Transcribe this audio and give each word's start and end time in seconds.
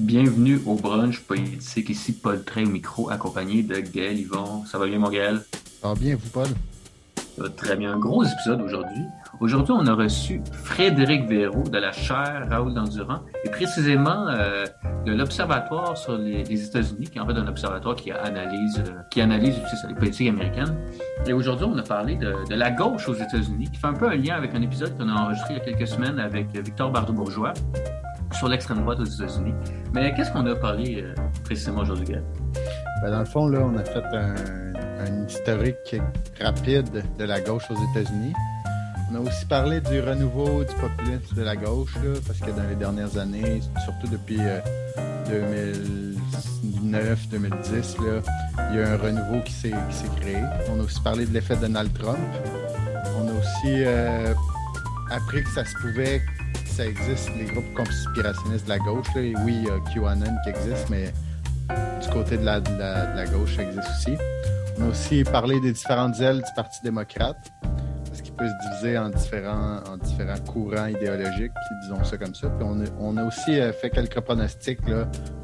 Bienvenue 0.00 0.58
au 0.64 0.76
brunch 0.76 1.20
politique. 1.20 1.90
Ici 1.90 2.14
Paul 2.14 2.42
Trey 2.42 2.64
au 2.64 2.70
micro, 2.70 3.10
accompagné 3.10 3.62
de 3.62 3.80
Gaël 3.80 4.18
Yvon. 4.18 4.64
Ça 4.64 4.78
va 4.78 4.86
bien, 4.86 4.98
mon 4.98 5.10
Gaël? 5.10 5.42
Ça 5.82 5.88
va 5.88 5.94
bien, 5.94 6.16
vous, 6.16 6.30
Paul? 6.30 6.46
Ça 7.16 7.42
va 7.42 7.50
très 7.50 7.76
bien. 7.76 7.92
Un 7.92 7.98
gros 7.98 8.24
épisode 8.24 8.62
aujourd'hui. 8.62 9.02
Aujourd'hui, 9.40 9.74
on 9.76 9.86
a 9.86 9.92
reçu 9.92 10.40
Frédéric 10.64 11.28
Véraud 11.28 11.64
de 11.64 11.76
la 11.76 11.92
chaire 11.92 12.46
Raoul 12.48 12.72
Dandurand 12.72 13.20
et 13.44 13.50
précisément 13.50 14.26
euh, 14.28 14.64
de 15.04 15.12
l'Observatoire 15.12 15.98
sur 15.98 16.16
les, 16.16 16.50
États-Unis, 16.50 17.08
qui 17.08 17.18
est 17.18 17.20
en 17.20 17.26
fait 17.26 17.34
un 17.34 17.46
observatoire 17.46 17.94
qui 17.94 18.10
analyse, 18.10 18.78
euh, 18.78 19.02
qui 19.10 19.20
analyse 19.20 19.54
aussi 19.62 19.86
les 19.86 19.94
politiques 19.94 20.30
américaines. 20.30 20.76
Et 21.26 21.34
aujourd'hui, 21.34 21.66
on 21.70 21.76
a 21.76 21.82
parlé 21.82 22.14
de, 22.14 22.34
de, 22.48 22.54
la 22.54 22.70
gauche 22.70 23.06
aux 23.06 23.14
États-Unis, 23.14 23.68
qui 23.70 23.78
fait 23.78 23.86
un 23.86 23.92
peu 23.92 24.08
un 24.08 24.16
lien 24.16 24.34
avec 24.34 24.54
un 24.54 24.62
épisode 24.62 24.96
qu'on 24.96 25.10
a 25.10 25.12
enregistré 25.12 25.54
il 25.54 25.58
y 25.58 25.60
a 25.60 25.64
quelques 25.64 25.88
semaines 25.88 26.18
avec 26.18 26.46
Victor 26.56 26.90
Bardot-Bourgeois 26.90 27.52
sur 28.32 28.48
l'extrême 28.48 28.82
droite 28.82 28.98
aux 29.00 29.04
États-Unis. 29.04 29.54
Mais 29.92 30.14
qu'est-ce 30.14 30.30
qu'on 30.30 30.46
a 30.46 30.54
parlé 30.54 31.02
euh, 31.02 31.12
précisément 31.44 31.82
aujourd'hui, 31.82 32.14
ben, 33.02 33.10
Dans 33.10 33.18
le 33.20 33.24
fond, 33.24 33.48
là, 33.48 33.60
on 33.60 33.76
a 33.76 33.84
fait 33.84 34.04
un, 34.12 34.36
historique 35.28 35.96
rapide 36.40 37.04
de 37.18 37.24
la 37.24 37.40
gauche 37.40 37.64
aux 37.70 37.76
États-Unis. 37.92 38.32
On 39.10 39.14
a 39.16 39.20
aussi 39.20 39.46
parlé 39.46 39.80
du 39.80 40.00
renouveau 40.00 40.64
du 40.64 40.74
populisme 40.74 41.36
de 41.36 41.42
la 41.42 41.56
gauche, 41.56 41.94
parce 42.26 42.40
que 42.40 42.50
dans 42.50 42.68
les 42.68 42.74
dernières 42.74 43.16
années, 43.16 43.62
surtout 43.84 44.08
depuis 44.08 44.40
2009-2010, 45.28 47.96
il 48.70 48.76
y 48.76 48.82
a 48.82 48.92
un 48.92 48.96
renouveau 48.96 49.40
qui 49.44 49.52
s'est 49.52 49.72
créé. 50.20 50.38
On 50.70 50.80
a 50.80 50.84
aussi 50.84 51.00
parlé 51.00 51.26
de 51.26 51.32
l'effet 51.32 51.56
Donald 51.56 51.92
Trump. 51.98 52.18
On 53.18 53.28
a 53.28 53.32
aussi 53.32 53.82
euh, 53.84 54.32
appris 55.10 55.42
que 55.42 55.50
ça 55.50 55.64
se 55.64 55.74
pouvait 55.80 56.22
ça 56.70 56.86
existe, 56.86 57.30
les 57.36 57.44
groupes 57.44 57.72
conspirationnistes 57.74 58.64
de 58.64 58.70
la 58.70 58.78
gauche. 58.78 59.06
Oui, 59.16 59.32
il 59.46 59.64
y 59.64 59.68
a 59.68 59.78
QAnon 59.92 60.36
qui 60.44 60.50
existe, 60.50 60.88
mais 60.88 61.12
du 62.02 62.08
côté 62.08 62.36
de 62.36 62.44
la, 62.44 62.60
gauche, 63.26 63.56
ça 63.56 63.62
existe 63.62 63.88
aussi. 63.88 64.16
On 64.78 64.84
a 64.84 64.88
aussi 64.88 65.24
parlé 65.24 65.60
des 65.60 65.72
différentes 65.72 66.18
ailes 66.20 66.38
du 66.38 66.52
Parti 66.56 66.78
démocrate, 66.82 67.52
parce 68.06 68.22
qu'il 68.22 68.32
peut 68.32 68.48
se 68.48 68.68
diviser 68.68 68.98
en 68.98 69.10
différents, 69.10 69.80
en 69.88 69.96
différents 69.96 70.38
courants 70.46 70.86
idéologiques, 70.86 71.52
disons 71.82 72.02
ça 72.04 72.16
comme 72.16 72.34
ça. 72.34 72.48
Puis 72.48 72.66
on, 72.98 73.16
a, 73.16 73.24
aussi 73.24 73.60
euh, 73.60 73.72
fait 73.72 73.90
quelques 73.90 74.20
pronostics 74.20 74.80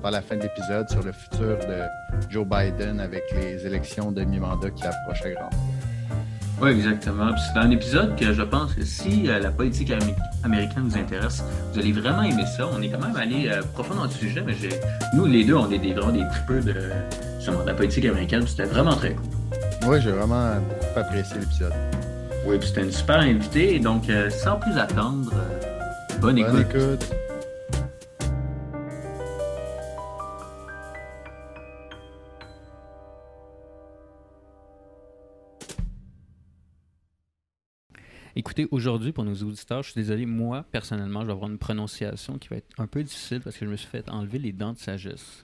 par 0.01 0.11
la 0.11 0.23
fin 0.23 0.37
de 0.37 0.43
l'épisode 0.43 0.89
sur 0.89 1.03
le 1.03 1.13
futur 1.13 1.59
de 1.59 1.83
Joe 2.31 2.47
Biden 2.47 3.01
avec 3.01 3.25
les 3.33 3.67
élections 3.67 4.13
de 4.13 4.25
mi-mandat 4.25 4.71
qui 4.71 4.85
approchent 4.85 5.25
à 5.25 5.31
grand. 5.31 5.51
Oui, 6.61 6.71
exactement. 6.71 7.31
c'est 7.37 7.59
un 7.59 7.71
épisode 7.71 8.17
que 8.19 8.33
je 8.33 8.43
pense 8.43 8.73
que 8.73 8.83
si 8.83 9.29
euh, 9.29 9.39
la 9.41 9.51
politique 9.51 9.93
américaine 10.43 10.85
vous 10.85 10.97
intéresse, 10.97 11.45
vous 11.73 11.79
allez 11.79 11.93
vraiment 11.93 12.23
aimer 12.23 12.47
ça. 12.47 12.67
On 12.73 12.81
est 12.81 12.89
quand 12.89 13.01
même 13.01 13.17
allé 13.17 13.49
euh, 13.49 13.61
profond 13.75 13.95
dans 13.95 14.05
le 14.05 14.11
sujet, 14.11 14.43
mais 14.45 14.55
nous, 15.15 15.27
les 15.27 15.45
deux, 15.45 15.55
on 15.55 15.71
est 15.71 15.79
des, 15.79 15.93
vraiment 15.93 16.13
des 16.13 16.25
tripeux 16.33 16.61
de, 16.61 16.73
de 16.73 17.67
la 17.67 17.75
politique 17.75 18.07
américaine. 18.07 18.47
C'était 18.47 18.65
vraiment 18.65 18.95
très 18.95 19.13
cool. 19.13 19.27
Oui, 19.87 20.01
j'ai 20.01 20.13
vraiment 20.13 20.55
beaucoup 20.55 20.99
apprécié 20.99 21.39
l'épisode. 21.39 21.75
Oui, 22.47 22.59
puis 22.59 22.69
c'était 22.69 22.85
une 22.85 22.93
super 22.93 23.19
invitée. 23.19 23.79
Donc, 23.79 24.09
euh, 24.09 24.31
sans 24.31 24.57
plus 24.57 24.79
attendre, 24.79 25.33
bonne, 26.21 26.37
bonne 26.41 26.61
écoute. 26.61 27.13
Écoutez, 38.39 38.69
aujourd'hui, 38.71 39.13
pour 39.13 39.25
nos 39.25 39.35
auditeurs, 39.35 39.83
je 39.83 39.93
suis 39.93 39.99
désolé, 39.99 40.27
moi, 40.27 40.67
personnellement, 40.71 41.23
je 41.23 41.29
vais 41.29 41.33
avoir 41.33 41.51
une 41.51 41.57
prononciation 41.57 42.37
qui 42.37 42.49
va 42.49 42.57
être 42.57 42.69
un 42.77 42.87
peu 42.87 43.03
difficile 43.03 43.41
parce 43.41 43.57
que 43.57 43.65
je 43.65 43.71
me 43.71 43.77
suis 43.77 43.89
fait 43.89 44.07
enlever 44.11 44.39
les 44.39 44.53
dents 44.53 44.75
de 44.75 44.79
sagesse 44.79 45.43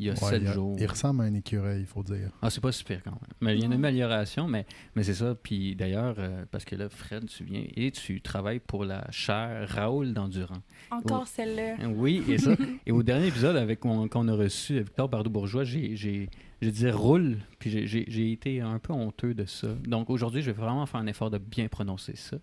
il 0.00 0.06
y 0.06 0.10
a 0.10 0.16
sept 0.16 0.46
jours. 0.46 0.76
Il 0.80 0.86
ressemble 0.86 1.22
à 1.22 1.24
un 1.26 1.34
écureuil, 1.34 1.80
il 1.80 1.86
faut 1.86 2.02
dire. 2.02 2.30
Ah, 2.40 2.48
c'est 2.48 2.62
pas 2.62 2.72
super 2.72 3.02
quand 3.04 3.10
même. 3.10 3.20
Mais 3.40 3.54
il 3.54 3.60
y 3.60 3.62
a 3.62 3.66
une 3.66 3.74
amélioration, 3.74 4.48
mais, 4.48 4.66
mais 4.96 5.02
c'est 5.02 5.14
ça. 5.14 5.34
Puis 5.34 5.76
d'ailleurs, 5.76 6.16
euh, 6.18 6.44
parce 6.50 6.64
que 6.64 6.74
là, 6.74 6.88
Fred, 6.88 7.26
tu 7.26 7.44
viens 7.44 7.64
et 7.76 7.90
tu 7.90 8.22
travailles 8.22 8.60
pour 8.60 8.84
la 8.84 9.06
chaire 9.10 9.68
Raoul 9.68 10.14
d'Endurant. 10.14 10.62
Encore 10.90 11.26
celle-là. 11.26 11.76
Oui, 11.94 12.24
et 12.28 12.38
ça. 12.38 12.52
et 12.86 12.92
au 12.92 13.02
dernier 13.02 13.26
épisode 13.26 13.56
avec 13.56 13.80
qu'on 13.80 14.28
a 14.28 14.34
reçu 14.34 14.78
Victor 14.78 15.08
Bardot-Bourgeois, 15.08 15.64
j'ai 15.64 16.30
je 16.62 16.68
disais 16.68 16.90
roule, 16.90 17.38
puis 17.58 17.86
j'ai 17.86 18.32
été 18.32 18.60
un 18.60 18.78
peu 18.78 18.92
honteux 18.92 19.32
de 19.32 19.46
ça. 19.46 19.68
Donc 19.86 20.10
aujourd'hui, 20.10 20.42
je 20.42 20.50
vais 20.50 20.60
vraiment 20.60 20.84
faire 20.84 21.00
un 21.00 21.06
effort 21.06 21.30
de 21.30 21.38
bien 21.38 21.68
prononcer 21.68 22.16
ça. 22.16 22.36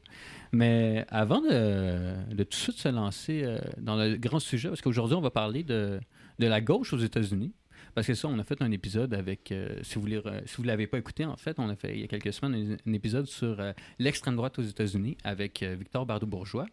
Mais 0.52 1.06
avant 1.10 1.40
de, 1.40 2.34
de 2.34 2.44
tout 2.44 2.50
de 2.50 2.56
suite 2.56 2.78
se 2.78 2.90
lancer 2.90 3.44
euh, 3.44 3.60
dans 3.78 3.96
le 3.96 4.18
grand 4.18 4.40
sujet, 4.40 4.70
parce 4.70 4.82
qu'aujourd'hui, 4.82 5.16
on 5.16 5.22
va 5.22 5.30
parler 5.30 5.64
de, 5.64 6.00
de 6.40 6.48
la 6.48 6.62
gauche 6.62 6.94
aux 6.94 7.00
États-Unis. 7.00 7.54
Parce 7.98 8.06
que 8.06 8.14
ça, 8.14 8.28
on 8.28 8.38
a 8.38 8.44
fait 8.44 8.62
un 8.62 8.72
épisode 8.72 9.16
avec, 9.16 9.52
euh, 9.52 9.80
si 9.82 9.98
vous 9.98 10.08
ne 10.08 10.22
si 10.46 10.62
l'avez 10.62 10.86
pas 10.86 11.00
écouté, 11.00 11.26
en 11.26 11.36
fait, 11.36 11.58
on 11.58 11.68
a 11.68 11.76
fait 11.76 11.96
il 11.96 12.02
y 12.02 12.04
a 12.04 12.08
quelques 12.08 12.32
semaines 12.32 12.78
un, 12.86 12.94
épisode 12.94 13.26
sur 13.26 13.60
euh, 13.60 13.74
l'extrême 13.98 14.36
droite 14.36 14.60
aux 14.60 14.64
États-Unis 14.64 15.18
avec 15.24 15.64
euh, 15.64 15.76
Victor 15.76 16.06
Bardot-Bourgeois. 16.06 16.68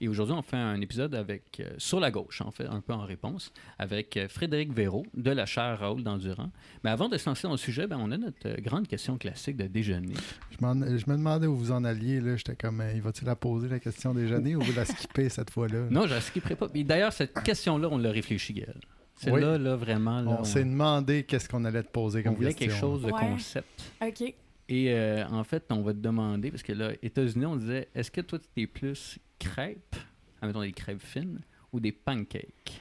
Et 0.00 0.08
aujourd'hui, 0.08 0.34
on 0.34 0.40
fait 0.40 0.56
un 0.56 0.80
épisode 0.80 1.14
avec 1.14 1.62
sur 1.76 2.00
la 2.00 2.10
gauche, 2.10 2.40
en 2.40 2.50
fait, 2.50 2.64
un 2.64 2.80
peu 2.80 2.94
en 2.94 3.04
réponse, 3.04 3.52
avec 3.78 4.18
Frédéric 4.30 4.72
Véraud 4.72 5.04
de 5.12 5.30
la 5.30 5.44
chaire 5.44 5.78
Raoul 5.78 6.02
d'Endurant. 6.02 6.50
Mais 6.82 6.88
avant 6.88 7.10
de 7.10 7.18
se 7.18 7.28
lancer 7.28 7.42
dans 7.42 7.52
le 7.52 7.58
sujet, 7.58 7.86
ben, 7.86 7.98
on 8.00 8.10
a 8.10 8.16
notre 8.16 8.58
grande 8.62 8.88
question 8.88 9.18
classique 9.18 9.58
de 9.58 9.66
déjeuner. 9.66 10.14
Je, 10.58 10.64
me 10.64 11.16
demandais 11.18 11.46
où 11.46 11.54
vous 11.54 11.72
en 11.72 11.84
alliez. 11.84 12.22
Là. 12.22 12.36
J'étais 12.36 12.56
comme, 12.56 12.82
il 12.94 13.02
va-t-il 13.02 13.26
la 13.26 13.36
poser, 13.36 13.68
la 13.68 13.80
question 13.80 14.14
déjeuner, 14.14 14.56
ou 14.56 14.62
vous 14.62 14.72
la 14.72 14.86
skipper 14.86 15.28
cette 15.28 15.50
fois-là? 15.50 15.88
Non, 15.90 16.06
je 16.06 16.14
la 16.14 16.22
skipperai 16.22 16.56
pas. 16.56 16.68
D'ailleurs, 16.68 17.12
cette 17.12 17.34
question-là, 17.42 17.88
on 17.92 17.98
l'a 17.98 18.10
réfléchi, 18.10 18.54
Gaël. 18.54 18.80
C'est 19.20 19.38
là, 19.38 19.58
là, 19.58 19.76
vraiment. 19.76 20.24
on, 20.26 20.44
s'est 20.44 20.64
demandé 20.64 21.24
qu'est-ce 21.24 21.46
qu'on 21.46 21.66
allait 21.66 21.82
te 21.82 21.90
poser 21.90 22.22
comme 22.22 22.32
on 22.32 22.36
voulait 22.36 22.54
quelque 22.54 22.74
chose 22.74 23.02
de 23.02 23.10
concept. 23.10 23.92
OK. 24.00 24.34
Et 24.68 24.94
euh, 24.94 25.26
en 25.28 25.44
fait, 25.44 25.64
on 25.70 25.82
va 25.82 25.92
te 25.92 25.98
demander, 25.98 26.50
parce 26.50 26.62
que 26.62 26.72
là, 26.72 26.92
États-Unis, 27.02 27.44
on 27.44 27.56
disait, 27.56 27.88
est-ce 27.94 28.10
que 28.10 28.22
toi, 28.22 28.38
tu 28.38 28.62
es 28.62 28.66
plus 28.66 29.18
crêpes, 29.38 29.96
admettons 30.40 30.62
des 30.62 30.72
crêpes 30.72 31.02
fines, 31.02 31.40
ou 31.70 31.80
des 31.80 31.92
pancakes? 31.92 32.80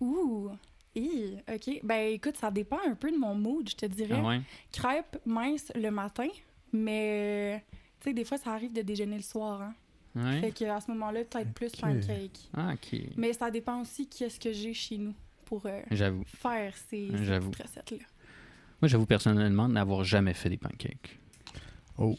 Ouh! 0.00 0.50
OK. 0.96 1.80
Ben 1.82 2.12
écoute, 2.12 2.36
ça 2.36 2.50
dépend 2.50 2.78
un 2.86 2.94
peu 2.94 3.10
de 3.10 3.16
mon 3.16 3.34
mood, 3.34 3.68
je 3.68 3.74
te 3.74 3.86
dirais. 3.86 4.20
Ah 4.24 4.38
Crêpes 4.72 5.18
minces 5.24 5.72
le 5.74 5.90
matin, 5.90 6.28
mais 6.72 7.64
tu 8.00 8.10
sais, 8.10 8.14
des 8.14 8.24
fois, 8.24 8.38
ça 8.38 8.52
arrive 8.52 8.72
de 8.72 8.82
déjeuner 8.82 9.16
le 9.16 9.22
soir. 9.22 9.62
Hein? 9.62 9.74
Ouais. 10.14 10.40
Fait 10.40 10.52
qu'à 10.52 10.80
ce 10.80 10.90
moment-là, 10.92 11.24
peut-être 11.24 11.52
plus 11.52 11.72
pancakes. 11.72 12.48
Ah, 12.54 12.74
OK. 12.74 13.00
Mais 13.16 13.32
ça 13.32 13.50
dépend 13.50 13.80
aussi 13.80 14.08
qu'est-ce 14.08 14.38
que 14.38 14.52
j'ai 14.52 14.74
chez 14.74 14.98
nous 14.98 15.14
pour 15.50 15.66
euh, 15.66 15.80
faire 16.26 16.72
ces, 16.88 17.08
recettes-là. 17.10 18.06
Moi, 18.80 18.88
j'avoue 18.88 19.04
personnellement 19.04 19.68
n'avoir 19.68 20.04
jamais 20.04 20.32
fait 20.32 20.48
des 20.48 20.56
pancakes. 20.56 21.18
Oh, 21.98 22.16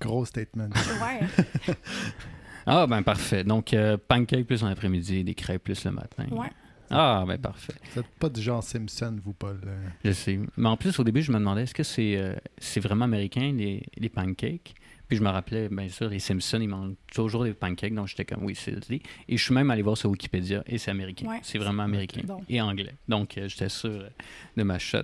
gros 0.00 0.24
statement. 0.24 0.68
ouais. 1.02 1.74
ah, 2.66 2.88
ben 2.88 3.04
parfait. 3.04 3.44
Donc, 3.44 3.72
euh, 3.72 3.96
pancakes 3.96 4.44
plus 4.44 4.64
en 4.64 4.66
après-midi, 4.66 5.22
des 5.22 5.34
crêpes 5.34 5.62
plus 5.62 5.84
le 5.84 5.92
matin. 5.92 6.26
Ouais. 6.32 6.50
Ah, 6.90 7.24
ben 7.28 7.38
parfait. 7.38 7.74
Vous 7.94 8.00
n'êtes 8.00 8.10
pas 8.18 8.28
du 8.28 8.42
genre 8.42 8.62
Simpson, 8.64 9.16
vous, 9.24 9.34
Paul. 9.34 9.60
Je 10.04 10.10
sais. 10.10 10.40
Mais 10.56 10.68
en 10.68 10.76
plus, 10.76 10.98
au 10.98 11.04
début, 11.04 11.22
je 11.22 11.30
me 11.30 11.38
demandais, 11.38 11.62
est-ce 11.62 11.74
que 11.74 11.84
c'est 11.84 12.16
euh, 12.16 12.34
c'est 12.58 12.80
vraiment 12.80 13.04
américain, 13.04 13.52
les, 13.56 13.86
les 13.96 14.08
pancakes? 14.08 14.74
Puis 15.12 15.18
je 15.18 15.22
me 15.22 15.28
rappelais, 15.28 15.68
bien 15.68 15.90
sûr, 15.90 16.08
les 16.08 16.20
Simpsons, 16.20 16.58
ils 16.58 16.68
mangent 16.68 16.94
toujours 17.12 17.44
des 17.44 17.52
pancakes, 17.52 17.92
donc 17.92 18.08
j'étais 18.08 18.24
comme, 18.24 18.46
oui, 18.46 18.54
c'est 18.54 18.72
Et 18.90 19.36
je 19.36 19.44
suis 19.44 19.52
même 19.52 19.70
allé 19.70 19.82
voir 19.82 19.94
sur 19.94 20.08
Wikipédia, 20.08 20.62
et 20.66 20.78
c'est 20.78 20.90
américain. 20.90 21.38
c'est 21.42 21.58
vraiment 21.58 21.82
américain. 21.82 22.22
Et 22.48 22.62
anglais. 22.62 22.94
Donc, 23.06 23.36
euh, 23.36 23.46
j'étais 23.46 23.68
sûr 23.68 24.04
de 24.56 24.62
ma 24.62 24.78
shot. 24.78 25.02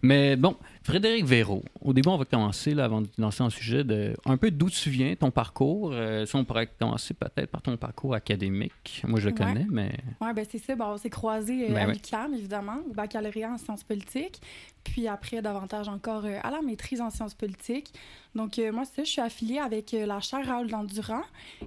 Mais 0.00 0.36
bon, 0.36 0.56
Frédéric 0.90 1.24
Véraud, 1.24 1.62
au 1.80 1.92
début, 1.92 2.08
on 2.08 2.16
va 2.16 2.24
commencer, 2.24 2.74
là, 2.74 2.84
avant 2.84 3.00
de 3.00 3.08
lancer 3.16 3.44
un 3.44 3.50
sujet, 3.50 3.84
de 3.84 4.14
un 4.24 4.36
peu 4.36 4.50
d'où 4.50 4.68
tu 4.68 4.90
viens, 4.90 5.14
ton 5.14 5.30
parcours. 5.30 5.90
Euh, 5.92 6.26
on 6.34 6.44
pourrait 6.44 6.68
commencer 6.78 7.14
peut-être 7.14 7.48
par 7.48 7.62
ton 7.62 7.76
parcours 7.76 8.12
académique. 8.14 9.02
Moi, 9.06 9.20
je 9.20 9.28
le 9.28 9.34
connais, 9.34 9.66
mais... 9.70 9.92
Oui, 10.20 10.28
ben 10.34 10.44
c'est 10.50 10.58
ça. 10.58 10.74
Bon, 10.74 10.86
on 10.86 10.96
s'est 10.96 11.08
croisés 11.08 11.70
euh, 11.70 11.74
ben 11.74 11.88
à 11.88 11.92
l'UQAM, 11.92 12.34
évidemment, 12.34 12.78
au 12.90 12.92
baccalauréat 12.92 13.52
en 13.52 13.58
sciences 13.58 13.84
politiques, 13.84 14.40
puis 14.82 15.06
après, 15.06 15.40
davantage 15.42 15.88
encore 15.88 16.24
euh, 16.24 16.38
à 16.42 16.50
la 16.50 16.60
maîtrise 16.60 17.00
en 17.00 17.10
sciences 17.10 17.34
politiques. 17.34 17.92
Donc, 18.34 18.60
moi, 18.72 18.84
ça, 18.84 19.02
je 19.02 19.10
suis 19.10 19.20
affiliée 19.20 19.58
avec 19.58 19.90
la 19.90 20.20
chaire 20.20 20.46
Raoul 20.46 20.68
d'Endurant 20.68 21.22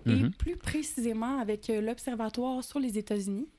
et 0.05 0.09
mm-hmm. 0.09 0.31
plus 0.31 0.55
précisément 0.55 1.37
avec 1.37 1.67
l'Observatoire 1.67 2.63
sur 2.63 2.79
les 2.79 2.97
États-Unis. 2.97 3.49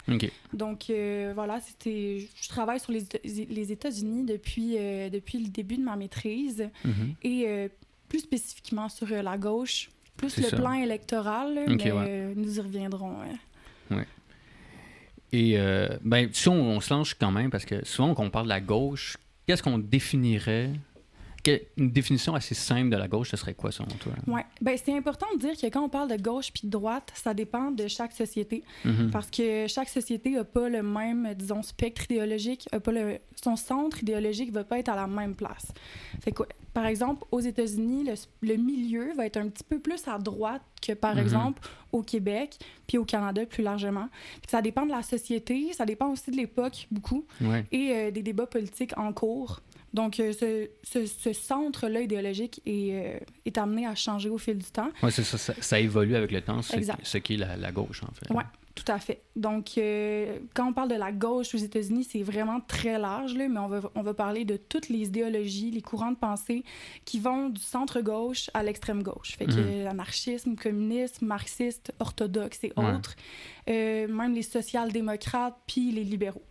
Donc, 0.55 0.91
voilà, 1.35 1.61
c'était... 1.61 2.27
Je 2.41 2.49
travaille 2.49 2.81
sur 2.81 2.93
les, 2.93 3.05
les 3.25 3.73
États-Unis 3.73 4.25
depuis, 4.25 4.79
depuis 5.13 5.39
le 5.39 5.51
début 5.55 5.77
de 5.77 5.83
ma 5.83 5.97
maîtrise 5.97 6.69
mhm. 6.85 7.15
et 7.23 7.45
euh, 7.47 7.69
plus 8.09 8.21
spécifiquement 8.21 8.89
sur 8.89 9.11
euh, 9.11 9.23
la 9.23 9.39
gauche, 9.39 9.91
plus 10.17 10.37
le 10.39 10.55
plan 10.57 10.73
électoral, 10.73 11.65
mais 11.69 11.91
euh, 11.91 12.33
nous 12.37 12.59
y 12.59 12.61
reviendrons. 12.61 13.17
Ouais. 13.91 14.07
Et 15.33 15.59
ben, 16.03 16.29
si 16.33 16.49
on, 16.49 16.81
se 16.81 16.95
lance 16.95 17.13
quand 17.13 17.33
même, 17.33 17.51
parce 17.51 17.65
que 17.65 17.85
souvent 17.85 18.15
quand 18.15 18.23
on 18.23 18.31
parle 18.31 18.45
de 18.45 18.51
la 18.51 18.61
gauche, 18.61 19.17
qu'est-ce 19.47 19.65
qu'on 19.65 19.79
définirait 19.79 20.71
une 21.77 21.91
définition 21.91 22.35
assez 22.35 22.55
simple 22.55 22.91
de 22.91 22.97
la 22.97 23.09
gauche, 23.09 23.31
ce 23.31 23.37
serait 23.37 23.55
quoi 23.55 23.71
selon 23.73 23.89
toi? 23.89 24.13
Oui. 24.27 24.41
Ben, 24.61 24.77
c'est 24.83 24.97
important 24.97 25.27
de 25.35 25.41
dire 25.41 25.57
que 25.57 25.67
quand 25.67 25.83
on 25.83 25.89
parle 25.89 26.11
de 26.11 26.23
gauche 26.23 26.53
puis 26.53 26.63
de 26.65 26.71
droite, 26.71 27.13
ça 27.15 27.35
dépend 27.35 27.71
de 27.71 27.89
chaque 27.89 28.13
société. 28.13 28.65
Mm-hmm. 28.85 29.11
Parce 29.11 29.31
que 29.31 29.67
chaque 29.69 29.89
société 29.89 30.31
n'a 30.31 30.45
pas 30.45 30.69
le 30.69 30.83
même, 30.83 31.35
disons, 31.35 31.63
spectre 31.63 32.05
idéologique, 32.11 32.69
a 32.73 32.81
pas 32.81 32.93
le... 32.93 33.19
son 33.43 33.57
centre 33.57 34.03
idéologique 34.03 34.49
ne 34.49 34.55
va 34.55 34.65
pas 34.65 34.79
être 34.79 34.89
à 34.89 34.97
la 34.97 35.07
même 35.07 35.35
place. 35.35 35.73
Fait 36.23 36.33
que, 36.33 36.43
par 36.73 36.87
exemple, 36.87 37.25
aux 37.31 37.41
États-Unis, 37.41 38.09
le, 38.43 38.57
milieu 38.57 39.13
va 39.15 39.27
être 39.27 39.37
un 39.37 39.49
petit 39.49 39.65
peu 39.65 39.79
plus 39.79 40.07
à 40.09 40.19
droite 40.19 40.63
que, 40.83 40.93
par 40.93 41.17
mm-hmm. 41.17 41.21
exemple, 41.21 41.69
au 41.93 42.03
Québec 42.03 42.59
puis 42.87 42.99
au 42.99 43.05
Canada 43.05 43.47
plus 43.47 43.63
largement. 43.63 44.09
ça 44.49 44.61
dépend 44.61 44.85
de 44.85 44.91
la 44.91 45.03
société, 45.03 45.73
ça 45.73 45.87
dépend 45.87 46.11
aussi 46.11 46.31
de 46.31 46.37
l'époque, 46.37 46.87
beaucoup, 46.91 47.25
et 47.71 47.93
euh, 47.93 48.11
des 48.11 48.23
débats 48.23 48.47
politiques 48.47 48.97
en 48.99 49.13
cours. 49.13 49.61
Donc, 49.95 50.19
euh, 50.19 50.33
ce, 50.83 51.07
ce, 51.07 51.33
centre-là 51.33 52.01
idéologique 52.01 52.61
est, 52.67 52.91
euh, 52.93 53.19
est, 53.47 53.57
amené 53.57 53.87
à 53.87 53.95
changer 53.95 54.29
au 54.29 54.39
fil 54.39 54.59
du 54.59 54.65
temps. 54.65 54.91
Oui, 55.05 55.13
c'est 55.13 55.23
ça, 55.23 55.39
ça, 55.39 55.79
évolue 55.79 56.17
avec 56.17 56.33
le 56.33 56.41
temps, 56.41 56.63
ce, 56.63 56.75
ce 57.05 57.19
qui 57.19 57.35
est 57.35 57.37
la, 57.37 57.57
la, 57.57 57.71
gauche, 57.71 58.03
en 58.03 58.13
fait. 58.13 58.27
Oui, 58.31 58.43
tout 58.75 58.91
à 58.91 58.99
fait. 58.99 59.23
Donc, 59.37 59.79
euh, 59.79 60.41
quand 60.53 60.69
on 60.69 60.73
parle 60.73 60.89
de 60.91 60.97
la 60.97 61.13
gauche 61.13 61.55
aux 61.55 61.59
États-Unis, 61.59 62.09
c'est 62.11 62.25
vraiment 62.25 62.61
très 62.61 62.99
large, 62.99 63.35
là, 63.37 63.47
mais 63.49 63.61
on 63.61 63.69
va, 63.69 63.83
on 63.95 64.03
va 64.03 64.15
parler 64.15 64.45
de 64.45 64.57
toutes 64.57 64.89
les 64.89 65.03
idéologies, 65.03 65.71
les 65.71 65.83
courants 65.83 66.11
de 66.11 66.17
pensée 66.17 66.65
qui 67.05 67.21
vont 67.21 67.49
du 67.49 67.63
centre-gauche 67.63 68.51
à 68.53 68.65
l'extrême-gauche. 68.65 69.37
Fait 69.37 69.47
que 69.47 69.53
mhm. 69.53 69.87
anarchisme, 69.87 70.57
communisme, 70.57 71.25
marxiste, 71.25 71.93
orthodoxe 72.01 72.65
et 72.65 72.73
autres, 72.75 73.15
même 73.69 74.35
les 74.35 74.43
social-démocrates, 74.43 75.57
puis 75.69 75.93
les 75.93 76.03
libéraux. 76.03 76.43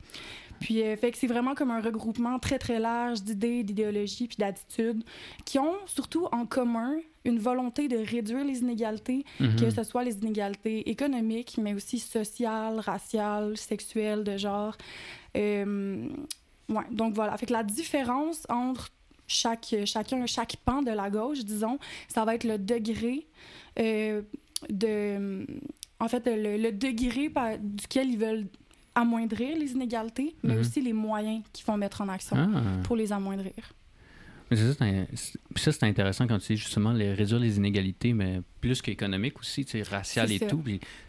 Puis, 0.63 0.81
euh, 0.81 0.95
fait 0.95 1.11
que 1.11 1.17
c'est 1.17 1.27
vraiment 1.27 1.55
comme 1.55 1.71
un 1.71 1.81
regroupement 1.81 2.39
très, 2.39 2.57
très 2.57 2.79
large 2.79 3.21
d'idées, 3.21 3.63
d'idéologies 3.63 4.29
puis 4.29 4.37
d'attitudes 4.37 5.03
qui 5.43 5.59
ont 5.59 5.75
surtout 5.87 6.29
en 6.31 6.45
commun 6.45 6.95
une 7.25 7.37
volonté 7.37 7.89
de 7.89 7.97
réduire 7.97 8.45
les 8.45 8.59
inégalités, 8.59 9.25
mhm. 9.41 9.57
que 9.57 9.69
ce 9.69 9.83
soit 9.83 10.05
les 10.05 10.15
inégalités 10.19 10.89
économiques, 10.89 11.57
mais 11.61 11.73
aussi 11.73 11.99
sociales, 11.99 12.79
raciales, 12.79 13.57
sexuelles, 13.57 14.23
de 14.23 14.37
genre. 14.37 14.77
Euh, 15.35 16.07
ouais, 16.69 16.85
donc 16.91 17.13
voilà. 17.13 17.35
Fait 17.35 17.45
que 17.45 17.51
la 17.51 17.63
différence 17.63 18.47
entre 18.47 18.87
chaque, 19.27 19.75
chacun, 19.83 20.25
chaque 20.27 20.55
pan 20.63 20.81
de 20.81 20.91
la 20.91 21.09
gauche, 21.09 21.39
disons, 21.39 21.77
ça 22.07 22.23
va 22.23 22.35
être 22.35 22.45
le 22.45 22.57
degré 22.57 23.27
euh, 23.79 24.21
de. 24.69 25.45
En 25.99 26.07
fait, 26.07 26.25
le, 26.25 26.55
le 26.55 26.71
degré 26.71 27.29
par, 27.29 27.57
duquel 27.57 28.11
ils 28.11 28.17
veulent 28.17 28.47
amoindrir 28.95 29.57
les 29.57 29.71
inégalités, 29.71 30.35
mais 30.43 30.53
mhm. 30.53 30.61
aussi 30.61 30.81
les 30.81 30.93
moyens 30.93 31.43
qu'ils 31.51 31.65
vont 31.65 31.77
mettre 31.77 32.01
en 32.01 32.09
action 32.09 32.37
ah. 32.37 32.61
pour 32.83 32.95
les 32.95 33.11
amoindrir. 33.11 33.53
Ça, 34.55 35.71
c'est 35.71 35.83
intéressant 35.83 36.27
quand 36.27 36.37
tu 36.39 36.53
dis 36.53 36.57
justement 36.57 36.91
les, 36.91 37.13
réduire 37.13 37.39
les 37.39 37.57
inégalités, 37.57 38.13
mais 38.13 38.41
plus 38.61 38.81
qu'économiques 38.81 39.39
aussi, 39.39 39.65
raciales 39.89 40.31
et 40.31 40.39
tout. 40.39 40.63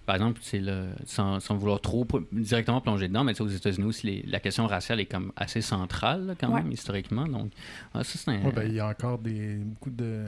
par 0.07 0.17
exemple, 0.17 0.41
le, 0.53 0.91
sans, 1.07 1.41
sans, 1.41 1.57
vouloir 1.57 1.81
trop 1.81 2.07
directement 2.33 2.81
plonger 2.81 3.09
dedans, 3.09 3.25
mais 3.25 3.39
aux 3.41 3.49
États-Unis 3.49 3.87
aussi, 3.87 4.23
la 4.27 4.41
question 4.41 4.67
raciale 4.67 5.01
est 5.01 5.07
comme 5.07 5.33
assez 5.37 5.61
centrale 5.61 6.37
quand 6.41 6.53
même, 6.53 6.71
historiquement. 6.73 7.27
Donc, 7.27 7.51
ah, 7.93 8.05
ça, 8.05 8.19
c'est 8.19 8.53
ben, 8.53 8.67
il 8.67 8.75
y 8.75 8.81
a 8.81 8.89
encore 8.89 9.19
des, 9.19 9.57
beaucoup 9.57 9.91
de 9.91 10.25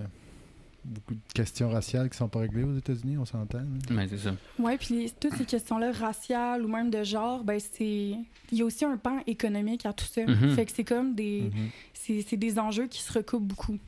beaucoup 0.86 1.14
de 1.14 1.32
questions 1.34 1.68
raciales 1.70 2.08
qui 2.08 2.16
sont 2.16 2.28
pas 2.28 2.40
réglées 2.40 2.64
aux 2.64 2.76
États-Unis, 2.76 3.18
on 3.18 3.24
s'entend. 3.24 3.62
Oui, 3.90 4.02
c'est 4.08 4.18
ça. 4.18 4.34
Oui, 4.58 4.76
puis 4.78 5.12
toutes 5.20 5.34
ces 5.34 5.44
questions-là, 5.44 5.92
raciales 5.92 6.64
ou 6.64 6.68
même 6.68 6.90
de 6.90 7.02
genre, 7.04 7.44
ben 7.44 7.58
c'est. 7.60 8.14
Il 8.52 8.58
y 8.58 8.62
a 8.62 8.64
aussi 8.64 8.84
un 8.84 8.96
pan 8.96 9.20
économique 9.26 9.86
à 9.86 9.92
tout 9.92 10.04
ça. 10.04 10.22
Mm-hmm. 10.22 10.54
Fait 10.54 10.66
que 10.66 10.72
c'est 10.72 10.84
comme 10.84 11.14
des. 11.14 11.50
Mm-hmm. 11.50 12.24
C'est 12.26 12.36
des 12.36 12.58
enjeux 12.58 12.86
qui 12.86 13.02
se 13.02 13.12
recoupent 13.12 13.46
beaucoup. 13.46 13.78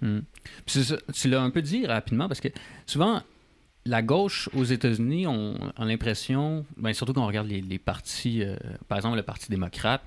Mm. 0.00 0.18
Puis 0.66 0.84
ça, 0.84 0.96
tu 1.12 1.28
l'as 1.28 1.40
un 1.40 1.50
peu 1.50 1.62
dit 1.62 1.86
rapidement 1.86 2.28
parce 2.28 2.40
que 2.40 2.48
souvent, 2.86 3.22
la 3.84 4.02
gauche 4.02 4.48
aux 4.54 4.64
États-Unis, 4.64 5.26
on 5.26 5.54
a 5.76 5.84
l'impression, 5.84 6.64
ben 6.76 6.92
surtout 6.92 7.12
quand 7.12 7.22
on 7.22 7.26
regarde 7.26 7.48
les, 7.48 7.78
partis, 7.78 8.42
euh, 8.42 8.56
par 8.88 8.98
exemple 8.98 9.16
le 9.16 9.22
Parti 9.22 9.50
démocrate, 9.50 10.02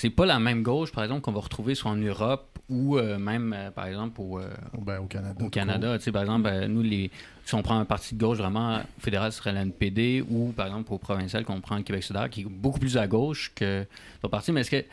c'est 0.00 0.08
pas 0.08 0.24
la 0.24 0.38
même 0.38 0.62
gauche, 0.62 0.92
par 0.92 1.04
exemple, 1.04 1.20
qu'on 1.20 1.32
va 1.32 1.40
retrouver 1.40 1.74
soit 1.74 1.90
en 1.90 1.96
Europe 1.96 2.58
ou 2.70 2.96
euh, 2.96 3.18
même, 3.18 3.54
euh, 3.54 3.70
par 3.70 3.84
exemple, 3.84 4.18
au, 4.18 4.38
euh, 4.38 4.48
ben, 4.78 4.98
au 4.98 5.04
Canada. 5.04 5.44
Au 5.44 5.50
Canada. 5.50 5.98
Par 6.10 6.22
exemple, 6.22 6.50
nous, 6.68 6.80
les, 6.80 7.10
si 7.44 7.54
on 7.54 7.60
prend 7.60 7.78
un 7.78 7.84
parti 7.84 8.14
de 8.14 8.18
gauche 8.18 8.38
vraiment 8.38 8.80
fédéral, 8.98 9.30
ce 9.30 9.40
serait 9.40 9.52
l'NPD, 9.52 10.24
ou 10.30 10.52
par 10.52 10.68
exemple, 10.68 10.90
au 10.94 10.96
provincial, 10.96 11.44
qu'on 11.44 11.60
prend 11.60 11.76
le 11.76 11.82
Québec 11.82 12.02
solidaire, 12.02 12.30
qui 12.30 12.40
est 12.40 12.44
beaucoup 12.44 12.78
plus 12.78 12.96
à 12.96 13.06
gauche 13.06 13.52
que 13.54 13.84
le 14.22 14.28
parti. 14.30 14.52
Mais 14.52 14.62
est-ce 14.62 14.70
que 14.70 14.84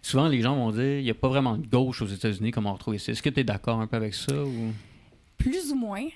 souvent, 0.00 0.28
les 0.28 0.40
gens 0.40 0.56
vont 0.56 0.70
dire 0.70 0.98
il 0.98 1.04
n'y 1.04 1.10
a 1.10 1.14
pas 1.14 1.28
vraiment 1.28 1.58
de 1.58 1.66
gauche 1.66 2.00
aux 2.00 2.06
États-Unis 2.06 2.50
comme 2.50 2.64
on 2.64 2.72
retrouve 2.72 2.94
ici. 2.94 3.10
Est-ce 3.10 3.22
que 3.22 3.28
tu 3.28 3.40
es 3.40 3.44
d'accord 3.44 3.80
un 3.80 3.86
peu 3.86 3.98
avec 3.98 4.14
ça? 4.14 4.34
Ou... 4.34 4.72
Plus 5.36 5.72
ou 5.72 5.74
moins. 5.74 6.06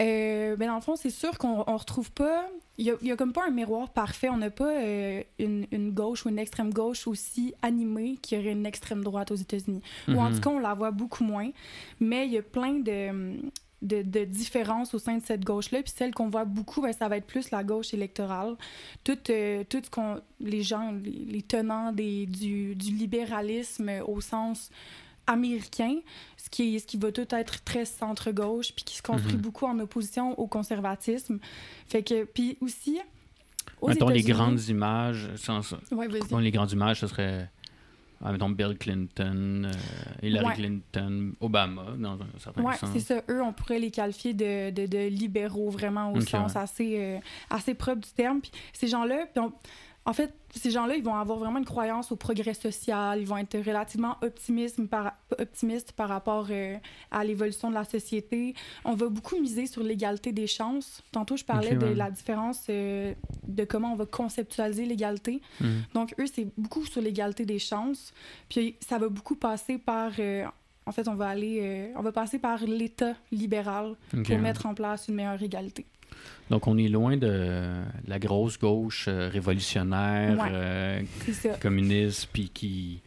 Euh, 0.00 0.56
ben 0.56 0.68
dans 0.68 0.76
le 0.76 0.80
fond, 0.80 0.96
c'est 0.96 1.10
sûr 1.10 1.36
qu'on 1.36 1.58
ne 1.58 1.78
retrouve 1.78 2.10
pas. 2.12 2.46
Il 2.78 2.96
n'y 3.02 3.10
a, 3.10 3.14
a, 3.14 3.16
comme 3.16 3.32
pas 3.32 3.46
un 3.46 3.50
miroir 3.50 3.90
parfait. 3.90 4.28
On 4.28 4.36
n'a 4.36 4.50
pas 4.50 4.70
euh, 4.70 5.22
une, 5.40 5.66
une, 5.72 5.90
gauche 5.90 6.24
ou 6.24 6.28
une 6.28 6.38
extrême 6.38 6.72
gauche 6.72 7.08
aussi 7.08 7.52
animée 7.60 8.16
qu'il 8.22 8.38
y 8.38 8.40
aurait 8.40 8.52
une 8.52 8.66
extrême 8.66 9.02
droite 9.02 9.32
aux 9.32 9.36
États-Unis. 9.36 9.82
Ou 10.06 10.12
en 10.12 10.30
mhm. 10.30 10.34
tout 10.36 10.40
cas, 10.40 10.50
on 10.50 10.58
la 10.60 10.74
voit 10.74 10.92
beaucoup 10.92 11.24
moins. 11.24 11.50
Mais 11.98 12.26
il 12.26 12.32
y 12.32 12.38
a 12.38 12.42
plein 12.42 12.74
de, 12.74 13.40
de, 13.82 14.02
de, 14.02 14.24
différences 14.24 14.94
au 14.94 15.00
sein 15.00 15.18
de 15.18 15.24
cette 15.24 15.44
gauche-là. 15.44 15.82
Puis 15.82 15.92
celle 15.94 16.14
qu'on 16.14 16.28
voit 16.28 16.44
beaucoup, 16.44 16.80
ben, 16.80 16.92
ça 16.92 17.08
va 17.08 17.16
être 17.16 17.26
plus 17.26 17.50
la 17.50 17.64
gauche 17.64 17.92
électorale. 17.94 18.54
Tout, 19.02 19.18
euh, 19.30 19.64
tout 19.68 19.80
ce 19.82 19.90
qu'on. 19.90 20.20
Les 20.38 20.62
gens, 20.62 20.94
les, 21.02 21.42
tenants 21.42 21.90
des, 21.90 22.26
du, 22.26 22.76
du 22.76 22.92
libéralisme 22.92 23.90
au 24.06 24.20
sens 24.20 24.70
américain, 25.28 25.94
ce 26.36 26.50
qui, 26.50 26.80
ce 26.80 26.86
qui 26.86 26.96
va 26.96 27.12
tout 27.12 27.26
être 27.30 27.62
très 27.62 27.84
centre-gauche, 27.84 28.72
puis 28.74 28.84
qui 28.84 28.96
se 28.96 29.02
construit 29.02 29.36
mhm. 29.36 29.42
beaucoup 29.42 29.66
en 29.66 29.78
opposition 29.78 30.38
au 30.40 30.48
conservatisme. 30.48 31.38
Fait 31.86 32.02
que, 32.02 32.24
puis 32.24 32.58
aussi... 32.60 32.98
Mettons 33.86 34.08
les 34.08 34.22
grandes 34.22 34.60
images, 34.68 35.28
sans, 35.36 35.60
ouais, 35.92 36.08
les 36.40 36.50
grandes 36.50 36.72
images, 36.72 37.00
ce 37.00 37.06
serait... 37.06 37.48
Ah, 38.20 38.32
mettons 38.32 38.50
Bill 38.50 38.76
Clinton, 38.76 39.62
euh, 39.64 39.72
Hillary 40.26 40.56
Clinton, 40.56 41.34
Obama, 41.40 41.84
dans 41.96 42.14
un 42.14 42.38
certain 42.38 42.62
ouais, 42.64 42.74
c'est 42.92 42.98
ça. 42.98 43.22
Eux, 43.30 43.40
on 43.40 43.52
pourrait 43.52 43.78
les 43.78 43.92
qualifier 43.92 44.34
de, 44.34 44.70
de, 44.70 44.86
de 44.86 45.06
libéraux, 45.06 45.70
vraiment, 45.70 46.12
au 46.12 46.20
sens 46.20 46.56
assez, 46.56 46.96
euh, 46.98 47.18
assez 47.48 47.74
propre 47.74 48.00
du 48.00 48.10
terme. 48.10 48.40
Puis 48.40 48.50
ces 48.72 48.88
gens-là, 48.88 49.26
en 50.08 50.14
fait, 50.14 50.32
ces 50.56 50.70
gens-là, 50.70 50.96
ils 50.96 51.02
vont 51.02 51.16
avoir 51.16 51.36
vraiment 51.36 51.58
une 51.58 51.66
croyance 51.66 52.10
au 52.10 52.16
progrès 52.16 52.54
social, 52.54 53.20
ils 53.20 53.26
vont 53.26 53.36
être 53.36 53.58
relativement 53.58 54.16
optimistes 54.22 54.82
par, 54.88 55.12
optimistes 55.38 55.92
par 55.92 56.08
rapport 56.08 56.46
euh, 56.50 56.78
à 57.10 57.24
l'évolution 57.24 57.68
de 57.68 57.74
la 57.74 57.84
société. 57.84 58.54
On 58.86 58.94
va 58.94 59.10
beaucoup 59.10 59.38
miser 59.38 59.66
sur 59.66 59.82
l'égalité 59.82 60.32
des 60.32 60.46
chances. 60.46 61.02
Tantôt, 61.12 61.36
je 61.36 61.44
parlais 61.44 61.74
de 61.74 61.88
la 61.88 62.10
différence 62.10 62.64
euh, 62.70 63.12
de 63.46 63.64
comment 63.64 63.92
on 63.92 63.96
va 63.96 64.06
conceptualiser 64.06 64.86
l'égalité. 64.86 65.42
Mhm. 65.60 65.82
Donc, 65.92 66.14
eux, 66.18 66.26
c'est 66.26 66.48
beaucoup 66.56 66.86
sur 66.86 67.02
l'égalité 67.02 67.44
des 67.44 67.58
chances. 67.58 68.14
Puis, 68.48 68.76
ça 68.80 68.96
va 68.96 69.10
beaucoup 69.10 69.36
passer 69.36 69.76
par... 69.76 70.12
Euh, 70.18 70.46
en 70.86 70.92
fait, 70.92 71.06
on 71.06 71.16
va 71.16 71.28
aller... 71.28 71.92
on 71.96 72.00
va 72.00 72.12
passer 72.12 72.38
par 72.38 72.64
l'État 72.64 73.12
libéral 73.30 73.94
pour 74.10 74.38
mettre 74.38 74.64
en 74.64 74.72
place 74.72 75.08
une 75.08 75.16
meilleure 75.16 75.42
égalité. 75.42 75.84
Donc, 76.50 76.66
on 76.66 76.78
est 76.78 76.88
loin 76.88 77.16
de 77.16 77.82
la 78.06 78.18
grosse 78.18 78.58
gauche 78.58 79.06
euh, 79.08 79.28
révolutionnaire, 79.28 80.48
euh, 80.50 81.02
communiste, 81.60 82.28
puis 82.32 82.48
qui... 82.48 83.02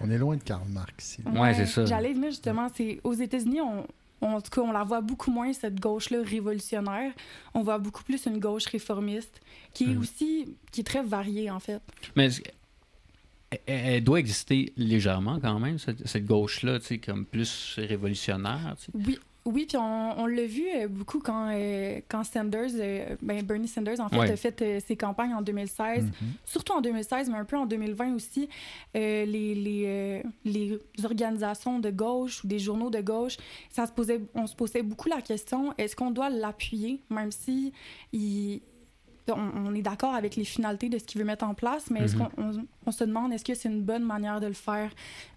On 0.00 0.10
est 0.10 0.18
loin 0.18 0.36
de 0.36 0.42
Karl 0.42 0.68
Marx. 0.68 1.18
Oui, 1.24 1.48
c'est 1.54 1.66
ça. 1.66 1.86
J'allais 1.86 2.12
venir 2.12 2.30
justement, 2.30 2.68
c'est 2.74 3.00
aux 3.04 3.14
États-Unis, 3.14 3.60
on, 3.60 3.86
en 4.20 4.40
tout 4.40 4.50
cas, 4.50 4.60
on 4.60 4.72
la 4.72 4.84
voit 4.84 5.00
beaucoup 5.00 5.30
moins, 5.30 5.52
cette 5.52 5.80
gauche-là 5.80 6.18
révolutionnaire. 6.22 7.12
On 7.54 7.62
voit 7.62 7.78
beaucoup 7.78 8.02
plus 8.02 8.26
une 8.26 8.38
gauche 8.38 8.66
réformiste, 8.66 9.40
qui 9.72 9.84
est 9.84 9.94
hmm. 9.94 10.00
aussi, 10.00 10.56
qui 10.72 10.80
est 10.80 10.84
très 10.84 11.02
variée, 11.02 11.50
en 11.50 11.60
fait. 11.60 11.80
Mais 12.16 12.28
elle, 13.66 14.02
doit 14.02 14.18
exister 14.18 14.72
légèrement 14.76 15.38
quand 15.40 15.58
même, 15.58 15.78
cette, 15.78 16.06
cette 16.06 16.26
gauche-là, 16.26 16.80
tu 16.80 16.86
sais, 16.86 16.98
comme 16.98 17.24
plus 17.24 17.76
révolutionnaire. 17.78 18.76
Oui, 18.94 19.18
oui, 19.46 19.66
puis 19.66 19.76
on, 19.76 20.18
on 20.18 20.26
l'a 20.26 20.46
vu 20.46 20.64
euh, 20.74 20.88
beaucoup 20.88 21.18
quand, 21.18 21.50
euh, 21.52 22.00
quand 22.08 22.24
Sanders, 22.24 22.70
euh, 22.76 23.16
ben 23.20 23.42
Bernie 23.42 23.68
Sanders, 23.68 24.00
en 24.00 24.08
fait, 24.08 24.20
a 24.20 24.36
fait 24.36 24.80
ses 24.80 24.96
campagnes 24.96 25.34
en 25.34 25.42
2016, 25.42 26.04
mm-hmm. 26.04 26.10
surtout 26.46 26.72
en 26.72 26.80
2016, 26.80 27.28
mais 27.28 27.36
un 27.36 27.44
peu 27.44 27.58
en 27.58 27.66
2020 27.66 28.14
aussi. 28.14 28.48
les, 28.94 29.26
les, 29.26 30.22
les, 30.44 30.80
organisations 31.04 31.78
de 31.78 31.90
gauche 31.90 32.42
ou 32.42 32.46
des 32.46 32.58
journaux 32.58 32.88
de 32.88 33.00
gauche, 33.00 33.36
ça 33.68 33.86
se 33.86 33.92
posait, 33.92 34.22
on 34.34 34.46
se 34.46 34.54
posait 34.54 34.82
beaucoup 34.82 35.08
la 35.08 35.20
question 35.20 35.74
est-ce 35.76 35.94
qu'on 35.94 36.10
doit 36.10 36.30
l'appuyer, 36.30 37.00
même 37.10 37.30
si 37.30 37.72
il 38.12 38.62
on, 39.28 39.74
est 39.74 39.82
d'accord 39.82 40.14
avec 40.14 40.36
les 40.36 40.44
finalités 40.44 40.88
de 40.88 40.98
ce 40.98 41.04
qu'il 41.04 41.20
veut 41.20 41.26
mettre 41.26 41.44
en 41.44 41.54
place, 41.54 41.90
mais 41.90 42.00
est-ce 42.00 42.16
mhm. 42.16 42.28
qu'on 42.28 42.66
on, 42.86 42.92
se 42.92 43.04
demande 43.04 43.32
est-ce 43.32 43.44
que 43.44 43.54
c'est 43.54 43.68
une 43.68 43.82
bonne 43.82 44.04
manière 44.04 44.40
de 44.40 44.46
le 44.46 44.52
faire 44.54 44.90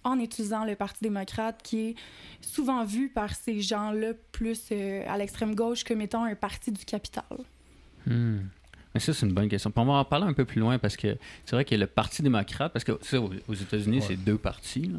en 0.03 0.20
utilisant 0.20 0.65
le 0.65 0.75
Parti 0.75 1.00
démocrate 1.01 1.62
qui 1.63 1.79
est 1.79 1.96
souvent 2.41 2.84
vu 2.84 3.10
par 3.10 3.34
ces 3.34 3.62
gens-là 3.62 4.13
plus 4.32 4.70
euh, 4.72 5.03
à 5.08 5.17
l'extrême 5.17 5.56
gauche 5.56 5.84
comme 5.84 6.01
étant 6.01 6.24
un 6.24 6.36
parti 6.36 6.72
du 6.72 6.86
capital? 6.86 7.24
Hmm. 8.06 8.39
Mais 8.94 9.00
ça, 9.00 9.13
c'est 9.13 9.25
une 9.25 9.34
bonne 9.34 9.50
question. 9.50 9.72
on 9.75 9.86
va 9.86 9.94
en 9.94 10.06
parler 10.06 10.25
un 10.25 10.34
peu 10.34 10.46
plus 10.46 10.60
loin 10.60 10.79
parce 10.79 10.98
que 10.98 11.17
c'est 11.46 11.56
vrai 11.56 11.65
que 11.65 11.75
le 11.75 11.86
Parti 11.86 12.24
démocrate, 12.24 12.74
parce 12.74 12.84
que 12.84 12.94
aux 13.48 13.53
États-Unis, 13.53 14.01
c'est 14.01 14.15
deux 14.15 14.38
partis. 14.38 14.91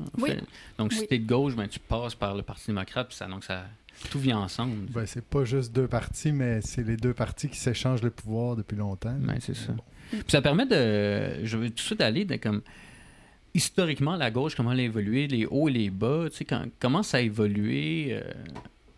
Donc, 0.78 0.92
si 0.92 1.06
tu 1.06 1.14
es 1.14 1.18
de 1.18 1.26
gauche, 1.26 1.56
ben, 1.56 1.66
tu 1.66 1.80
passes 1.80 2.14
par 2.14 2.36
le 2.36 2.42
Parti 2.42 2.68
démocrate, 2.68 3.08
puis 3.08 3.16
ça, 3.16 3.26
donc 3.26 3.42
ça, 3.42 3.64
tout 4.10 4.18
vient 4.18 4.38
ensemble. 4.38 4.86
Ben, 4.92 5.06
c'est 5.06 5.24
pas 5.24 5.44
juste 5.44 5.72
deux 5.72 5.88
partis, 5.88 6.32
mais 6.32 6.60
c'est 6.60 6.82
les 6.82 6.96
deux 6.96 7.14
partis 7.14 7.48
qui 7.48 7.58
s'échangent 7.58 8.02
le 8.02 8.10
pouvoir 8.10 8.56
depuis 8.56 8.76
longtemps. 8.76 9.16
Ben, 9.18 9.38
c'est 9.40 9.56
ça. 9.56 9.74
Puis 10.10 10.24
ça 10.28 10.42
permet 10.42 10.66
de. 10.66 11.44
Je 11.44 11.56
veux 11.56 11.68
tout 11.68 11.76
de 11.76 11.80
suite 11.80 12.00
aller 12.00 12.24
de 12.24 12.36
comme. 12.36 12.62
Historiquement, 13.54 14.16
la 14.16 14.30
gauche, 14.30 14.54
comment 14.54 14.72
elle 14.72 14.80
a 14.80 14.84
évolué, 14.84 15.26
les 15.26 15.46
hauts 15.46 15.68
et 15.68 15.72
les 15.72 15.90
bas, 15.90 16.26
tu 16.30 16.36
sais, 16.36 16.44
quand, 16.44 16.66
comment 16.78 17.02
ça 17.02 17.16
a 17.16 17.20
évolué, 17.20 18.08
euh, 18.10 18.22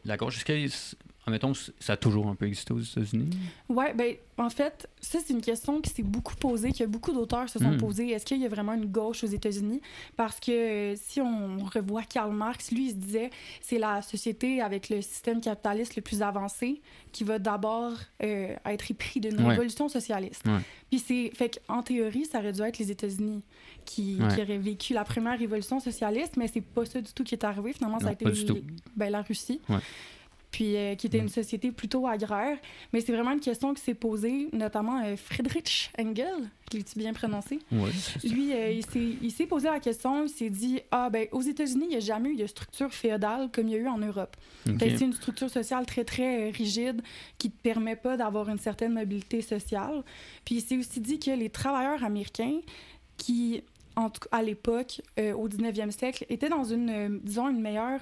la 0.04 0.16
gauche? 0.16 0.36
Est-ce 0.36 0.44
que 0.44 0.96
mettons, 1.30 1.52
ça 1.54 1.94
a 1.94 1.96
toujours 1.96 2.28
un 2.28 2.34
peu 2.34 2.46
existé 2.46 2.72
aux 2.72 2.80
États-Unis? 2.80 3.30
Oui, 3.68 3.84
ben, 3.94 4.14
en 4.38 4.50
fait, 4.50 4.88
ça, 5.00 5.18
c'est 5.24 5.32
une 5.32 5.40
question 5.40 5.80
qui 5.80 5.90
s'est 5.90 6.02
beaucoup 6.02 6.34
posée, 6.34 6.72
que 6.72 6.84
beaucoup 6.84 7.12
d'auteurs 7.12 7.48
se 7.48 7.58
sont 7.58 7.72
hmm. 7.72 7.78
posés. 7.78 8.10
Est-ce 8.10 8.24
qu'il 8.24 8.40
y 8.40 8.46
a 8.46 8.48
vraiment 8.48 8.74
une 8.74 8.86
gauche 8.86 9.22
aux 9.24 9.28
États-Unis? 9.28 9.80
Parce 10.16 10.40
que 10.40 10.50
euh, 10.50 10.96
si 10.96 11.20
on 11.20 11.58
revoit 11.64 12.02
Karl 12.02 12.32
Marx, 12.32 12.70
lui, 12.72 12.86
il 12.86 12.90
se 12.90 12.96
disait 12.96 13.30
c'est 13.60 13.78
la 13.78 14.02
société 14.02 14.60
avec 14.60 14.88
le 14.88 15.02
système 15.02 15.40
capitaliste 15.40 15.96
le 15.96 16.02
plus 16.02 16.22
avancé 16.22 16.80
qui 17.12 17.24
va 17.24 17.38
d'abord 17.38 17.92
euh, 18.22 18.54
être 18.64 18.90
épris 18.90 19.20
d'une 19.20 19.40
révolution 19.40 19.88
socialiste. 19.88 20.44
Puis 20.90 20.98
c'est. 20.98 21.30
Fait 21.34 21.60
qu'en 21.66 21.82
théorie, 21.82 22.24
ça 22.24 22.38
aurait 22.38 22.52
dû 22.52 22.62
être 22.62 22.78
les 22.78 22.90
États-Unis 22.90 23.42
qui, 23.84 24.16
qui, 24.16 24.40
auraient 24.40 24.58
vécu 24.58 24.94
la 24.94 25.04
première 25.04 25.38
révolution 25.38 25.80
socialiste, 25.80 26.36
mais 26.36 26.48
c'est 26.48 26.60
pas 26.60 26.84
ça 26.84 27.00
du 27.00 27.12
tout 27.12 27.24
qui 27.24 27.34
est 27.34 27.44
arrivé. 27.44 27.72
Finalement, 27.72 28.00
ça 28.00 28.08
a 28.08 28.12
été 28.12 28.24
ben, 28.96 29.10
la 29.10 29.22
Russie 29.22 29.60
puis 30.50 30.76
euh, 30.76 30.94
qui 30.94 31.06
était 31.06 31.18
une 31.18 31.28
société 31.28 31.70
plutôt 31.70 32.06
agraire. 32.06 32.58
Mais 32.92 33.00
c'est 33.00 33.12
vraiment 33.12 33.32
une 33.32 33.40
question 33.40 33.72
qui 33.74 33.82
s'est 33.82 33.94
posée, 33.94 34.48
notamment 34.52 35.02
euh, 35.04 35.16
Friedrich 35.16 35.90
Engel, 35.98 36.50
l'ai-tu 36.72 36.98
bien 36.98 37.12
prononcé? 37.12 37.60
Oui. 37.72 37.90
Lui, 38.24 38.52
euh, 38.52 38.80
il 39.22 39.30
s'est 39.30 39.46
posé 39.46 39.68
la 39.68 39.80
question, 39.80 40.24
il 40.24 40.28
s'est 40.28 40.50
dit 40.50 40.80
Ah, 40.90 41.08
ben, 41.10 41.26
aux 41.32 41.42
États-Unis, 41.42 41.84
il 41.84 41.90
n'y 41.90 41.96
a 41.96 42.00
jamais 42.00 42.30
eu 42.30 42.36
de 42.36 42.46
structure 42.46 42.92
féodale 42.92 43.50
comme 43.52 43.68
il 43.68 43.74
y 43.74 43.76
a 43.76 43.78
eu 43.78 43.88
en 43.88 43.98
Europe. 43.98 44.36
C'est 44.78 45.00
une 45.00 45.12
structure 45.12 45.50
sociale 45.50 45.86
très, 45.86 46.04
très 46.04 46.50
rigide 46.50 47.02
qui 47.38 47.48
ne 47.48 47.52
te 47.52 47.58
permet 47.62 47.96
pas 47.96 48.16
d'avoir 48.16 48.48
une 48.48 48.58
certaine 48.58 48.92
mobilité 48.92 49.42
sociale. 49.42 50.02
Puis 50.44 50.56
il 50.56 50.60
s'est 50.60 50.76
aussi 50.76 51.00
dit 51.00 51.18
que 51.18 51.30
les 51.30 51.48
travailleurs 51.48 52.04
américains 52.04 52.60
qui, 53.16 53.62
en 53.96 54.10
à 54.32 54.42
l'époque, 54.42 55.00
au 55.18 55.48
19e 55.48 55.90
siècle, 55.90 56.26
étaient 56.28 56.48
dans 56.48 56.64
une, 56.64 57.20
disons, 57.22 57.48
une 57.48 57.60
meilleure 57.60 58.00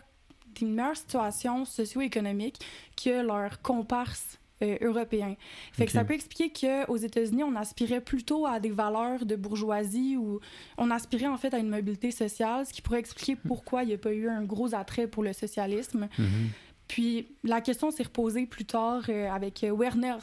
une 0.61 0.75
meilleure 0.75 0.97
situation 0.97 1.65
socio-économique 1.65 2.65
que 2.97 3.23
leurs 3.23 3.61
comparses 3.63 4.39
euh, 4.61 4.77
européens. 4.81 5.37
Fait 5.73 5.87
que 5.87 5.93
ça 5.93 6.05
peut 6.05 6.15
expliquer 6.15 6.51
qu'aux 6.51 6.97
États-Unis, 6.97 7.45
on 7.45 7.55
aspirait 7.55 8.01
plutôt 8.01 8.45
à 8.45 8.59
des 8.59 8.71
valeurs 8.71 9.25
de 9.25 9.37
bourgeoisie 9.37 10.17
ou 10.17 10.41
on 10.77 10.91
aspirait 10.91 11.29
en 11.29 11.37
fait 11.37 11.55
à 11.55 11.59
une 11.59 11.69
mobilité 11.69 12.11
sociale, 12.11 12.67
ce 12.67 12.73
qui 12.73 12.83
pourrait 12.83 12.99
expliquer 12.99 13.35
hmm. 13.35 13.47
pourquoi 13.47 13.85
il 13.85 13.89
n'y 13.89 13.95
a 13.95 13.99
pas 13.99 14.13
eu 14.13 14.29
un 14.29 14.43
gros 14.43 14.75
attrait 14.75 15.07
pour 15.07 15.23
le 15.23 15.33
socialisme. 15.33 16.09
Mm-hmm. 16.19 16.49
Puis 16.89 17.29
la 17.45 17.61
question 17.61 17.93
s'est 17.93 18.03
reposée 18.03 18.47
plus 18.47 18.65
tard 18.65 19.05
euh, 19.09 19.31
avec 19.31 19.65
Werner 19.65 20.17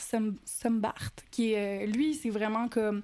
Sombart, 0.43 1.11
qui 1.31 1.55
lui, 1.87 2.15
c'est 2.15 2.29
vraiment 2.29 2.67
comme 2.67 3.03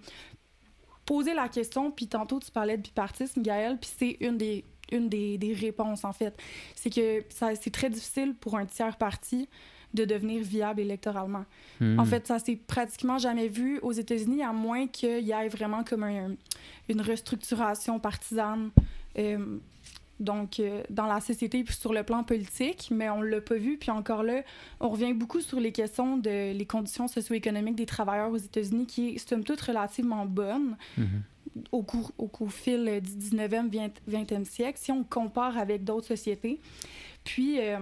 poser 1.06 1.34
la 1.34 1.48
question, 1.48 1.92
puis 1.92 2.08
tantôt 2.08 2.40
tu 2.40 2.52
parlais 2.52 2.78
de 2.78 2.82
bipartisme, 2.82 3.42
Gaël, 3.42 3.78
puis 3.80 3.90
c'est 3.98 4.18
une 4.20 4.38
des 4.38 4.66
une 4.92 5.10
des, 5.10 5.38
des 5.38 5.54
réponses, 5.54 6.04
en 6.06 6.14
fait. 6.14 6.38
C'est 6.76 6.90
que 6.90 7.24
c'est 7.30 7.72
très 7.72 7.90
difficile 7.90 8.36
pour 8.40 8.58
un 8.58 8.66
tiers 8.66 8.98
parti 8.98 9.48
de 9.94 10.06
devenir 10.06 10.42
viable 10.44 10.80
électoralement. 10.80 11.46
Hmm. 11.80 12.00
En 12.00 12.06
fait, 12.06 12.28
ça 12.28 12.40
s'est 12.40 12.56
pratiquement 12.56 13.18
jamais 13.18 13.48
vu 13.48 13.80
aux 13.80 13.92
États-Unis, 13.92 14.44
à 14.44 14.54
moins 14.54 14.88
qu'il 14.88 15.24
y 15.24 15.32
ait 15.32 15.50
vraiment 15.50 15.84
comme 15.84 16.06
une 16.90 17.02
restructuration 17.02 18.00
partisane. 18.00 18.72
Euh, 19.18 19.58
donc, 20.20 20.60
euh, 20.60 20.84
dans 20.92 21.08
la 21.08 21.20
société 21.20 21.64
puis 21.64 21.74
sur 21.74 21.94
le 21.94 22.04
plan 22.04 22.24
politique, 22.24 22.90
mais 22.92 23.10
on 23.10 23.22
l'a 23.22 23.42
pas 23.42 23.56
vu. 23.56 23.78
Puis 23.78 23.90
encore 23.90 24.22
là, 24.22 24.44
on 24.80 24.90
revient 24.90 25.14
beaucoup 25.14 25.42
sur 25.42 25.60
les 25.60 25.72
questions 25.72 26.18
de 26.18 26.54
les 26.54 26.66
conditions 26.66 27.08
socio-économiques 27.08 27.76
des 27.76 27.88
travailleurs 27.88 28.30
aux 28.30 28.38
États-Unis, 28.38 28.86
qui 28.86 29.10
est, 29.10 29.18
somme 29.18 29.44
toute, 29.44 29.60
relativement 29.62 30.26
bonne. 30.26 30.78
Hmm 30.98 31.22
au, 31.72 31.84
cours, 31.84 32.12
au 32.17 32.27
cours 32.27 32.51
fil 32.51 33.01
du 33.01 33.12
19e, 33.12 33.70
20, 34.08 34.31
e 34.31 34.43
siècle, 34.46 34.79
si 34.81 34.91
on 34.91 35.03
compare 35.03 35.58
avec 35.58 35.84
d'autres 35.84 36.08
sociétés. 36.08 36.60
Puis, 37.24 37.60
euh, 37.60 37.77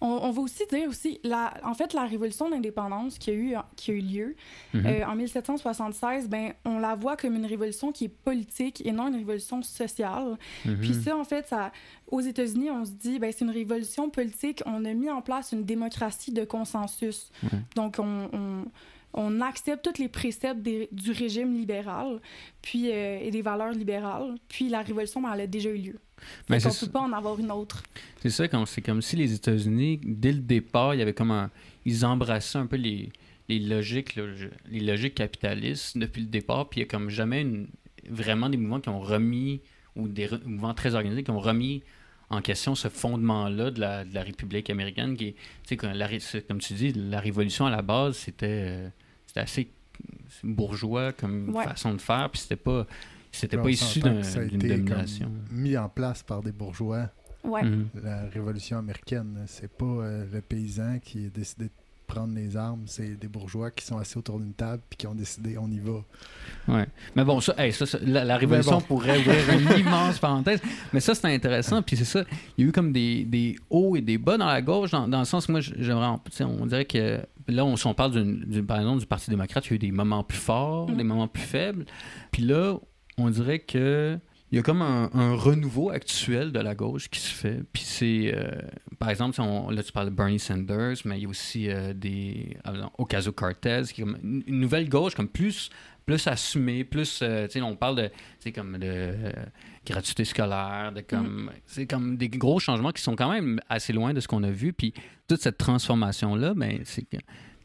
on, 0.00 0.30
va 0.32 0.40
aussi 0.42 0.64
dire 0.68 0.88
aussi, 0.88 1.20
la, 1.22 1.54
en 1.62 1.74
fait, 1.74 1.92
la 1.92 2.06
révolution 2.06 2.50
d'indépendance 2.50 3.18
qui 3.18 3.30
a 3.30 3.34
eu, 3.34 3.54
qui 3.76 3.92
a 3.92 3.94
eu 3.94 4.00
lieu 4.00 4.36
mhm. 4.74 4.84
euh, 4.84 5.06
en 5.06 5.14
1776, 5.14 6.28
ben, 6.28 6.54
on 6.64 6.80
la 6.80 6.96
voit 6.96 7.16
comme 7.16 7.36
une 7.36 7.46
révolution 7.46 7.92
qui 7.92 8.06
est 8.06 8.08
politique 8.08 8.84
et 8.84 8.90
non 8.90 9.06
une 9.06 9.14
révolution 9.14 9.62
sociale. 9.62 10.36
Mhm. 10.64 10.78
Puis 10.80 10.94
ça, 10.94 11.16
en 11.16 11.22
fait, 11.22 11.46
ça, 11.46 11.70
aux 12.08 12.20
États-Unis, 12.20 12.70
on 12.70 12.84
se 12.84 12.90
dit, 12.90 13.20
ben, 13.20 13.32
c'est 13.32 13.44
une 13.44 13.52
révolution 13.52 14.10
politique. 14.10 14.60
On 14.66 14.84
a 14.84 14.92
mis 14.92 15.08
en 15.08 15.22
place 15.22 15.52
une 15.52 15.64
démocratie 15.64 16.32
de 16.32 16.44
consensus. 16.44 17.30
Donc, 17.76 17.96
on 18.00 18.28
on 18.32 18.64
accepte 19.40 19.84
tous 19.84 20.00
les 20.00 20.08
préceptes 20.08 20.60
du 20.60 21.12
régime 21.12 21.54
libéral 21.54 22.20
puis, 22.62 22.90
euh, 22.90 23.18
et 23.20 23.30
des 23.30 23.42
valeurs 23.42 23.72
libérales. 23.72 24.34
Puis 24.48 24.68
la 24.68 24.82
révolution, 24.82 25.20
ben, 25.20 25.32
elle 25.34 25.42
a 25.42 25.46
déjà 25.46 25.70
eu 25.70 25.78
lieu. 25.78 25.98
Mais 26.48 26.64
on 26.66 26.68
ne 26.68 26.74
peut 26.74 26.92
pas 26.92 27.00
en 27.00 27.12
avoir 27.12 27.38
une 27.38 27.50
autre. 27.50 27.82
C'est 28.20 28.30
ça, 28.30 28.44
c'est 28.66 28.82
comme 28.82 29.02
si 29.02 29.16
les 29.16 29.32
États-Unis, 29.32 30.00
dès 30.04 30.32
le 30.32 30.40
départ, 30.40 30.94
il 30.94 30.98
y 30.98 31.02
avait 31.02 31.14
comme 31.14 31.30
un, 31.30 31.50
ils 31.86 32.04
embrassaient 32.04 32.58
un 32.58 32.66
peu 32.66 32.76
les, 32.76 33.10
les 33.48 33.58
logiques, 33.58 34.18
les 34.70 34.80
logiques 34.80 35.14
capitalistes 35.14 35.96
depuis 35.96 36.22
le 36.22 36.28
départ, 36.28 36.68
puis 36.68 36.80
il 36.80 36.84
n'y 36.84 36.88
a 36.88 36.90
comme 36.90 37.10
jamais 37.10 37.46
vraiment 38.08 38.48
des 38.48 38.56
mouvements 38.56 38.80
qui 38.80 38.90
ont 38.90 39.00
remis, 39.00 39.60
ou 39.96 40.08
des 40.08 40.28
mouvements 40.44 40.74
très 40.74 40.94
organisés 40.94 41.22
qui 41.22 41.30
ont 41.30 41.40
remis 41.40 41.82
en 42.30 42.40
question 42.40 42.74
ce 42.76 42.88
fondement-là 42.88 43.72
de 43.72 43.80
la, 43.80 44.04
de 44.04 44.14
la, 44.14 44.22
République 44.22 44.70
américaine 44.70 45.16
qui 45.16 45.34
est, 45.68 45.76
comme 46.46 46.60
tu 46.60 46.74
dis, 46.74 46.92
la 46.92 47.18
révolution 47.18 47.66
à 47.66 47.70
la 47.70 47.82
base, 47.82 48.16
c'était 48.16 48.64
euh, 48.68 48.88
c'était 49.30 49.40
assez 49.40 49.70
bourgeois 50.42 51.12
comme 51.12 51.54
façon 51.54 51.94
de 51.94 52.00
faire, 52.00 52.28
puis 52.30 52.40
c'était 52.40 52.56
pas 52.56 52.84
c'était 53.30 53.56
pas 53.56 53.70
issu 53.70 54.00
d'une 54.00 54.58
domination. 54.58 55.30
mis 55.52 55.76
en 55.76 55.88
place 55.88 56.24
par 56.24 56.42
des 56.42 56.50
bourgeois. 56.50 57.10
Ouais. 57.44 57.62
Mhm. 57.62 57.88
La 58.02 58.22
révolution 58.28 58.78
américaine, 58.78 59.44
c'est 59.46 59.70
pas 59.70 59.84
euh, 59.84 60.26
le 60.32 60.40
paysan 60.40 60.98
qui 60.98 61.26
a 61.26 61.28
décidé 61.30 61.66
de 61.66 61.70
prendre 62.08 62.34
les 62.34 62.56
armes, 62.56 62.82
c'est 62.86 63.14
des 63.14 63.28
bourgeois 63.28 63.70
qui 63.70 63.86
sont 63.86 63.96
assis 63.96 64.18
autour 64.18 64.40
d'une 64.40 64.52
table 64.52 64.82
puis 64.90 64.96
qui 64.96 65.06
ont 65.06 65.14
décidé 65.14 65.56
on 65.56 65.70
y 65.70 65.78
va. 65.78 66.02
Ouais. 66.66 66.86
Mais 67.14 67.24
bon, 67.24 67.40
ça, 67.40 67.54
ça, 67.70 67.98
la, 68.02 68.36
révolution 68.36 68.80
pourrait 68.80 69.20
ouvrir 69.20 69.48
une 69.48 69.78
immense 69.86 70.18
parenthèse. 70.18 70.60
Mais 70.92 70.98
ça, 70.98 71.14
c'est 71.14 71.32
intéressant. 71.32 71.82
Puis 71.82 71.96
c'est 71.96 72.04
ça, 72.04 72.24
il 72.58 72.64
y 72.64 72.66
a 72.66 72.70
eu 72.70 72.72
comme 72.72 72.92
des, 72.92 73.24
des, 73.24 73.56
hauts 73.70 73.94
et 73.94 74.00
des 74.00 74.18
bas 74.18 74.36
dans 74.36 74.48
la 74.48 74.60
gauche, 74.60 74.90
dans, 74.90 75.06
dans 75.06 75.20
le 75.20 75.24
sens, 75.24 75.48
moi, 75.48 75.60
j'aimerais, 75.60 76.18
on 76.40 76.66
dirait 76.66 76.84
que 76.84 77.20
là, 77.50 77.64
on, 77.64 77.76
si 77.76 77.86
on 77.86 77.94
parle 77.94 78.12
par 78.66 78.78
exemple 78.78 79.00
du 79.00 79.06
Parti 79.06 79.30
démocrate, 79.30 79.66
il 79.66 79.70
y 79.70 79.72
a 79.72 79.76
eu 79.76 79.78
des 79.78 79.92
moments 79.92 80.24
plus 80.24 80.38
forts, 80.38 80.90
mm. 80.90 80.96
des 80.96 81.04
moments 81.04 81.28
plus 81.28 81.42
faibles. 81.42 81.84
Puis 82.30 82.42
là, 82.42 82.76
on 83.18 83.30
dirait 83.30 83.60
que 83.60 84.18
il 84.52 84.56
y 84.56 84.58
a 84.58 84.62
comme 84.62 84.82
un, 84.82 85.34
renouveau 85.36 85.90
actuel 85.90 86.50
de 86.50 86.58
la 86.58 86.74
gauche 86.74 87.08
qui 87.08 87.20
se 87.20 87.32
fait. 87.32 87.62
Puis 87.72 87.84
c'est, 87.84 88.32
euh, 88.34 88.50
par 88.98 89.08
exemple, 89.10 89.40
on, 89.40 89.70
là 89.70 89.80
tu 89.84 89.92
parles 89.92 90.10
de 90.10 90.14
Bernie 90.14 90.40
Sanders, 90.40 90.96
mais 91.04 91.18
il 91.18 91.22
y 91.22 91.26
a 91.26 91.28
aussi 91.28 91.70
euh, 91.70 91.92
des 91.94 92.56
Ocasio-Cortez, 92.98 93.82
qui 93.94 94.00
est 94.00 94.04
comme 94.04 94.18
une 94.22 94.60
nouvelle 94.60 94.88
gauche 94.88 95.14
comme 95.14 95.28
plus 95.28 95.70
plus 96.10 96.26
assumée, 96.26 96.82
plus, 96.82 97.20
euh, 97.22 97.46
tu 97.46 97.52
sais, 97.52 97.62
on 97.62 97.76
parle 97.76 97.94
de, 97.94 98.10
c'est 98.40 98.50
comme 98.50 98.78
de 98.78 99.14
gratuité 99.86 100.24
scolaire, 100.24 100.90
de 100.92 101.02
comme, 101.02 101.44
mm. 101.44 101.50
c'est 101.66 101.86
comme 101.86 102.16
des 102.16 102.28
gros 102.28 102.58
changements 102.58 102.90
qui 102.90 103.00
sont 103.00 103.14
quand 103.14 103.30
même 103.30 103.60
assez 103.68 103.92
loin 103.92 104.12
de 104.12 104.18
ce 104.18 104.26
qu'on 104.26 104.42
a 104.42 104.50
vu. 104.50 104.72
Puis 104.72 104.92
toute 105.28 105.40
cette 105.40 105.58
transformation 105.58 106.34
là, 106.34 106.52
ben 106.52 106.80
c'est 106.82 107.06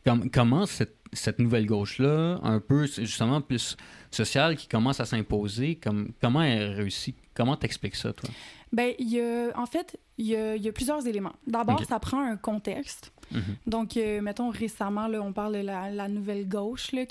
comme, 0.06 0.30
comment 0.30 0.68
cette, 0.68 0.96
cette 1.12 1.40
nouvelle 1.40 1.66
gauche-là, 1.66 2.40
un 2.44 2.60
peu 2.60 2.86
justement 2.86 3.42
plus 3.42 3.78
sociale, 4.12 4.56
qui 4.58 4.68
commence 4.68 5.00
à 5.00 5.06
s'imposer, 5.06 5.78
comme, 5.78 6.12
comment 6.22 6.44
elle 6.44 6.76
réussit? 6.76 7.16
Comment 7.34 7.58
t'expliques 7.58 7.96
ça, 7.96 8.14
toi? 8.14 8.30
Ben, 8.72 8.94
y 9.00 9.20
a, 9.20 9.52
en 9.56 9.66
fait, 9.66 9.98
il 10.20 10.28
y 10.28 10.36
a, 10.36 10.56
y 10.56 10.68
a 10.68 10.72
plusieurs 10.72 11.08
éléments. 11.08 11.34
D'abord, 11.48 11.84
ça 11.86 12.00
prend 12.00 12.22
un 12.22 12.38
contexte. 12.38 13.12
Mm-hmm. 13.34 13.40
Donc, 13.68 13.98
euh, 13.98 14.22
mettons, 14.22 14.50
récemment, 14.50 15.08
là, 15.08 15.22
on 15.22 15.34
parle 15.34 15.54
de 15.54 15.62
la, 15.62 16.08
nouvelle 16.08 16.48
gauche 16.48 16.92
là, 16.92 17.04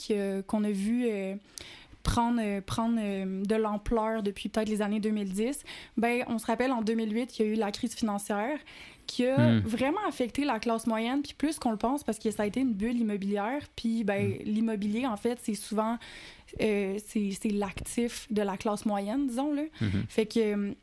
qu'on 0.47 0.65
a 0.65 0.71
vu 0.71 1.07
euh, 1.09 1.35
prendre, 2.03 2.41
euh, 2.43 2.61
prendre 2.61 2.97
de 2.97 3.55
l'ampleur 3.55 4.23
depuis 4.23 4.49
peut-être 4.49 4.69
les 4.69 4.83
années 4.83 5.01
2010. 5.01 5.63
Ben, 5.97 6.25
on 6.29 6.39
se 6.39 6.47
rappelle, 6.47 6.73
en 6.73 6.83
2008, 6.83 7.39
il 7.39 7.47
y 7.47 7.49
a 7.49 7.53
eu 7.53 7.55
la 7.57 7.73
crise 7.73 7.95
financière 7.95 8.59
qui 9.07 9.27
a 9.27 9.37
hmm. 9.37 9.61
vraiment 9.61 10.01
affecté 10.09 10.45
la 10.45 10.59
classe 10.59 10.87
moyenne, 10.87 11.21
puis 11.23 11.35
plus 11.37 11.59
qu'on 11.59 11.71
le 11.71 11.77
pense, 11.77 12.03
parce 12.03 12.19
que 12.19 12.31
ça 12.31 12.45
a 12.45 12.47
été 12.47 12.61
une 12.61 12.73
bulle 12.73 12.99
immobilière. 12.99 13.61
Puis 13.77 14.05
ben, 14.05 14.29
hmm. 14.29 14.43
l'immobilier, 14.45 15.07
en 15.07 15.17
fait, 15.17 15.39
c'est 15.43 15.55
souvent 15.55 15.99
euh, 16.61 16.99
c'est 17.07 17.51
l'actif 17.51 18.27
de 18.31 18.43
la 18.43 18.57
classe 18.57 18.87
moyenne, 18.87 19.27
disons. 19.27 19.53
Là. 19.53 19.63
Hmm. 19.81 20.03
Fait 20.09 20.27
que 20.27 20.75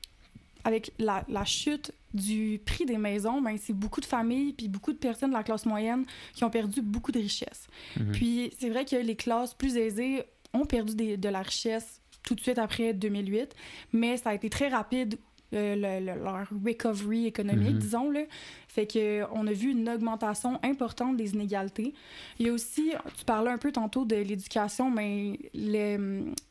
avec 0.64 0.92
la, 1.00 1.24
la, 1.28 1.46
chute 1.46 1.92
du 2.14 2.62
prix 2.66 2.86
des 2.86 2.98
maisons, 2.98 3.42
ben, 3.42 3.58
c'est 3.58 3.74
beaucoup 3.74 4.02
de 4.02 4.06
familles 4.06 4.54
puis 4.54 4.68
beaucoup 4.68 4.92
de 4.92 4.98
personnes 4.98 5.32
de 5.32 5.36
la 5.36 5.44
classe 5.44 5.66
moyenne 5.66 6.06
qui 6.34 6.44
ont 6.44 6.50
perdu 6.50 6.82
beaucoup 6.82 7.12
de 7.12 7.20
richesses. 7.20 7.68
Mhm. 8.00 8.12
Puis 8.12 8.54
c'est 8.60 8.70
vrai 8.70 8.86
que 8.86 8.96
les 8.96 9.16
classes 9.16 9.54
plus 9.54 9.78
aisées 9.78 10.24
ont 10.54 10.66
perdu 10.66 10.96
des, 10.96 11.18
de 11.18 11.30
la 11.30 11.42
richesse 11.42 12.02
tout 12.24 12.36
de 12.36 12.42
suite 12.42 12.60
après 12.60 12.94
2008, 12.94 13.56
mais 13.94 14.18
ça 14.18 14.30
a 14.30 14.34
été 14.34 14.50
très 14.50 14.68
rapide 14.68 15.18
le, 15.52 16.00
leur 16.00 16.48
recovery 16.66 17.26
économique, 17.26 17.74
mhm. 17.74 17.80
disons-le. 17.80 18.28
Fait 18.68 18.88
qu'on 18.88 19.48
a 19.48 19.52
vu 19.52 19.72
une 19.72 19.90
augmentation 19.90 20.60
importante 20.64 21.18
des 21.18 21.34
inégalités. 21.34 21.94
Il 22.40 22.48
y 22.48 22.50
a 22.50 22.54
aussi, 22.54 22.94
tu 23.18 23.26
parlais 23.26 23.52
un 23.52 23.58
peu 23.58 23.72
tantôt 23.72 24.06
de 24.06 24.16
l'éducation, 24.16 24.90
mais 24.90 25.40
il 25.54 25.76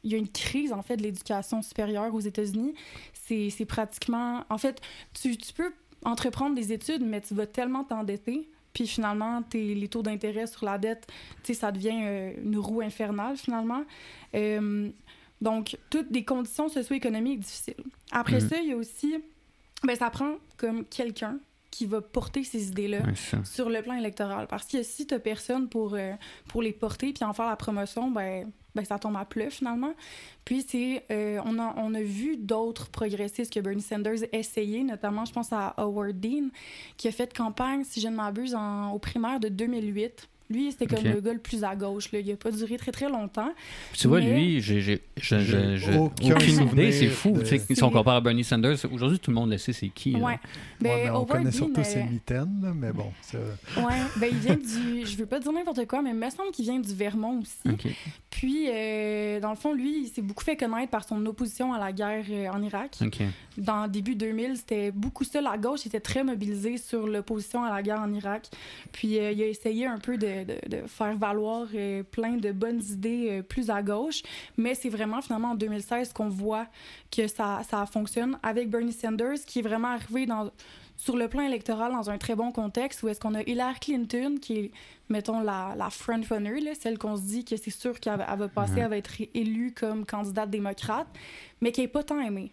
y 0.05 0.15
a 0.15 0.19
une 0.19 0.29
crise, 0.29 0.73
en 0.73 0.83
fait, 0.83 0.97
de 0.97 1.03
l'éducation 1.03 1.63
supérieure 1.63 2.15
aux 2.15 2.21
États-Unis. 2.21 2.75
C'est 3.13 3.67
pratiquement... 3.67 4.45
En 4.51 4.59
fait, 4.59 4.81
tu, 5.15 5.37
tu 5.37 5.53
peux 5.53 5.73
entreprendre 6.05 6.55
des 6.55 6.73
études, 6.73 7.03
mais 7.03 7.21
tu 7.21 7.35
vas 7.35 7.47
tellement 7.47 7.85
t'endetter 7.85 8.49
puis 8.73 8.87
finalement, 8.87 9.43
les 9.53 9.89
taux 9.89 10.03
d'intérêt 10.03 10.47
sur 10.47 10.65
la 10.65 10.79
dette, 10.79 11.07
ça 11.43 11.73
devient 11.73 12.03
euh, 12.03 12.33
une 12.43 12.59
roue 12.59 12.81
infernale 12.81 13.37
finalement. 13.37 13.83
Euh, 14.35 14.91
donc, 15.41 15.79
toutes 15.89 16.13
des 16.13 16.25
conditions 16.25 16.69
socio-économiques 16.69 17.41
difficiles. 17.41 17.83
Après 18.13 18.41
mhm. 18.41 18.49
ça, 18.49 18.57
il 18.61 18.69
y 18.69 18.73
a 18.73 18.77
aussi, 18.77 19.17
ben, 19.85 19.97
ça 19.97 20.11
prend 20.11 20.35
comme 20.57 20.85
quelqu'un 20.85 21.39
qui 21.71 21.87
va 21.87 22.01
porter 22.01 22.43
ces 22.43 22.69
idées-là 22.69 23.01
sur 23.45 23.71
le 23.71 23.81
plan 23.81 23.95
électoral. 23.95 24.47
Parce 24.49 24.67
que 24.67 24.83
si 24.83 25.07
tu 25.07 25.19
personne 25.21 25.69
pour, 25.69 25.95
euh, 25.95 26.13
pour 26.49 26.63
les 26.63 26.73
porter 26.73 27.13
puis 27.13 27.25
en 27.25 27.33
faire 27.33 27.47
la 27.47 27.57
promotion, 27.57 28.11
ben, 28.11 28.51
ben 28.75 28.85
ça 28.85 28.99
tombe 28.99 29.17
à 29.17 29.25
plat 29.25 29.51
finalement. 29.51 29.95
Puis 30.45 30.67
c'est, 30.69 31.05
euh, 31.13 31.41
on, 31.45 31.59
a, 31.61 31.75
on 31.77 31.95
a 31.95 32.03
vu 32.03 32.37
d'autres 32.37 32.89
progressistes 32.91 33.53
que 33.53 33.61
Bernie 33.61 33.83
Sanders 33.83 34.25
essayer, 34.33 34.83
notamment 34.83 35.25
je 35.25 35.33
pense 35.33 35.53
à 35.53 35.75
Howard 35.77 36.19
Dean, 36.19 36.49
qui 36.97 37.07
a 37.07 37.13
fait 37.13 37.33
campagne, 37.33 37.85
si 37.85 38.01
je 38.01 38.09
ne 38.09 38.17
m'abuse, 38.17 38.57
au 38.93 38.99
primaire 38.99 39.39
de 39.39 39.49
2008 39.49 40.29
lui, 40.51 40.73
c'était 40.73 40.87
comme 40.87 41.05
le 41.05 41.21
gars 41.21 41.33
le 41.33 41.39
plus 41.39 41.65
à 41.65 41.77
gauche. 41.77 42.11
Là. 42.13 42.19
Il 42.19 42.29
n'a 42.29 42.37
pas 42.37 42.51
duré 42.51 42.77
très, 42.77 42.93
très 42.93 43.09
longtemps. 43.09 43.53
Tu 43.93 44.09
vois, 44.09 44.21
lui, 44.21 44.61
j'ai 44.61 45.01
aucune 45.97 46.69
idée. 46.73 46.93
C'est 46.93 47.09
fou. 47.09 47.37
Si 47.45 47.83
on 47.83 47.91
compare 47.91 48.17
à 48.17 48.21
Bernie 48.21 48.45
Sanders, 48.45 48.77
aujourd'hui, 48.91 49.19
tout 49.19 49.31
le 49.31 49.37
monde 49.37 49.51
le 49.51 49.59
sait, 49.59 49.73
c'est 49.73 49.89
qui. 49.89 50.17
Ouais. 50.17 50.39
Ben, 50.81 51.11
on 51.15 51.25
connaît 51.25 51.53
surtout 51.53 51.85
ses 51.85 52.03
mitaines, 52.03 52.73
mais 52.75 52.93
bon. 52.93 53.13
Oui, 53.77 53.95
ben, 54.17 54.29
il 54.31 54.39
vient 54.39 54.57
du... 54.57 55.07
Je 55.07 55.17
veux 55.17 55.27
pas 55.27 55.39
dire 55.39 55.53
n'importe 55.53 55.87
quoi, 55.87 56.03
mais 56.03 56.11
il 56.11 56.17
me 56.17 56.31
semble 56.31 56.51
qu'il 56.51 56.65
vient 56.65 56.79
du 56.79 56.95
Vermont 56.95 57.41
aussi. 57.41 57.77
Puis, 58.31 58.69
euh, 58.69 59.41
dans 59.41 59.51
le 59.51 59.57
fond, 59.57 59.73
lui, 59.73 60.05
il 60.05 60.09
s'est 60.09 60.23
beaucoup 60.23 60.45
fait 60.45 60.57
connaître 60.57 60.91
par 60.91 61.05
son 61.05 61.25
opposition 61.27 61.73
à 61.73 61.79
la 61.79 61.93
guerre 61.93 62.25
euh, 62.31 62.49
en 62.49 62.63
Irak. 62.63 62.99
Dans 63.57 63.89
début 63.89 64.15
2000, 64.15 64.57
c'était 64.57 64.91
beaucoup 64.91 65.25
ça. 65.25 65.41
La 65.41 65.59
gauche 65.59 65.87
était 65.87 66.01
très 66.01 66.25
mobilisée 66.25 66.79
sur 66.79 67.07
l'opposition 67.07 67.65
à 67.65 67.75
la 67.75 67.83
guerre 67.83 68.01
en 68.01 68.13
Irak. 68.13 68.49
Puis, 68.93 69.19
euh, 69.19 69.33
il 69.33 69.43
a 69.43 69.47
essayé 69.47 69.87
un 69.87 69.99
peu 69.99 70.17
de 70.17 70.40
de, 70.45 70.87
faire 70.87 71.17
valoir 71.17 71.67
euh, 71.75 72.03
plein 72.03 72.37
de 72.37 72.53
bonnes 72.53 72.83
idées 72.91 73.29
euh, 73.31 73.43
plus 73.43 73.71
à 73.71 73.83
gauche. 73.83 74.23
Mais 74.57 74.75
c'est 74.75 74.89
vraiment 74.89 75.21
finalement 75.23 75.53
en 75.53 75.55
2016 75.55 76.13
qu'on 76.13 76.29
voit 76.29 76.67
que 77.11 77.27
ça, 77.27 77.63
ça 77.69 77.87
fonctionne 77.87 78.39
avec 78.43 78.71
Bernie 78.71 78.93
Sanders, 78.93 79.45
qui 79.47 79.61
est 79.61 79.63
vraiment 79.63 79.89
arrivé 79.89 80.27
dans, 80.27 80.51
sur 80.97 81.17
le 81.17 81.29
plan 81.29 81.43
électoral 81.43 81.93
dans 81.93 82.11
un 82.11 82.19
très 82.19 82.35
bon 82.35 82.53
contexte, 82.53 83.03
où 83.03 83.09
est-ce 83.09 83.21
qu'on 83.21 83.35
a 83.35 83.43
Hillary 83.43 83.79
Clinton, 83.81 84.37
qui 84.41 84.59
est, 84.59 84.71
mettons, 85.09 85.41
la, 85.41 85.75
la 85.77 85.91
front-runner, 85.91 86.75
celle 86.75 86.99
qu'on 86.99 87.17
se 87.17 87.23
dit 87.23 87.45
que 87.45 87.57
c'est 87.57 87.71
sûr 87.71 87.99
qu'elle 88.01 88.19
va 88.19 88.49
passer, 88.49 88.81
elle 88.81 88.91
va 88.91 88.97
être 88.97 89.15
élue 89.35 89.73
comme 89.73 90.05
candidate 90.05 90.51
démocrate, 90.51 91.09
mais 91.61 91.73
qui 91.73 91.81
n'est 91.81 91.89
pas 91.89 92.03
tant 92.03 92.21
aimée. 92.21 92.53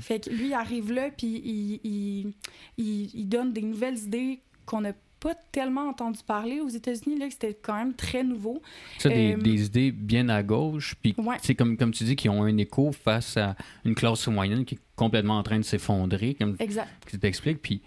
Fait 0.00 0.20
que 0.20 0.30
lui, 0.30 0.46
il 0.48 0.54
arrive 0.54 0.92
là, 0.92 1.10
puis 1.10 1.42
il, 1.44 1.80
il, 1.82 2.32
il, 2.78 3.10
il 3.14 3.28
donne 3.28 3.52
des 3.52 3.62
nouvelles 3.62 3.98
idées 3.98 4.40
qu'on 4.64 4.84
a 4.84 4.92
pas 5.22 5.34
tellement 5.52 5.88
entendu 5.88 6.18
parler 6.26 6.60
aux 6.60 6.68
États-Unis, 6.68 7.18
là, 7.18 7.26
c'était 7.30 7.54
quand 7.54 7.76
même 7.76 7.94
très 7.94 8.24
nouveau. 8.24 8.60
Ça, 8.98 9.08
des, 9.08 9.34
euh, 9.34 9.36
des, 9.36 9.66
idées 9.66 9.92
bien 9.92 10.28
à 10.28 10.42
gauche, 10.42 10.96
puis 11.00 11.14
c'est 11.40 11.54
comme, 11.54 11.76
comme 11.76 11.92
tu 11.92 12.02
dis, 12.04 12.16
qui 12.16 12.28
ont 12.28 12.42
un 12.42 12.56
écho 12.56 12.90
face 12.90 13.36
à 13.36 13.54
une 13.84 13.94
classe 13.94 14.26
moyenne 14.26 14.64
qui 14.64 14.74
est 14.74 14.80
complètement 14.96 15.38
en 15.38 15.42
train 15.44 15.58
de 15.58 15.64
s'effondrer, 15.64 16.34
comme 16.34 16.56
exact. 16.58 16.88
tu 17.06 17.18
t'expliques. 17.18 17.62
Puis 17.62 17.80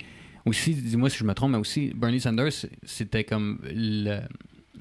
aussi, 0.45 0.73
dis-moi 0.73 1.09
si 1.09 1.17
je 1.17 1.25
me 1.25 1.33
trompe, 1.33 1.51
mais 1.51 1.57
aussi, 1.57 1.91
Bernie 1.93 2.21
Sanders, 2.21 2.53
c'était 2.83 3.25
comme 3.25 3.59
le 3.63 4.21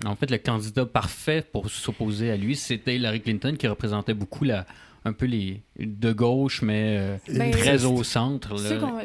en 0.04 0.16
fait, 0.16 0.28
le 0.28 0.38
candidat 0.38 0.86
parfait 0.86 1.44
pour 1.52 1.70
s'opposer 1.70 2.28
à 2.30 2.36
lui, 2.36 2.56
c'était 2.56 2.96
Hillary 2.96 3.20
Clinton 3.20 3.54
qui 3.56 3.68
représentait 3.68 4.12
beaucoup 4.12 4.42
la, 4.44 4.66
un 5.04 5.12
peu 5.12 5.26
les 5.26 5.62
de 5.78 6.12
gauche, 6.12 6.62
mais 6.62 6.96
euh, 6.98 7.16
ben, 7.28 7.50
très 7.50 7.84
au 7.84 8.02
centre, 8.02 8.54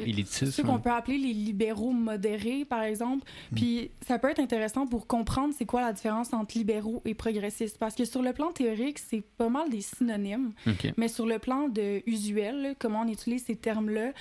élitistes. 0.06 0.52
Ceux 0.52 0.64
qu'on 0.64 0.80
peut 0.80 0.92
appeler 0.92 1.18
les 1.18 1.34
libéraux 1.34 1.92
modérés, 1.92 2.64
par 2.64 2.84
exemple. 2.84 3.26
Hmm. 3.52 3.56
Puis 3.56 3.92
ça 4.08 4.18
peut 4.18 4.30
être 4.30 4.40
intéressant 4.40 4.88
pour 4.88 5.08
comprendre 5.08 5.54
c'est 5.58 5.66
quoi 5.66 5.82
la 5.82 5.92
différence 5.92 6.34
entre 6.34 6.58
libéraux 6.58 7.02
et 7.06 7.14
progressistes. 7.14 7.78
Parce 7.78 7.96
que 7.96 8.06
sur 8.06 8.22
le 8.22 8.32
plan 8.34 8.52
théorique, 8.52 9.00
c'est 9.00 9.24
pas 9.38 9.50
mal 9.50 9.70
des 9.70 9.82
synonymes. 9.82 10.52
Mais 10.98 11.08
sur 11.08 11.26
le 11.26 11.40
plan 11.40 11.68
de 11.68 12.02
usuel, 12.06 12.76
comment 12.80 13.02
on 13.02 13.08
utilise 13.08 13.46
ces 13.46 13.56
termes-là, 13.56 14.14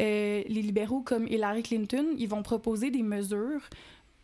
euh, 0.00 0.42
les 0.48 0.62
libéraux 0.62 1.02
comme 1.02 1.26
Hillary 1.26 1.62
Clinton, 1.62 2.06
ils 2.18 2.28
vont 2.28 2.42
proposer 2.42 2.90
des 2.90 3.02
mesures 3.02 3.68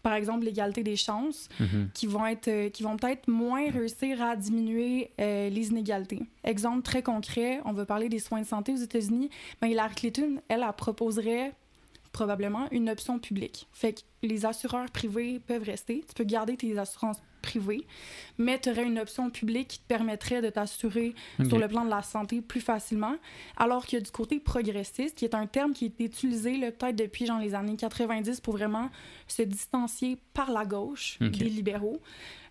par 0.06 0.14
exemple 0.14 0.44
l'égalité 0.44 0.84
des 0.84 0.94
chances, 0.94 1.48
mhm. 1.58 1.90
qui 1.92 2.06
vont 2.06 2.24
être, 2.26 2.46
euh, 2.46 2.70
qui 2.70 2.84
vont 2.84 2.96
peut-être 2.96 3.26
moins 3.26 3.68
réussir 3.72 4.22
à 4.22 4.36
diminuer 4.36 5.10
euh, 5.20 5.48
les 5.48 5.70
inégalités. 5.70 6.22
Exemple 6.44 6.82
très 6.82 7.02
concret, 7.02 7.60
on 7.64 7.72
va 7.72 7.86
parler 7.86 8.08
des 8.08 8.20
soins 8.20 8.40
de 8.40 8.46
santé 8.46 8.72
aux 8.72 8.76
États-Unis. 8.76 9.30
Mais 9.60 9.72
Hillary 9.72 9.96
Clinton, 9.96 10.40
elle, 10.46 10.64
elle 10.64 10.72
proposerait 10.76 11.54
probablement 12.12 12.68
une 12.70 12.88
option 12.88 13.18
publique. 13.18 13.66
Fait 13.72 13.94
que 13.94 14.00
les 14.22 14.46
assureurs 14.46 14.88
privés 14.92 15.40
peuvent 15.40 15.64
rester. 15.64 16.04
Tu 16.06 16.14
peux 16.14 16.22
garder 16.22 16.56
tes 16.56 16.78
assurances 16.78 17.18
privées, 17.46 17.87
mais 18.38 18.59
tu 18.59 18.70
aurais 18.70 18.85
une 18.85 18.98
option 18.98 19.30
publique 19.30 19.68
qui 19.68 19.78
te 19.78 19.87
permettrait 19.87 20.42
de 20.42 20.50
t'assurer 20.50 21.14
sur 21.48 21.59
le 21.59 21.68
plan 21.68 21.85
de 21.85 21.90
la 21.90 22.02
santé 22.02 22.40
plus 22.40 22.61
facilement. 22.61 23.16
Alors 23.56 23.85
a 23.92 24.00
du 24.00 24.11
côté 24.11 24.40
progressiste, 24.40 25.16
qui 25.16 25.24
est 25.24 25.35
un 25.35 25.46
terme 25.46 25.72
qui 25.72 25.87
est 25.87 26.04
utilisé 26.04 26.59
peut-être 26.72 26.96
depuis 26.96 27.26
genre, 27.26 27.40
les 27.40 27.54
années 27.54 27.76
90 27.76 28.40
pour 28.40 28.56
vraiment 28.56 28.90
se 29.28 29.42
distancier 29.42 30.18
par 30.35 30.50
la 30.50 30.64
gauche 30.64 31.18
des 31.20 31.48
libéraux. 31.48 32.00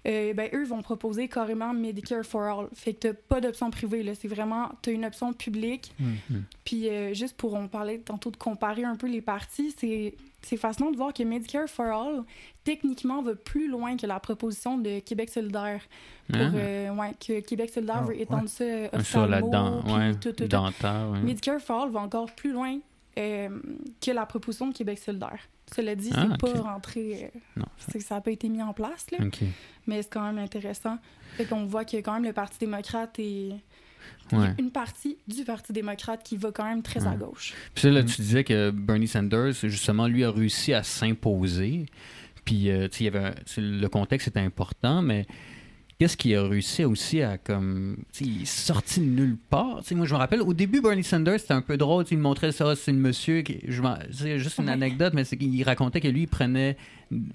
Euh, 0.08 0.34
ben, 0.34 0.49
eux 0.53 0.65
vont 0.65 0.81
proposer 0.81 1.27
carrément 1.27 1.73
Medicare 1.73 2.23
for 2.23 2.43
All. 2.43 2.67
Fait 2.73 2.93
que 2.93 3.08
t'as 3.08 3.13
pas 3.13 3.41
d'option 3.41 3.71
privée, 3.71 4.03
là. 4.03 4.13
C'est 4.13 4.27
vraiment, 4.27 4.69
t'as 4.81 4.91
une 4.91 5.05
option 5.05 5.34
publique. 5.34 5.93
Mm-hmm. 5.99 6.41
Puis 6.63 6.89
euh, 6.89 7.13
juste 7.13 7.36
pour, 7.36 7.55
on 7.55 7.67
parlait 7.67 7.97
tantôt 7.97 8.29
de 8.29 8.38
comparer 8.38 8.84
un 8.84 8.95
peu 8.95 9.08
les 9.08 9.21
partis, 9.21 9.73
c'est 9.77 10.13
c'est 10.45 10.58
fascinant 10.58 10.91
de 10.91 10.97
voir 10.97 11.12
que 11.12 11.23
Medicare 11.23 11.67
for 11.67 11.86
All, 11.86 12.23
techniquement, 12.63 13.23
va 13.23 13.34
plus 13.34 13.67
loin 13.67 13.97
que 13.97 14.05
la 14.05 14.19
proposition 14.19 14.77
de 14.77 14.99
Québec 14.99 15.29
solidaire. 15.29 15.81
Pour, 16.31 16.39
ah. 16.39 16.55
euh, 16.55 16.89
ouais, 16.91 17.12
que 17.19 17.39
Québec 17.39 17.71
solidaire 17.71 18.01
ah, 18.01 18.05
veut 18.05 18.21
étendre 18.21 18.47
ça 18.47 18.63
euh, 18.63 18.89
Sur 19.01 19.25
la 19.25 19.41
dent, 19.41 19.81
ouais, 19.88 20.13
tout, 20.15 20.34
tout, 20.34 20.47
Medicare 21.23 21.60
for 21.60 21.84
All 21.84 21.89
va 21.89 22.01
encore 22.01 22.31
plus 22.36 22.51
loin 22.51 22.77
euh, 23.17 23.49
que 23.99 24.12
la 24.12 24.27
proposition 24.27 24.67
de 24.67 24.73
Québec 24.75 24.99
solidaire. 24.99 25.39
Cela 25.75 25.95
dit, 25.95 26.12
ah, 26.13 26.27
c'est 26.29 26.39
pas 26.39 26.62
rentré. 26.62 27.31
non, 27.55 27.65
ça 27.79 28.15
n'a 28.15 28.21
pas 28.21 28.31
été 28.31 28.47
mis 28.47 28.62
en 28.62 28.73
place, 28.73 29.08
là. 29.12 29.17
Mais 29.88 30.03
c'est 30.03 30.13
quand 30.13 30.21
même 30.21 30.38
intéressant. 30.38 30.99
Fait 31.38 31.45
qu'on 31.45 31.65
voit 31.65 31.86
que 31.86 31.97
quand 31.97 32.13
même 32.13 32.23
le 32.23 32.34
Parti 32.34 32.60
démocrate 32.60 33.17
est 33.17 33.55
une 34.31 34.71
partie 34.71 35.17
du 35.27 35.43
Parti 35.43 35.73
démocrate 35.73 36.23
qui 36.23 36.37
va 36.37 36.51
quand 36.51 36.65
même 36.65 36.81
très 36.81 37.05
à 37.05 37.15
gauche. 37.15 37.53
Puis 37.75 37.91
là, 37.91 38.01
mm. 38.01 38.05
tu 38.05 38.21
disais 38.21 38.43
que 38.43 38.71
Bernie 38.71 39.07
Sanders, 39.07 39.53
justement, 39.53 40.07
lui 40.07 40.23
a 40.23 40.31
réussi 40.31 40.73
à 40.73 40.83
s'imposer. 40.83 41.85
Puis, 42.43 42.69
euh, 42.69 42.87
tu 42.87 43.09
sais, 43.09 43.61
le 43.61 43.87
contexte 43.87 44.27
était 44.27 44.39
important, 44.39 45.01
mais 45.01 45.25
qu'est-ce 45.97 46.17
qui 46.17 46.36
a 46.36 46.43
réussi 46.43 46.84
aussi 46.84 47.21
à 47.21 47.38
comme 47.38 47.97
sorti 48.45 48.99
de 48.99 49.05
nulle 49.05 49.38
part 49.49 49.81
moi 49.91 50.05
je 50.05 50.13
me 50.13 50.17
rappelle 50.17 50.41
au 50.41 50.53
début 50.53 50.81
Bernie 50.81 51.03
Sanders 51.03 51.39
c'était 51.39 51.53
un 51.53 51.62
peu 51.62 51.77
drôle 51.77 52.05
il 52.12 52.17
montrait 52.17 52.51
ça 52.51 52.75
c'est 52.75 52.91
une 52.91 52.99
monsieur 52.99 53.41
qui 53.41 53.62
c'est 54.12 54.39
juste 54.39 54.60
une 54.60 54.69
anecdote 54.69 55.13
mais 55.13 55.23
c'est 55.23 55.38
qu'il 55.38 55.63
racontait 55.63 56.01
que 56.01 56.08
lui 56.08 56.23
il 56.23 56.27
prenait 56.27 56.77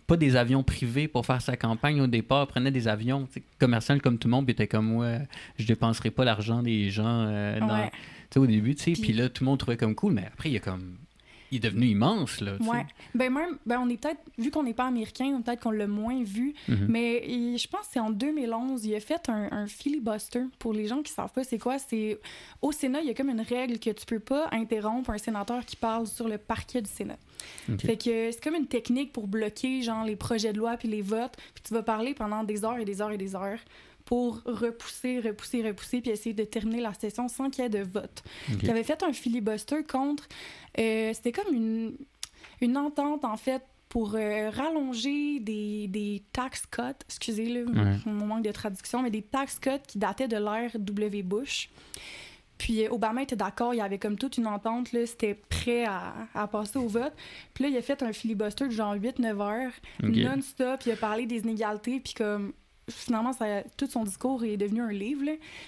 pas 0.06 0.16
des 0.16 0.36
avions 0.36 0.62
privés 0.62 1.08
pour 1.08 1.24
faire 1.24 1.40
sa 1.40 1.56
campagne 1.56 2.00
au 2.00 2.06
départ 2.06 2.46
il 2.48 2.52
prenait 2.52 2.70
des 2.70 2.88
avions 2.88 3.28
commerciaux 3.58 3.98
comme 4.02 4.18
tout 4.18 4.28
le 4.28 4.32
monde 4.32 4.44
puis 4.44 4.52
était 4.52 4.66
comme 4.66 4.96
ouais 4.96 5.20
je 5.58 5.66
dépenserai 5.66 6.10
pas 6.10 6.24
l'argent 6.24 6.62
des 6.62 6.90
gens 6.90 7.24
euh, 7.26 7.58
au 8.36 8.46
début 8.46 8.74
tu 8.74 8.94
sais 8.94 9.00
puis 9.00 9.12
là 9.12 9.28
tout 9.28 9.44
le 9.44 9.50
monde 9.50 9.58
trouvait 9.58 9.76
comme 9.78 9.94
cool 9.94 10.12
mais 10.12 10.26
après 10.26 10.50
il 10.50 10.52
y 10.52 10.56
a 10.56 10.60
comme 10.60 10.96
il 11.50 11.56
est 11.56 11.60
devenu 11.60 11.86
immense, 11.86 12.40
là. 12.40 12.56
Ouais. 12.60 12.86
Ben 13.14 13.32
même, 13.32 13.58
ben 13.66 13.80
on 13.82 13.88
est 13.88 13.96
peut-être, 13.96 14.20
vu 14.38 14.50
qu'on 14.50 14.62
n'est 14.62 14.74
pas 14.74 14.86
américain, 14.86 15.40
peut-être 15.44 15.62
qu'on 15.62 15.70
l'a 15.70 15.86
moins 15.86 16.22
vu, 16.22 16.54
mhm. 16.68 16.86
mais 16.88 17.22
je 17.58 17.66
pense 17.68 17.82
que 17.82 17.92
c'est 17.92 18.00
en 18.00 18.10
2011, 18.10 18.84
il 18.84 18.94
a 18.94 19.00
fait 19.00 19.28
un, 19.28 19.66
filibuster. 19.66 20.42
Pour 20.58 20.72
les 20.72 20.86
gens 20.86 21.02
qui 21.02 21.12
savent 21.12 21.32
pas 21.32 21.44
c'est 21.44 21.58
quoi, 21.58 21.78
c'est 21.78 22.18
au 22.62 22.72
Sénat, 22.72 23.00
il 23.00 23.08
y 23.08 23.10
a 23.10 23.14
comme 23.14 23.30
une 23.30 23.40
règle 23.40 23.78
que 23.78 23.90
tu 23.90 24.06
peux 24.06 24.20
pas 24.20 24.48
interrompre 24.52 25.10
un 25.10 25.18
sénateur 25.18 25.64
qui 25.64 25.76
parle 25.76 26.06
sur 26.06 26.28
le 26.28 26.38
parquet 26.38 26.82
du 26.82 26.90
Sénat. 26.90 27.18
Fait 27.78 27.96
que 27.96 28.30
c'est 28.30 28.42
comme 28.42 28.54
une 28.54 28.66
technique 28.66 29.12
pour 29.12 29.26
bloquer, 29.26 29.82
genre, 29.82 30.04
les 30.04 30.16
projets 30.16 30.52
de 30.52 30.58
loi 30.58 30.76
puis 30.76 30.88
les 30.88 31.02
votes, 31.02 31.36
puis 31.54 31.62
tu 31.66 31.74
vas 31.74 31.82
parler 31.82 32.14
pendant 32.14 32.44
des 32.44 32.64
heures 32.64 32.78
et 32.78 32.84
des 32.84 33.00
heures 33.00 33.12
et 33.12 33.18
des 33.18 33.34
heures 33.34 33.58
pour 34.10 34.42
repousser, 34.44 35.20
repousser, 35.20 35.62
repousser, 35.62 36.00
puis 36.00 36.10
essayer 36.10 36.34
de 36.34 36.42
terminer 36.42 36.80
la 36.80 36.92
session 36.94 37.28
sans 37.28 37.48
qu'il 37.48 37.62
y 37.62 37.66
ait 37.68 37.70
de 37.70 37.84
vote. 37.84 38.24
Qui 38.58 38.68
avait 38.68 38.82
fait 38.82 39.04
un 39.04 39.12
filibuster 39.12 39.84
contre. 39.84 40.26
Euh, 40.80 41.12
c'était 41.14 41.30
comme 41.30 41.54
une, 41.54 41.96
une 42.60 42.76
entente, 42.76 43.24
en 43.24 43.36
fait, 43.36 43.62
pour 43.88 44.16
euh, 44.16 44.50
rallonger 44.50 45.38
des, 45.38 45.86
des 45.86 46.24
tax 46.32 46.66
cuts, 46.66 46.82
excusez 47.06 47.50
le 47.50 47.66
mon 48.04 48.26
manque 48.26 48.42
de 48.42 48.50
traduction, 48.50 49.00
mais 49.00 49.10
des 49.10 49.22
tax 49.22 49.60
cuts 49.60 49.78
qui 49.86 49.98
dataient 49.98 50.26
de 50.26 50.38
l'ère 50.38 50.72
W. 50.76 51.22
Bush. 51.22 51.70
Puis 52.58 52.84
euh, 52.84 52.90
Obama 52.90 53.22
était 53.22 53.36
d'accord, 53.36 53.74
il 53.74 53.76
y 53.76 53.80
avait 53.80 53.98
comme 53.98 54.16
toute 54.16 54.38
une 54.38 54.48
entente, 54.48 54.90
là, 54.90 55.06
c'était 55.06 55.34
prêt 55.34 55.84
à, 55.84 56.14
à, 56.34 56.48
passer 56.48 56.80
au 56.80 56.88
vote. 56.88 57.12
Puis 57.54 57.62
là, 57.62 57.70
il 57.70 57.76
a 57.76 57.82
fait 57.82 58.02
un 58.02 58.12
filibuster 58.12 58.66
de 58.66 58.72
genre 58.72 58.96
8-9 58.96 59.40
heures, 59.40 59.72
non-stop, 60.02 60.80
il 60.84 60.90
a 60.90 60.96
parlé 60.96 61.26
des 61.26 61.38
inégalités, 61.38 62.00
puis 62.00 62.14
comme 62.14 62.52
finalement, 62.90 63.32
ça, 63.32 63.62
tout 63.76 63.86
son 63.86 64.04
discours 64.04 64.44
est 64.44 64.56
devenu 64.56 64.82
un 64.82 64.92
livre. 64.92 65.24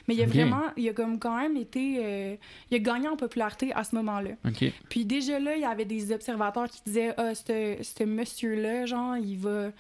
Mais 0.09 0.15
il 0.15 0.23
a 0.23 0.27
vraiment, 0.27 0.65
il 0.77 0.89
a 0.89 0.93
comme 0.93 1.19
quand 1.19 1.37
même 1.37 1.57
été, 1.57 1.97
euh, 1.99 2.37
il 2.71 2.77
a 2.77 2.79
gagné 2.79 3.09
en 3.09 3.17
popularité 3.17 3.73
à 3.73 3.85
ce 3.85 3.95
moment-là. 3.97 4.31
Puis 4.89 5.05
déjà 5.05 5.39
là, 5.39 5.57
il 5.57 5.63
y 5.63 5.65
avait 5.65 5.85
des 5.85 6.13
observateurs 6.13 6.69
qui 6.69 6.81
disaient, 6.87 7.15
ah, 7.17 7.35
ce 7.35 8.05
monsieur-là, 8.05 8.87
genre, 8.87 9.17
il 9.17 9.37
va, 9.39 9.71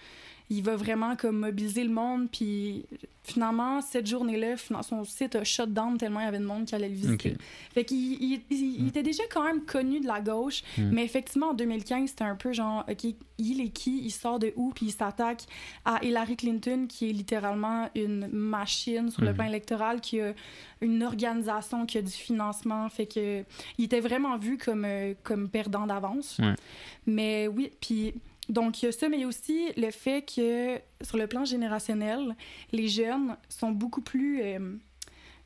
il 0.52 0.62
va 0.62 0.76
vraiment 0.76 1.16
comme 1.16 1.38
mobiliser 1.38 1.82
le 1.82 1.90
monde. 1.90 2.28
Puis 2.30 2.84
finalement, 3.24 3.80
cette 3.80 4.06
journée-là, 4.06 4.56
son 4.82 5.04
site 5.04 5.34
a 5.36 5.44
shut 5.44 5.72
down 5.72 5.96
tellement 5.96 6.20
il 6.20 6.24
y 6.24 6.26
avait 6.26 6.40
de 6.40 6.44
monde 6.44 6.66
qui 6.66 6.74
allait 6.74 6.88
le 6.88 6.94
visiter. 6.94 7.36
Fait 7.72 7.84
qu'il 7.84 8.22
il, 8.50 8.88
était 8.88 9.02
déjà 9.02 9.22
quand 9.30 9.44
même 9.44 9.64
connu 9.64 10.00
de 10.00 10.06
la 10.06 10.20
gauche, 10.20 10.62
hmm. 10.76 10.90
mais 10.92 11.04
effectivement, 11.04 11.50
en 11.50 11.54
2015, 11.54 12.10
c'était 12.10 12.24
un 12.24 12.34
peu 12.34 12.52
genre, 12.52 12.84
OK, 12.90 13.06
il 13.38 13.60
est 13.60 13.70
qui, 13.70 14.02
il 14.04 14.10
sort 14.10 14.38
de 14.38 14.52
où, 14.56 14.72
puis 14.74 14.86
il 14.86 14.92
s'attaque 14.92 15.44
à 15.84 16.04
Hillary 16.04 16.36
Clinton, 16.36 16.86
qui 16.86 17.08
est 17.08 17.12
littéralement 17.12 17.88
une 17.94 18.26
machine 18.28 19.10
sur 19.10 19.22
le 19.22 19.32
hmm. 19.32 19.34
plan 19.34 19.44
électoral, 19.46 20.00
qui 20.00 20.20
a 20.20 20.34
une 20.82 21.02
organisation, 21.02 21.86
qui 21.86 21.96
a 21.98 22.02
du 22.02 22.10
financement, 22.10 22.88
fait 22.90 23.06
que 23.06 23.44
il 23.78 23.84
était 23.86 24.00
vraiment 24.00 24.36
vu 24.36 24.58
comme, 24.58 24.84
euh, 24.84 25.14
comme 25.22 25.48
perdant 25.48 25.86
d'avance. 25.86 26.40
Mais 27.06 27.48
oui, 27.48 27.70
puis 27.80 28.14
donc, 28.52 28.82
il 28.82 28.86
y 28.86 28.88
a 28.88 28.92
ça, 28.92 29.08
mais 29.08 29.16
il 29.16 29.20
y 29.22 29.24
a 29.24 29.26
aussi 29.26 29.72
le 29.78 29.90
fait 29.90 30.22
que, 30.22 30.78
sur 31.02 31.16
le 31.16 31.26
plan 31.26 31.46
générationnel, 31.46 32.36
les 32.70 32.86
jeunes 32.86 33.34
sont 33.48 33.70
beaucoup 33.72 34.02
plus, 34.02 34.42
euh, 34.42 34.76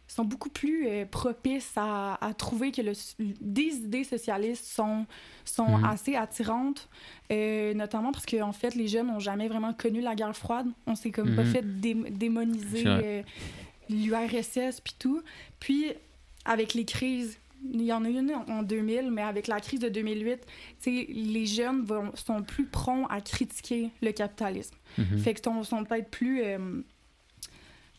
sont 0.09 0.25
beaucoup 0.25 0.49
plus 0.49 0.89
euh, 0.89 1.07
propices 1.07 1.73
à, 1.77 2.19
trouver 2.37 2.73
que 2.73 2.83
le, 2.83 2.95
des 3.41 3.77
idées 3.77 4.03
socialistes 4.03 4.65
sont, 4.65 5.07
sont 5.45 5.79
mhm. 5.79 5.85
assez 5.85 6.17
attirantes, 6.17 6.89
euh, 7.31 7.75
notamment 7.75 8.11
parce 8.11 8.27
qu'en 8.27 8.49
en 8.49 8.53
fait, 8.53 8.75
les 8.75 8.89
jeunes 8.89 9.07
n'ont 9.07 9.21
jamais 9.21 9.47
vraiment 9.47 9.73
connu 9.73 10.01
la 10.01 10.17
guerre 10.17 10.37
froide. 10.37 10.67
On 10.89 10.97
s'est 10.97 11.13
comme 11.13 11.37
pas 11.37 11.45
mhm. 11.45 11.53
fait 11.53 11.63
démoniser 11.63 13.25
l'URSS 13.89 14.81
puis 14.83 14.97
tout. 14.99 15.23
Puis, 15.61 15.93
avec 16.45 16.75
les 16.75 16.85
crises 16.85 17.39
il 17.73 17.83
y 17.83 17.93
en 17.93 18.05
a 18.05 18.09
une 18.09 18.33
en 18.49 18.63
2000, 18.63 19.11
mais 19.11 19.23
avec 19.23 19.47
la 19.47 19.61
crise 19.61 19.81
de 19.81 19.89
2008, 19.89 20.41
les 20.87 21.47
jeunes 21.47 21.85
vont, 21.85 22.13
sont 22.15 22.43
plus 22.43 22.67
prompts 22.67 23.07
à 23.11 23.21
critiquer 23.21 23.91
le 24.03 24.13
capitalisme. 24.13 24.75
Mhm. 24.99 25.19
Fait 25.19 25.35
que 25.35 25.41
sont, 25.43 25.63
sont 25.63 25.85
peut-être 25.85 26.11
plus, 26.11 26.43
euh, 26.43 26.83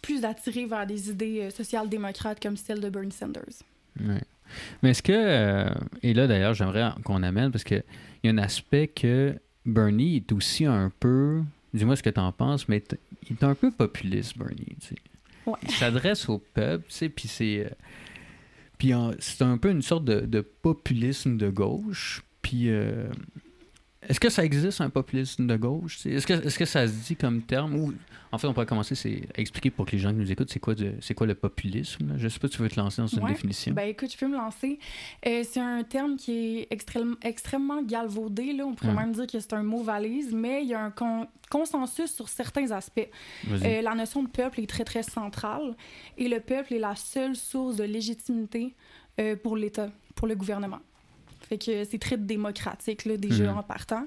plus 0.02 0.24
attirés 0.26 0.66
vers 0.66 0.86
des 0.86 1.10
idées 1.10 1.42
euh, 1.42 1.50
social-démocrates 1.50 2.42
comme 2.42 2.58
celle 2.58 2.80
de 2.80 2.90
Bernie 2.90 3.12
Sanders. 3.12 3.64
Mais 4.82 4.92
est-ce 4.92 5.04
que, 5.04 5.12
euh, 5.14 5.70
et 6.04 6.14
là 6.14 6.28
d'ailleurs, 6.28 6.54
j'aimerais 6.54 6.92
qu'on 7.04 7.24
amène, 7.24 7.52
parce 7.52 7.64
qu'il 7.64 7.84
y 8.24 8.28
a 8.28 8.32
un 8.32 8.38
aspect 8.38 8.88
que 8.88 9.36
Bernie 9.66 10.18
est 10.18 10.32
aussi 10.32 10.66
un 10.66 10.92
peu, 11.00 11.42
dis-moi 11.74 11.96
ce 11.96 12.04
que 12.04 12.10
tu 12.10 12.20
en 12.20 12.32
penses, 12.32 12.70
mais 12.70 12.84
il 13.30 13.34
est 13.34 13.44
un 13.44 13.56
peu 13.56 13.72
populiste, 13.72 14.38
Bernie. 14.38 14.76
Il 15.64 15.72
s'adresse 15.72 16.28
au 16.30 16.40
peuple, 16.40 16.86
puis 17.16 17.28
c'est 17.28 17.70
puis 18.78 18.92
c'est 19.20 19.44
un 19.44 19.58
peu 19.58 19.70
une 19.70 19.82
sorte 19.82 20.06
de, 20.06 20.42
populisme 20.42 21.38
de 21.38 21.50
gauche. 21.50 22.24
Puis 22.42 22.70
euh, 22.70 23.10
est-ce 24.08 24.20
que 24.20 24.30
ça 24.30 24.46
existe 24.46 24.80
un 24.82 24.90
populisme 24.90 25.48
de 25.48 25.56
gauche 25.58 26.06
Est-ce 26.06 26.26
que, 26.26 26.34
est 26.34 26.58
que 26.58 26.66
ça 26.66 26.88
se 26.88 26.94
dit 26.94 27.16
comme 27.16 27.42
terme? 27.42 27.76
Ou 27.76 27.94
en 28.32 28.38
fait 28.38 28.48
on 28.48 28.54
pourrait 28.54 28.66
commencer 28.66 28.96
à 29.36 29.42
expliquer 29.42 29.70
pour 29.70 29.86
que 29.86 29.92
les 29.92 30.00
gens 30.00 30.10
qui 30.12 30.16
nous 30.18 30.32
écoutent 30.32 30.50
c'est 30.50 30.60
quoi 30.60 30.76
quoi 31.16 31.28
le 31.28 31.36
populisme 31.36 32.16
Je 32.18 32.28
sais 32.28 32.40
pas 32.40 32.48
si 32.48 32.56
tu 32.56 32.62
veux 32.62 32.70
te 32.70 32.80
lancer 32.80 33.02
dans 33.02 33.08
une 33.08 33.26
définition. 33.26 33.74
Ben 33.74 33.90
écoute, 33.90 34.12
je 34.12 34.18
peux 34.18 34.28
me 34.28 34.38
lancer. 34.38 34.80
Euh, 35.26 35.44
c'est 35.50 35.60
un 35.60 35.84
terme 35.84 36.16
qui 36.16 36.60
est 36.60 36.68
extrêmement 36.70 37.16
extrêmement 37.22 37.82
galvaudé 37.82 38.54
là. 38.54 38.66
On 38.66 38.74
pourrait 38.74 38.94
même 38.94 39.12
dire 39.12 39.28
que 39.28 39.40
c'est 39.40 39.54
un 39.54 39.64
mot 39.64 39.84
valise, 39.84 40.34
mais 40.34 40.64
il 40.64 40.70
y 40.70 40.74
a 40.74 40.82
un 40.84 40.94
consensus 41.50 42.14
sur 42.14 42.30
certains 42.30 42.72
aspects. 42.72 43.10
Euh, 43.50 43.82
la 43.82 43.94
notion 43.94 44.24
de 44.24 44.30
peuple 44.30 44.62
est 44.62 44.70
très 44.70 44.86
très 44.86 45.04
centrale 45.04 45.76
et 46.18 46.30
le 46.30 46.40
peuple 46.40 46.74
est 46.74 46.80
la 46.80 46.96
seule 46.96 47.36
source 47.36 47.76
de 47.76 47.84
légitimité 47.84 48.76
euh, 49.20 49.36
pour 49.36 49.58
l'État, 49.58 49.90
pour 50.16 50.28
le 50.28 50.36
gouvernement. 50.36 50.80
Fait 51.48 51.58
que 51.58 51.84
c'est 51.86 52.00
très 52.00 52.18
démocratique, 52.18 53.06
là, 53.06 53.18
déjà 53.18 53.52
mhm. 53.52 53.60
en 53.60 53.64
partant. 53.64 54.06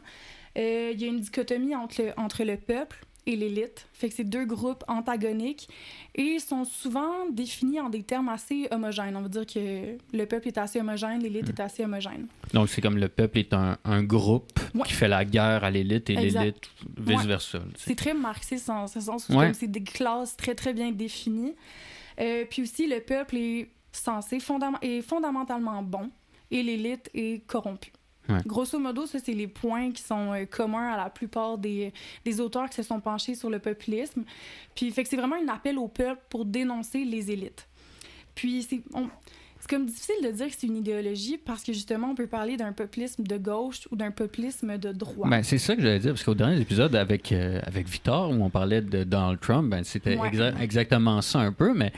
Euh, 0.58 0.90
il 0.92 1.00
y 1.00 1.04
a 1.04 1.08
une 1.08 1.20
dichotomie 1.20 1.74
entre 1.74 2.02
le, 2.02 2.12
entre 2.16 2.44
le 2.44 2.56
peuple 2.56 3.04
et 3.26 3.36
l'élite. 3.36 3.86
Fait 3.92 4.08
que 4.08 4.14
c'est 4.14 4.24
deux 4.24 4.44
groupes 4.44 4.82
antagoniques 4.88 5.68
et 6.14 6.38
sont 6.38 6.64
souvent 6.64 7.28
définis 7.30 7.80
en 7.80 7.88
des 7.88 8.02
termes 8.02 8.28
assez 8.28 8.66
homogènes. 8.70 9.16
On 9.16 9.22
va 9.22 9.28
dire 9.28 9.46
que 9.46 9.96
le 10.12 10.26
peuple 10.26 10.48
est 10.48 10.58
assez 10.58 10.80
homogène, 10.80 11.22
l'élite 11.22 11.44
mhm. 11.44 11.50
est 11.50 11.60
assez 11.60 11.84
homogène. 11.84 12.26
Donc 12.52 12.68
c'est 12.68 12.80
comme 12.80 12.96
le 12.96 13.08
peuple 13.08 13.38
est 13.38 13.52
un, 13.52 13.78
un 13.84 14.02
groupe 14.02 14.58
qui 14.84 14.92
fait 14.92 15.08
la 15.08 15.24
guerre 15.24 15.64
à 15.64 15.70
l'élite 15.70 16.10
et 16.10 16.16
l'élite 16.16 16.70
vice-versa. 16.98 17.60
C'est 17.76 17.96
très 17.96 18.14
marxiste 18.14 18.68
en 18.70 18.86
ce 18.86 19.00
sens 19.00 19.28
où 19.28 19.34
c'est 19.52 19.70
des 19.70 19.82
classes 19.82 20.36
très 20.36 20.54
très 20.54 20.72
bien 20.72 20.90
définies. 20.90 21.54
Euh, 22.20 22.44
puis 22.48 22.62
aussi 22.62 22.86
le 22.86 23.00
peuple 23.00 23.36
est 23.36 23.70
censé 23.92 24.38
est 24.82 25.02
fondamentalement 25.02 25.82
bon 25.82 26.10
et 26.50 26.62
l'élite 26.62 27.10
est 27.14 27.46
corrompue. 27.46 27.92
Grosso 28.46 28.78
modo, 28.78 29.06
ça, 29.06 29.18
c'est 29.18 29.32
les 29.32 29.48
points 29.48 29.90
qui 29.92 30.02
sont 30.02 30.32
euh, 30.32 30.44
communs 30.44 30.92
à 30.92 30.96
la 30.96 31.10
plupart 31.10 31.58
des, 31.58 31.92
des, 32.24 32.40
auteurs 32.40 32.68
qui 32.68 32.76
se 32.76 32.82
sont 32.82 33.00
penchés 33.00 33.34
sur 33.34 33.50
le 33.50 33.58
populisme. 33.58 34.24
Puis, 34.74 34.90
fait 34.90 35.02
que 35.02 35.08
c'est 35.08 35.16
vraiment 35.16 35.36
un 35.36 35.52
appel 35.52 35.78
au 35.78 35.88
peuple 35.88 36.20
pour 36.28 36.44
dénoncer 36.44 37.04
les 37.04 37.30
élites. 37.30 37.66
Puis, 38.34 38.62
c'est 38.68 38.82
comme 39.68 39.86
difficile 39.86 40.16
de 40.24 40.30
dire 40.30 40.46
que 40.46 40.54
c'est 40.56 40.66
une 40.66 40.76
idéologie 40.76 41.38
parce 41.38 41.62
que 41.62 41.72
justement, 41.72 42.10
on 42.10 42.14
peut 42.14 42.26
parler 42.26 42.56
d'un 42.56 42.72
populisme 42.72 43.22
de 43.22 43.36
gauche 43.36 43.86
ou 43.90 43.96
d'un 43.96 44.10
populisme 44.10 44.78
de 44.78 44.92
droite. 44.92 45.30
Ben, 45.30 45.42
c'est 45.42 45.58
ça 45.58 45.76
que 45.76 45.82
j'allais 45.82 45.98
dire, 45.98 46.12
parce 46.12 46.24
qu'au 46.24 46.34
dernier 46.34 46.60
épisode 46.60 46.94
avec, 46.96 47.30
euh, 47.32 47.60
avec 47.64 47.88
Victor, 47.88 48.30
où 48.30 48.42
on 48.42 48.50
parlait 48.50 48.80
de 48.80 49.04
Donald 49.04 49.38
Trump, 49.40 49.70
ben, 49.70 49.84
c'était 49.84 50.18
exactement 50.60 51.20
ça 51.20 51.40
un 51.40 51.52
peu, 51.52 51.74
mais 51.74 51.92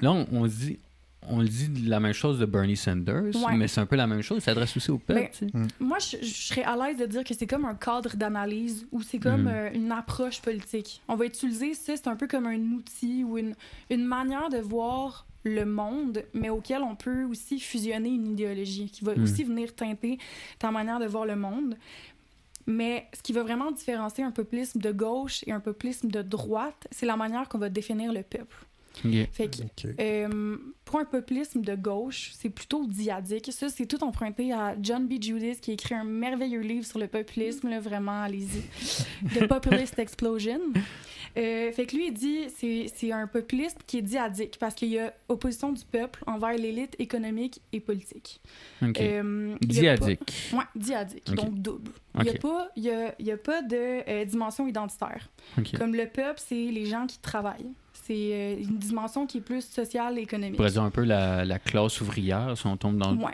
là, 0.00 0.12
on, 0.12 0.26
on 0.32 0.48
se 0.48 0.54
dit, 0.54 0.78
on 1.26 1.40
le 1.40 1.48
dit 1.48 1.68
la 1.86 2.00
même 2.00 2.12
chose 2.12 2.38
de 2.38 2.46
Bernie 2.46 2.76
Sanders, 2.76 3.32
mais 3.56 3.68
c'est 3.68 3.80
un 3.80 3.86
peu 3.86 3.96
la 3.96 4.06
même 4.06 4.22
chose. 4.22 4.38
Il 4.38 4.42
s'adresse 4.42 4.76
aussi 4.76 4.90
au 4.90 4.98
peuple. 4.98 5.30
Mm. 5.52 5.66
Moi, 5.80 5.98
je, 5.98 6.24
serais 6.24 6.62
à 6.62 6.76
l'aise 6.76 6.98
de 6.98 7.06
dire 7.06 7.24
que 7.24 7.34
c'est 7.34 7.46
comme 7.46 7.64
un 7.64 7.74
cadre 7.74 8.16
d'analyse 8.16 8.86
ou 8.92 9.02
c'est 9.02 9.18
comme 9.18 9.44
mm. 9.44 9.48
euh, 9.48 9.70
une 9.74 9.92
approche 9.92 10.40
politique. 10.40 11.02
On 11.08 11.16
va 11.16 11.26
utiliser 11.26 11.74
ça, 11.74 11.96
c'est 11.96 12.08
un 12.08 12.16
peu 12.16 12.26
comme 12.26 12.46
un 12.46 12.60
outil 12.72 13.24
ou 13.24 13.36
une, 13.36 13.54
une 13.90 14.04
manière 14.04 14.48
de 14.48 14.58
voir 14.58 15.26
le 15.44 15.64
monde, 15.64 16.24
mais 16.34 16.50
auquel 16.50 16.82
on 16.82 16.94
peut 16.94 17.24
aussi 17.24 17.58
fusionner 17.60 18.10
une 18.10 18.28
idéologie 18.28 18.90
qui 18.90 19.04
va 19.04 19.14
mm. 19.14 19.22
aussi 19.22 19.44
venir 19.44 19.74
teinter 19.74 20.18
ta 20.58 20.70
manière 20.70 21.00
de 21.00 21.06
voir 21.06 21.26
le 21.26 21.36
monde. 21.36 21.76
Mais 22.66 23.08
ce 23.14 23.22
qui 23.22 23.32
va 23.32 23.42
vraiment 23.42 23.72
différencier 23.72 24.22
un 24.24 24.30
populisme 24.30 24.78
de 24.78 24.92
gauche 24.92 25.42
et 25.46 25.52
un 25.52 25.60
populisme 25.60 26.10
de 26.10 26.20
droite, 26.20 26.86
c'est 26.90 27.06
la 27.06 27.16
manière 27.16 27.48
qu'on 27.48 27.58
va 27.58 27.70
définir 27.70 28.12
le 28.12 28.22
peuple. 28.22 28.67
Fait 29.32 29.48
que, 29.48 29.88
euh, 30.00 30.56
pour 30.84 30.98
un 30.98 31.04
populisme 31.04 31.60
de 31.60 31.74
gauche, 31.74 32.30
c'est 32.34 32.50
plutôt 32.50 32.86
diadique. 32.86 33.52
Ça, 33.52 33.68
c'est 33.68 33.86
tout 33.86 34.02
emprunté 34.02 34.52
à 34.52 34.76
John 34.80 35.06
B. 35.06 35.22
Judith, 35.22 35.60
qui 35.60 35.70
a 35.70 35.74
écrit 35.74 35.94
un 35.94 36.04
merveilleux 36.04 36.60
livre 36.60 36.86
sur 36.86 36.98
le 36.98 37.06
populisme, 37.06 37.68
là, 37.68 37.80
vraiment, 37.80 38.22
allez-y. 38.22 38.62
The 39.34 39.46
Populist 39.46 39.98
Explosion. 39.98 40.60
Euh, 41.36 41.70
fait 41.72 41.86
que 41.86 41.94
lui, 41.94 42.06
il 42.08 42.14
dit 42.14 42.46
c'est 42.56 42.86
c'est 42.92 43.12
un 43.12 43.26
populiste 43.26 43.78
qui 43.86 43.98
est 43.98 44.02
diadique 44.02 44.56
parce 44.58 44.74
qu'il 44.74 44.88
y 44.88 44.98
a 44.98 45.12
opposition 45.28 45.72
du 45.72 45.84
peuple 45.84 46.24
envers 46.26 46.56
l'élite 46.56 46.96
économique 46.98 47.60
et 47.72 47.80
politique. 47.80 48.40
Euh, 48.82 49.54
diadique. 49.60 50.50
Oui, 50.52 50.64
diadique, 50.74 51.30
donc 51.34 51.54
double. 51.54 51.92
Il 52.16 52.22
n'y 52.22 52.30
a, 52.30 52.34
pas, 52.34 52.70
il 52.74 52.82
y 52.82 52.90
a, 52.90 53.14
il 53.18 53.26
y 53.26 53.30
a 53.30 53.36
pas 53.36 53.62
de 53.62 54.24
dimension 54.24 54.66
identitaire. 54.66 55.28
Comme 55.76 55.94
le 55.94 56.06
peuple, 56.06 56.40
c'est 56.44 56.54
les 56.54 56.86
gens 56.86 57.06
qui 57.06 57.18
travaillent 57.18 57.72
c'est 58.04 58.30
euh, 58.32 58.56
une 58.58 58.78
dimension 58.78 59.26
qui 59.26 59.38
est 59.38 59.42
plus 59.42 59.64
sociale 59.64 60.18
et 60.18 60.22
économique. 60.22 60.56
Pour 60.56 60.66
dire 60.66 60.82
un 60.82 60.90
peu 60.90 61.04
la, 61.04 61.44
la, 61.44 61.58
classe 61.58 62.00
ouvrière, 62.00 62.56
si 62.56 62.66
on 62.66 62.76
tombe 62.76 62.98
dans 62.98 63.14
ouais. 63.16 63.32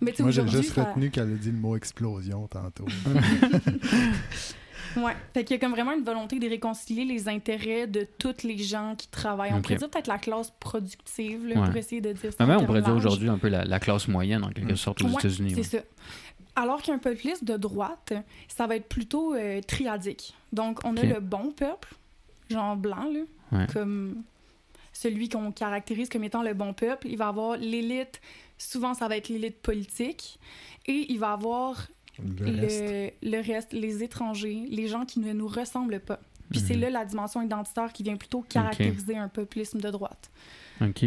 Mais 0.00 0.14
Moi, 0.18 0.30
j'ai 0.30 0.46
juste 0.48 0.74
retenu 0.74 1.10
qu'elle 1.10 1.32
a 1.32 1.36
dit 1.36 1.50
le 1.50 1.58
mot 1.58 1.76
explosion 1.76 2.46
tantôt. 2.48 2.86
Oui, 4.96 5.12
fait 5.34 5.44
qu'il 5.44 5.56
y 5.56 5.58
a 5.58 5.60
comme 5.60 5.72
vraiment 5.72 5.92
une 5.92 6.04
volonté 6.04 6.38
de 6.38 6.48
réconcilier 6.48 7.04
les 7.04 7.28
intérêts 7.28 7.86
de 7.86 8.06
tous 8.18 8.44
les 8.44 8.58
gens 8.58 8.94
qui 8.96 9.08
travaillent. 9.08 9.52
On 9.52 9.60
pourrait 9.60 9.76
dire 9.76 9.90
peut-être 9.90 10.06
la 10.06 10.18
classe 10.18 10.52
productive, 10.58 11.46
là, 11.46 11.66
pour 11.66 11.76
essayer 11.76 12.00
de 12.00 12.12
dire 12.12 12.32
ça. 12.32 12.46
on 12.46 12.64
pourrait 12.64 12.82
dire 12.82 12.94
aujourd'hui 12.94 13.28
un 13.28 13.38
peu 13.38 13.48
la, 13.48 13.80
classe 13.80 14.08
moyenne, 14.08 14.44
en 14.44 14.50
quelque 14.50 14.74
sorte, 14.74 15.02
aux 15.02 15.08
États-Unis. 15.08 15.52
c'est 15.56 15.78
ça. 15.78 15.78
Alors 16.58 16.80
qu'un 16.80 16.96
populisme 16.98 17.44
de 17.44 17.56
droite, 17.58 18.14
ça 18.48 18.66
va 18.66 18.76
être 18.76 18.88
plutôt 18.88 19.34
euh, 19.34 19.60
triadique. 19.60 20.34
Donc, 20.54 20.80
on 20.84 20.96
a 20.96 21.02
le 21.02 21.20
bon 21.20 21.52
peuple, 21.52 21.94
genre 22.50 22.76
blanc, 22.76 23.10
là, 23.12 23.66
comme 23.72 24.22
celui 24.92 25.28
qu'on 25.28 25.52
caractérise 25.52 26.08
comme 26.08 26.24
étant 26.24 26.42
le 26.42 26.54
bon 26.54 26.72
peuple. 26.72 27.08
Il 27.08 27.18
va 27.18 27.28
avoir 27.28 27.56
l'élite, 27.56 28.20
souvent 28.58 28.94
ça 28.94 29.08
va 29.08 29.16
être 29.16 29.28
l'élite 29.28 29.60
politique, 29.60 30.38
et 30.86 31.06
il 31.10 31.18
va 31.18 31.32
avoir 31.32 31.88
le, 32.18 33.40
reste. 33.40 33.72
les 33.72 34.02
étrangers, 34.02 34.64
les 34.68 34.88
gens 34.88 35.04
qui 35.04 35.20
ne 35.20 35.32
nous 35.32 35.48
ressemblent 35.48 36.00
pas. 36.00 36.20
Puis 36.50 36.60
c'est 36.60 36.74
mhm. 36.74 36.82
là 36.82 36.90
la 36.90 37.04
dimension 37.04 37.42
identitaire 37.42 37.92
qui 37.92 38.02
vient 38.02 38.16
plutôt 38.16 38.40
caractériser 38.42 39.16
un 39.16 39.28
populisme 39.28 39.80
de 39.80 39.90
droite. 39.90 40.30
OK. 40.80 41.04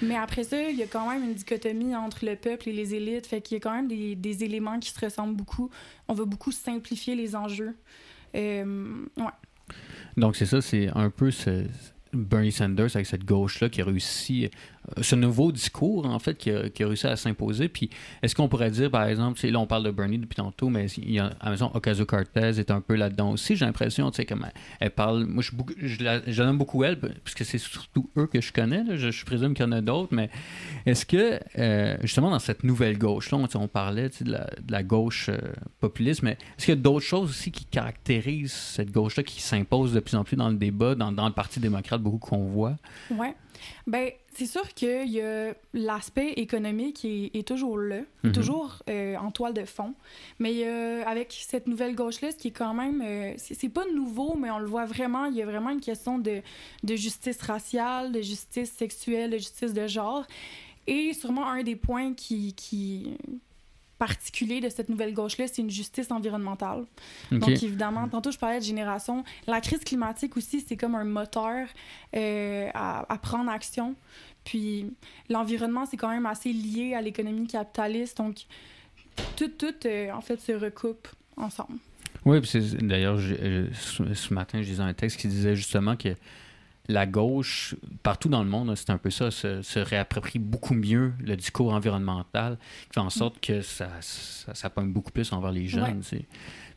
Mais 0.00 0.16
après 0.16 0.44
ça, 0.44 0.70
il 0.70 0.76
y 0.76 0.82
a 0.82 0.86
quand 0.86 1.10
même 1.10 1.22
une 1.22 1.34
dichotomie 1.34 1.94
entre 1.94 2.24
le 2.24 2.36
peuple 2.36 2.70
et 2.70 2.72
les 2.72 2.94
élites. 2.94 3.26
Fait 3.26 3.42
qu'il 3.42 3.56
y 3.56 3.58
a 3.58 3.60
quand 3.60 3.74
même 3.74 3.88
des, 3.88 4.14
des, 4.14 4.42
éléments 4.42 4.78
qui 4.78 4.90
se 4.90 4.98
ressemblent 4.98 5.36
beaucoup. 5.36 5.68
On 6.08 6.14
va 6.14 6.24
beaucoup 6.24 6.50
simplifier 6.50 7.14
les 7.14 7.36
enjeux. 7.36 7.76
Euh, 8.34 9.04
ouais. 9.18 9.24
Donc, 10.16 10.36
c'est 10.36 10.46
ça, 10.46 10.60
c'est 10.60 10.88
un 10.94 11.10
peu 11.10 11.30
ce, 11.30 11.64
Bernie 12.12 12.52
Sanders 12.52 12.94
avec 12.94 13.06
cette 13.06 13.24
gauche-là 13.24 13.68
qui 13.68 13.80
a 13.80 13.84
réussi, 13.84 14.50
ce 15.00 15.14
nouveau 15.14 15.52
discours 15.52 16.06
en 16.06 16.18
fait 16.18 16.36
qui 16.36 16.50
a, 16.50 16.62
réussi 16.78 17.06
à 17.06 17.16
s'imposer. 17.16 17.68
Puis 17.68 17.90
est-ce 18.22 18.34
qu'on 18.34 18.48
pourrait 18.48 18.70
dire 18.70 18.90
par 18.90 19.04
exemple, 19.04 19.44
là 19.46 19.58
on 19.58 19.66
parle 19.66 19.84
de 19.84 19.90
Bernie 19.90 20.18
depuis 20.18 20.36
tantôt, 20.36 20.68
mais 20.68 20.86
à 21.18 21.30
la 21.44 21.50
maison 21.50 21.70
Ocasio-Cortez 21.72 22.58
est 22.58 22.70
un 22.70 22.80
peu 22.80 22.94
là-dedans 22.94 23.30
aussi. 23.30 23.56
J'ai 23.56 23.64
l'impression, 23.64 24.10
tu 24.10 24.16
sais, 24.16 24.24
comme 24.24 24.46
elle, 24.80 24.90
parle, 24.90 25.24
moi 25.24 25.42
je, 25.42 25.52
beaucoup, 25.52 25.74
je, 25.76 26.52
beaucoup 26.52 26.84
elle 26.84 26.98
puisque 26.98 27.44
c'est 27.44 27.58
surtout 27.58 28.10
eux 28.16 28.26
que 28.26 28.40
je 28.40 28.52
connais. 28.52 28.84
je, 28.96 29.24
présume 29.24 29.54
qu'il 29.54 29.64
y 29.64 29.68
en 29.68 29.72
a 29.72 29.80
d'autres, 29.80 30.12
mais 30.12 30.30
est-ce 30.84 31.06
que 31.06 31.38
euh, 31.58 31.96
justement 32.02 32.30
dans 32.30 32.38
cette 32.38 32.64
nouvelle 32.64 32.98
gauche-là, 32.98 33.38
on, 33.54 33.68
parlait 33.68 34.10
de 34.20 34.38
la, 34.68 34.82
gauche 34.82 35.28
euh, 35.28 35.38
populiste, 35.80 36.22
mais 36.22 36.32
est-ce 36.32 36.66
qu'il 36.66 36.74
y 36.74 36.78
a 36.78 36.80
d'autres 36.80 37.06
choses 37.06 37.30
aussi 37.30 37.50
qui 37.52 37.64
caractérisent 37.64 38.52
cette 38.52 38.90
gauche-là 38.90 39.22
qui 39.22 39.40
s'impose 39.40 39.92
de 39.92 40.00
plus 40.00 40.16
en 40.16 40.24
plus 40.24 40.36
dans 40.36 40.48
le 40.48 40.56
débat, 40.56 40.94
dans, 40.94 41.12
dans 41.12 41.26
le 41.26 41.32
Parti 41.32 41.60
démocrate 41.60 42.02
beaucoup 42.02 42.18
qu'on 42.18 42.46
voit? 42.46 42.76
Oui. 43.10 43.28
Ben, 43.86 44.10
c'est 44.34 44.46
sûr 44.46 44.66
qu'il 44.74 45.10
y 45.10 45.20
a 45.20 45.54
l'aspect 45.74 46.32
économique 46.32 47.04
est, 47.04 47.30
est, 47.34 47.46
toujours 47.46 47.78
là, 47.78 48.00
mhm. 48.22 48.32
toujours 48.32 48.82
euh, 48.88 49.16
en 49.16 49.30
toile 49.30 49.54
de 49.54 49.64
fond. 49.64 49.94
Mais 50.38 50.64
avec 51.04 51.32
cette 51.32 51.66
nouvelle 51.66 51.94
gauche-là, 51.94 52.30
ce 52.30 52.36
qui 52.36 52.48
est 52.48 52.52
quand 52.52 52.74
même. 52.74 53.02
Euh, 53.04 53.34
c'est 53.36 53.68
pas 53.68 53.84
nouveau, 53.94 54.36
mais 54.36 54.50
on 54.50 54.58
le 54.58 54.66
voit 54.66 54.86
vraiment. 54.86 55.26
Il 55.26 55.36
y 55.36 55.42
a 55.42 55.46
vraiment 55.46 55.70
une 55.70 55.80
question 55.80 56.18
de, 56.18 56.42
de 56.82 56.96
justice 56.96 57.40
raciale, 57.42 58.12
de 58.12 58.20
justice 58.20 58.70
sexuelle, 58.72 59.30
de 59.30 59.38
justice 59.38 59.72
de 59.72 59.86
genre. 59.86 60.24
Et 60.86 61.12
sûrement 61.12 61.46
un 61.46 61.62
des 61.62 61.76
points 61.76 62.14
qui, 62.14 62.54
qui, 62.54 63.16
particulier 64.02 64.60
de 64.60 64.68
cette 64.68 64.88
nouvelle 64.88 65.14
gauche-là, 65.14 65.46
c'est 65.46 65.62
une 65.62 65.70
justice 65.70 66.10
environnementale. 66.10 66.86
Donc, 67.30 67.50
évidemment, 67.62 68.08
tantôt, 68.08 68.32
je 68.32 68.38
parlais 68.38 68.58
de 68.58 68.64
génération. 68.64 69.22
La 69.46 69.60
crise 69.60 69.84
climatique 69.84 70.36
aussi, 70.36 70.60
c'est 70.60 70.76
comme 70.76 70.96
un 70.96 71.04
moteur 71.04 71.68
euh, 72.16 72.68
à, 72.74 73.18
prendre 73.22 73.48
action. 73.48 73.94
Puis, 74.42 74.92
l'environnement, 75.30 75.86
c'est 75.86 75.96
quand 75.96 76.08
même 76.08 76.26
assez 76.26 76.52
lié 76.52 76.94
à 76.94 77.00
l'économie 77.00 77.46
capitaliste. 77.46 78.18
Donc, 78.18 78.38
tout, 79.36 79.52
tout, 79.56 79.86
euh, 79.86 80.10
en 80.10 80.20
fait, 80.20 80.40
se 80.40 80.50
recoupe 80.50 81.06
ensemble. 81.36 81.78
Oui, 82.24 82.40
d'ailleurs, 82.80 83.20
ce 83.20 84.34
matin, 84.34 84.62
je 84.62 84.68
lisais 84.68 84.82
un 84.82 84.94
texte 84.94 85.20
qui 85.20 85.28
disait 85.28 85.54
justement 85.54 85.94
que 85.94 86.08
la 86.88 87.06
gauche, 87.06 87.76
partout 88.02 88.28
dans 88.28 88.42
le 88.42 88.50
monde, 88.50 88.74
c'est 88.76 88.90
un 88.90 88.98
peu 88.98 89.10
ça, 89.10 89.30
se, 89.30 89.78
réapproprie 89.78 90.38
beaucoup 90.38 90.74
mieux 90.74 91.12
le 91.20 91.36
discours 91.36 91.72
environnemental, 91.72 92.58
qui 92.88 92.94
fait 92.94 93.00
en 93.00 93.10
sorte 93.10 93.40
que 93.40 93.62
ça, 93.62 93.88
ça, 94.00 94.72
beaucoup 94.76 95.12
plus 95.12 95.32
envers 95.32 95.52
les 95.52 95.68
jeunes. 95.68 96.02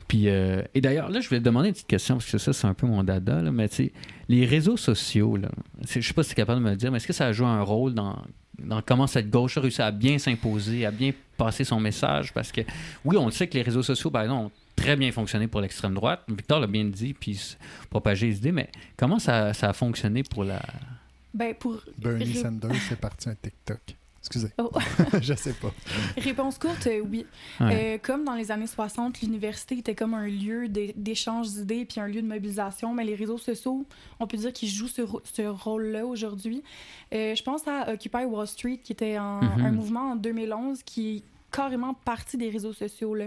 Puis, 0.07 0.29
euh, 0.29 0.61
et 0.75 0.81
d'ailleurs, 0.81 1.09
là, 1.09 1.19
je 1.19 1.27
voulais 1.27 1.39
te 1.39 1.45
demander 1.45 1.69
une 1.69 1.73
petite 1.73 1.87
question, 1.87 2.15
parce 2.15 2.31
que 2.31 2.37
ça, 2.37 2.53
c'est 2.53 2.67
un 2.67 2.75
peu 2.75 2.85
mon 2.85 3.03
dada, 3.03 3.41
là, 3.41 3.51
mais 3.51 3.67
tu 3.69 3.75
sais, 3.75 3.93
les 4.29 4.45
réseaux 4.45 4.77
sociaux, 4.77 5.35
là, 5.35 5.49
je 5.87 5.99
sais 5.99 6.13
pas 6.13 6.21
si 6.21 6.29
tu 6.29 6.33
es 6.33 6.35
capable 6.35 6.63
de 6.63 6.69
me 6.69 6.75
dire, 6.75 6.91
mais 6.91 6.97
est-ce 6.97 7.07
que 7.07 7.13
ça 7.13 7.31
joue 7.33 7.47
un 7.47 7.61
rôle 7.61 7.95
dans, 7.95 8.21
dans 8.59 8.83
comment 8.83 9.07
cette 9.07 9.31
gauche 9.31 9.57
a 9.57 9.61
réussi 9.61 9.81
à 9.81 9.89
bien 9.89 10.19
s'imposer, 10.19 10.85
à 10.85 10.91
bien 10.91 11.11
passer 11.37 11.63
son 11.63 11.79
message? 11.79 12.33
Parce 12.33 12.51
que, 12.51 12.61
oui, 13.03 13.17
on 13.17 13.31
sait 13.31 13.47
que 13.47 13.55
les 13.55 13.63
réseaux 13.63 13.81
sociaux, 13.81 14.11
par 14.11 14.21
exemple, 14.21 14.53
très 14.75 14.95
bien 14.95 15.11
fonctionné 15.11 15.47
pour 15.47 15.61
l'extrême 15.61 15.93
droite. 15.93 16.23
Victor 16.27 16.59
l'a 16.59 16.67
bien 16.67 16.85
dit, 16.85 17.13
puis 17.13 17.57
propager 17.89 18.27
les 18.27 18.37
idées, 18.37 18.51
mais 18.51 18.69
comment 18.97 19.19
ça, 19.19 19.53
ça 19.53 19.69
a 19.69 19.73
fonctionné 19.73 20.23
pour 20.23 20.43
la. 20.43 20.61
Ben 21.33 21.53
pour... 21.53 21.81
Bernie 21.97 22.35
Sanders, 22.35 22.75
c'est 22.87 22.99
parti 22.99 23.29
un 23.29 23.35
TikTok. 23.35 23.95
Excusez. 24.25 24.47
Oh. 24.57 24.71
je 25.21 25.35
sais 25.35 25.53
pas. 25.53 25.71
Réponse 26.17 26.57
courte, 26.57 26.87
euh, 26.87 26.99
oui. 27.07 27.27
Euh, 27.61 27.99
comme 28.01 28.25
dans 28.25 28.33
les 28.33 28.51
années 28.51 28.65
60, 28.65 29.21
l'université 29.21 29.77
était 29.77 29.93
comme 29.93 30.15
un 30.15 30.25
lieu 30.25 30.67
d'échange 30.67 31.49
d'idées 31.49 31.85
puis 31.85 32.01
un 32.01 32.07
lieu 32.07 32.23
de 32.23 32.27
mobilisation, 32.27 32.91
mais 32.91 33.03
les 33.03 33.13
réseaux 33.13 33.37
sociaux, 33.37 33.85
on 34.19 34.25
peut 34.25 34.37
dire 34.37 34.51
qu'ils 34.51 34.69
jouent 34.69 34.87
ce, 34.87 35.03
ce 35.25 35.43
rôle-là 35.43 36.07
aujourd'hui. 36.07 36.63
Euh, 37.13 37.35
je 37.35 37.43
pense 37.43 37.67
à 37.67 37.93
Occupy 37.93 38.25
Wall 38.25 38.47
Street, 38.47 38.79
qui 38.83 38.93
était 38.93 39.19
en, 39.19 39.41
mm-hmm. 39.41 39.63
un 39.63 39.71
mouvement 39.71 40.11
en 40.13 40.15
2011 40.15 40.81
qui, 40.81 41.23
carrément 41.55 41.93
partie 41.93 42.37
des 42.37 42.49
réseaux 42.49 42.73
sociaux, 42.73 43.15
là. 43.15 43.25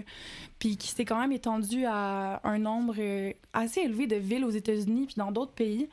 puis 0.58 0.76
qui 0.76 0.88
s'est 0.88 1.04
quand 1.04 1.18
même 1.18 1.32
étendu 1.32 1.84
à 1.86 2.40
un 2.44 2.58
nombre 2.58 2.94
euh, 2.98 3.32
assez 3.54 3.80
élevé 3.80 4.06
de 4.06 4.16
villes 4.16 4.44
aux 4.44 4.50
États-Unis 4.50 5.06
puis 5.06 5.14
dans 5.16 5.32
d'autres 5.32 5.52
pays. 5.52 5.88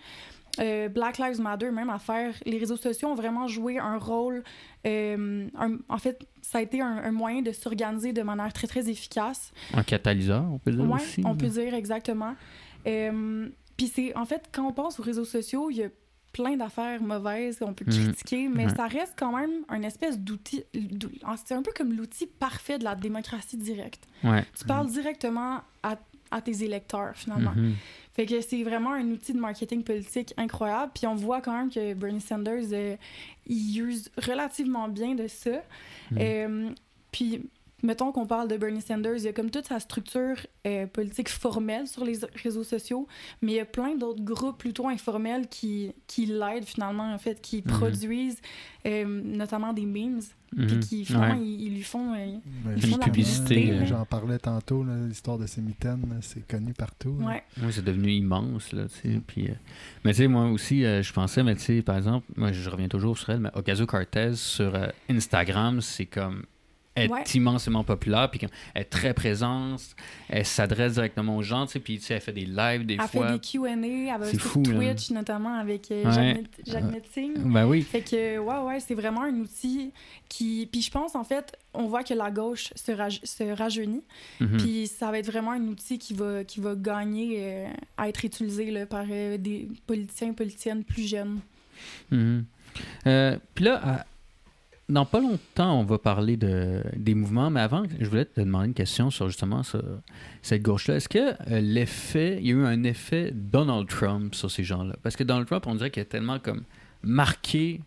Euh, 0.59 0.87
Black 0.89 1.17
Lives 1.17 1.41
Matter, 1.41 1.71
même 1.71 1.89
affaire. 1.89 2.33
Les 2.45 2.57
réseaux 2.57 2.77
sociaux 2.77 3.09
ont 3.09 3.15
vraiment 3.15 3.47
joué 3.47 3.77
un 3.77 3.97
rôle. 3.97 4.43
Euh, 4.85 5.47
en 5.89 5.97
fait, 5.97 6.25
ça 6.41 6.59
a 6.59 6.61
été 6.61 6.81
un, 6.81 7.11
moyen 7.11 7.41
de 7.41 7.51
s'organiser 7.51 8.13
de 8.13 8.21
manière 8.21 8.53
très, 8.53 8.67
très 8.67 8.89
efficace. 8.89 9.51
Un 9.73 9.83
catalyseur, 9.83 10.45
on 10.49 10.59
peut 10.59 10.71
dire 10.71 10.89
aussi. 10.89 11.21
on 11.25 11.35
peut 11.35 11.47
dire 11.47 11.73
exactement. 11.73 12.35
Puis 12.85 13.87
c'est, 13.87 14.15
en 14.15 14.25
fait, 14.25 14.49
quand 14.53 14.65
on 14.65 14.71
pense 14.71 14.99
aux 14.99 15.03
réseaux 15.03 15.25
sociaux, 15.25 15.69
il 15.69 15.77
y 15.77 15.83
a 15.83 15.89
plein 16.35 16.57
d'affaires 16.57 17.01
mauvaises 17.01 17.59
qu'on 17.59 17.73
peut 17.73 17.85
mhm. 17.87 18.07
critiquer, 18.07 18.49
mais 18.49 18.67
ça 18.67 18.87
reste 18.87 19.13
quand 19.17 19.33
même 19.33 19.63
un 19.69 19.81
espèce 19.83 20.19
d'outil. 20.19 20.65
C'est 21.45 21.55
un 21.55 21.61
peu 21.61 21.71
comme 21.73 21.93
l'outil 21.93 22.27
parfait 22.27 22.77
de 22.77 22.83
la 22.83 22.93
démocratie 22.93 23.55
directe. 23.55 24.05
Tu 24.21 24.65
parles 24.65 24.87
directement 24.87 25.61
à, 25.81 25.95
à, 26.31 26.41
tes 26.41 26.65
électeurs, 26.65 27.13
finalement. 27.15 27.53
Mhm. 27.55 27.75
Fait 28.11 28.25
que 28.25 28.41
c'est 28.41 28.63
vraiment 28.63 28.91
un 28.91 29.05
outil 29.11 29.31
de 29.31 29.39
marketing 29.39 29.81
politique 29.83 30.33
incroyable. 30.35 30.91
Puis 30.93 31.07
on 31.07 31.15
voit 31.15 31.39
quand 31.39 31.57
même 31.57 31.69
que 31.69 31.93
Bernie 31.93 32.19
Sanders, 32.19 32.65
euh, 32.73 32.97
il 33.47 33.79
use 33.79 34.11
relativement 34.17 34.89
bien 34.89 35.15
de 35.15 35.27
ça. 35.27 35.61
Mhm. 36.11 36.17
Euh, 36.19 36.69
puis 37.13 37.49
mettons 37.85 38.11
qu'on 38.11 38.25
parle 38.25 38.49
de 38.49 38.57
Bernie 38.57 38.81
Sanders, 38.81 39.17
il 39.17 39.23
y 39.23 39.27
a 39.27 39.33
comme 39.33 39.49
toute 39.49 39.67
sa 39.67 39.79
structure 39.79 40.37
euh, 40.67 40.87
politique 40.87 41.29
formelle 41.29 41.87
sur 41.87 42.03
les 42.03 42.19
réseaux 42.43 42.63
sociaux, 42.63 43.07
mais 43.41 43.53
il 43.53 43.55
y 43.55 43.59
a 43.59 43.65
plein 43.65 43.95
d'autres 43.95 44.23
groupes 44.23 44.57
plutôt 44.57 44.89
informels 44.89 45.47
qui, 45.47 45.93
qui 46.07 46.25
l'aident 46.25 46.65
finalement, 46.65 47.13
en 47.13 47.17
fait, 47.17 47.41
qui 47.41 47.57
mhm. 47.57 47.63
produisent 47.63 48.41
euh, 48.85 49.05
notamment 49.05 49.73
des 49.73 49.85
memes. 49.85 50.21
Puis 50.55 50.75
mhm. 50.75 50.79
qui 50.79 51.05
font, 51.05 51.35
ils, 51.41 51.73
lui 51.73 51.83
font, 51.83 52.13
euh, 52.13 52.37
ben, 52.63 52.77
ils 52.77 52.97
publicité. 52.99 53.85
J'en 53.85 54.05
parlais 54.05 54.37
tantôt, 54.39 54.85
l'histoire 55.05 55.37
de 55.37 55.47
ces 55.47 55.59
mitaines, 55.59 56.19
c'est 56.21 56.47
connu 56.47 56.71
partout. 56.71 57.17
Ouais. 57.19 57.43
Oui, 57.61 57.67
c'est 57.71 57.83
devenu 57.83 58.09
immense. 58.11 58.71
Là, 58.71 58.85
puis, 59.27 59.49
mais 60.05 60.11
tu 60.11 60.17
sais, 60.19 60.27
moi 60.29 60.45
aussi, 60.45 60.83
je 60.83 61.11
pensais, 61.11 61.43
mais 61.43 61.55
tu 61.55 61.61
sais, 61.61 61.81
par 61.81 61.97
exemple, 61.97 62.25
moi 62.37 62.53
je 62.53 62.69
reviens 62.69 62.87
toujours 62.87 63.17
sur 63.17 63.31
elle, 63.31 63.41
mais 63.41 63.49
Ocasio-Cortez 63.53 64.35
sur 64.35 64.79
Instagram, 65.09 65.81
c'est 65.81 66.05
comme 66.05 66.45
est 66.95 67.35
immensément 67.35 67.83
populaire, 67.83 68.29
puis 68.31 68.39
elle 68.73 68.81
est 68.81 68.85
très 68.85 69.13
présente, 69.13 69.81
elle 70.29 70.45
s'adresse 70.45 70.93
directement 70.93 71.37
aux 71.37 71.41
gens, 71.41 71.65
tu 71.65 71.73
sais, 71.73 71.79
puis 71.79 71.99
tu 71.99 72.05
sais, 72.05 72.15
elle 72.15 72.21
fait 72.21 72.31
des 72.31 72.45
lives 72.45 72.85
des 72.85 72.97
fois. 72.97 73.05
Elle 73.13 73.27
fait 73.27 73.33
des 73.33 73.59
Q&A, 73.59 74.15
elle 74.15 74.19
va 74.19 74.29
sur 74.29 74.63
Twitch 74.63 75.11
notamment 75.11 75.55
avec 75.55 75.91
euh, 75.91 76.09
Jacques, 76.65 76.83
Metzing. 76.83 77.51
Ben 77.51 77.67
oui. 77.67 77.81
Fait 77.81 78.01
que, 78.01 78.37
ouais, 78.39 78.59
ouais, 78.59 78.79
c'est 78.79 78.95
vraiment 78.95 79.23
un 79.23 79.35
outil 79.35 79.91
qui... 80.29 80.67
Puis 80.71 80.81
je 80.81 80.91
pense, 80.91 81.15
en 81.15 81.23
fait, 81.23 81.57
on 81.73 81.87
voit 81.87 82.03
que 82.03 82.13
la 82.13 82.31
gauche 82.31 82.69
se, 82.75 82.93
se 83.23 83.43
rajeunit, 83.55 84.03
mhm. 84.39 84.57
puis 84.57 84.87
ça 84.87 85.11
va 85.11 85.19
être 85.19 85.29
vraiment 85.29 85.51
un 85.51 85.63
outil 85.63 85.99
qui 85.99 86.13
va, 86.13 86.43
qui 86.43 86.61
va 86.61 86.75
gagner 86.75 87.37
euh, 87.39 87.67
à 87.97 88.07
être 88.07 88.23
utilisé 88.23 88.71
là, 88.71 88.85
par 88.85 89.05
euh, 89.09 89.37
des 89.37 89.67
politiciens 89.85 90.29
et 90.29 90.33
politiciennes 90.33 90.83
plus 90.83 91.07
jeunes. 91.07 91.39
Mhm. 92.09 92.45
puis 93.53 93.65
là, 93.65 94.05
dans 94.87 95.05
pas 95.05 95.19
longtemps, 95.19 95.79
on 95.79 95.83
va 95.83 95.97
parler 95.97 96.37
de, 96.37 96.83
des 96.95 97.15
mouvements, 97.15 97.49
mais 97.49 97.61
avant, 97.61 97.83
je 97.99 98.05
voulais 98.05 98.25
te 98.25 98.39
demander 98.39 98.67
une 98.67 98.73
question 98.73 99.09
sur 99.09 99.27
justement 99.29 99.61
cette 100.41 100.61
gauche-là. 100.61 100.95
Est-ce 100.97 101.09
que 101.09 101.33
euh, 101.51 101.59
l'effet, 101.59 102.37
il 102.39 102.47
y 102.47 102.51
a 102.51 102.55
eu 102.55 102.65
un 102.65 102.83
effet 102.83 103.31
Donald 103.33 103.87
Trump 103.87 104.35
sur 104.35 104.51
ces 104.51 104.63
gens-là? 104.63 104.95
Parce 105.01 105.15
que 105.15 105.23
Donald 105.23 105.47
Trump, 105.47 105.65
on 105.65 105.75
dirait 105.75 105.89
qu'il 105.89 106.01
a 106.01 106.05
tellement 106.05 106.37
comme 106.37 106.63
marqué, 107.01 107.81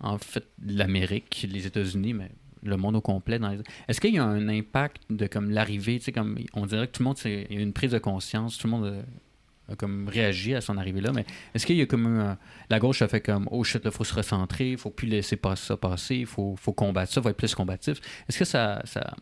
en 0.00 0.18
fait, 0.18 0.46
l'Amérique, 0.64 1.46
les 1.50 1.66
États-Unis, 1.66 2.14
mais 2.14 2.30
le 2.62 2.76
monde 2.76 2.96
au 2.96 3.00
complet. 3.00 3.40
Est-ce 3.88 4.00
qu'il 4.00 4.14
y 4.14 4.18
a 4.18 4.24
un 4.24 4.48
impact 4.48 5.02
de 5.10 5.26
comme 5.26 5.50
l'arrivée, 5.50 6.00
comme 6.14 6.38
on 6.54 6.66
dirait 6.66 6.86
que 6.86 6.92
tout 6.92 7.02
le 7.02 7.08
monde, 7.08 7.18
il 7.24 7.52
y 7.52 7.56
a 7.56 7.60
une 7.60 7.72
prise 7.72 7.92
de 7.92 7.98
conscience, 7.98 8.58
tout 8.58 8.66
le 8.66 8.70
monde 8.72 9.04
euh, 9.70 9.74
comme 9.76 10.08
réagi 10.08 10.54
à 10.54 10.60
son 10.60 10.76
arrivée 10.76 11.00
là. 11.00 11.12
Mais 11.12 11.24
est-ce 11.54 11.66
qu'il 11.66 11.76
y 11.76 11.82
a 11.82 11.86
comme 11.86 12.36
la 12.70 12.78
gauche 12.78 13.02
a 13.02 13.08
fait 13.08 13.20
comme 13.20 13.48
oh 13.50 13.64
shit, 13.64 13.82
il 13.84 13.90
faut 13.90 14.04
se 14.04 14.14
recentrer, 14.14 14.72
il 14.72 14.78
faut 14.78 14.90
plus 14.90 15.08
laisser 15.08 15.36
pas 15.36 15.56
ça 15.56 15.76
passer, 15.76 16.16
il 16.16 16.26
faut, 16.26 16.54
faut 16.56 16.72
combattre 16.72 17.12
ça, 17.12 17.20
il 17.20 17.22
faut 17.22 17.28
être 17.30 17.36
plus 17.36 17.54
combatif. 17.54 18.00
Est-ce 18.28 18.38
que 18.38 18.44
ça, 18.44 18.82
ça, 18.84 19.14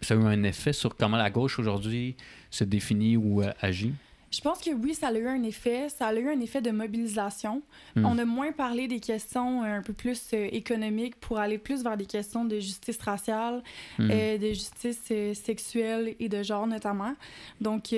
ça, 0.00 0.14
a 0.14 0.16
eu 0.16 0.24
un 0.24 0.42
effet 0.42 0.72
sur 0.72 0.96
comment 0.96 1.16
la 1.16 1.30
gauche 1.30 1.58
aujourd'hui 1.58 2.16
se 2.50 2.64
définit 2.64 3.16
ou 3.16 3.42
euh, 3.42 3.52
agit? 3.60 3.94
Je 4.34 4.40
pense 4.40 4.58
que 4.58 4.70
oui, 4.70 4.94
ça 4.94 5.08
a 5.08 5.12
eu 5.12 5.28
un 5.28 5.42
effet. 5.44 5.88
Ça 5.88 6.08
a 6.08 6.14
eu 6.14 6.28
un 6.28 6.40
effet 6.40 6.60
de 6.60 6.72
mobilisation. 6.72 7.62
Hmm. 7.94 8.04
On 8.04 8.18
a 8.18 8.24
moins 8.24 8.50
parlé 8.50 8.88
des 8.88 8.98
questions 8.98 9.62
un 9.62 9.80
peu 9.80 9.92
plus 9.92 10.30
euh, 10.32 10.48
économiques 10.50 11.16
pour 11.20 11.38
aller 11.38 11.58
plus 11.58 11.84
vers 11.84 11.96
des 11.96 12.06
questions 12.06 12.44
de 12.44 12.58
justice 12.58 12.98
raciale, 13.00 13.62
hmm. 13.98 14.10
euh, 14.10 14.38
de 14.38 14.48
justice 14.48 15.04
euh, 15.12 15.34
sexuelle 15.34 16.16
et 16.18 16.28
de 16.28 16.42
genre 16.42 16.66
notamment. 16.66 17.14
Donc, 17.60 17.94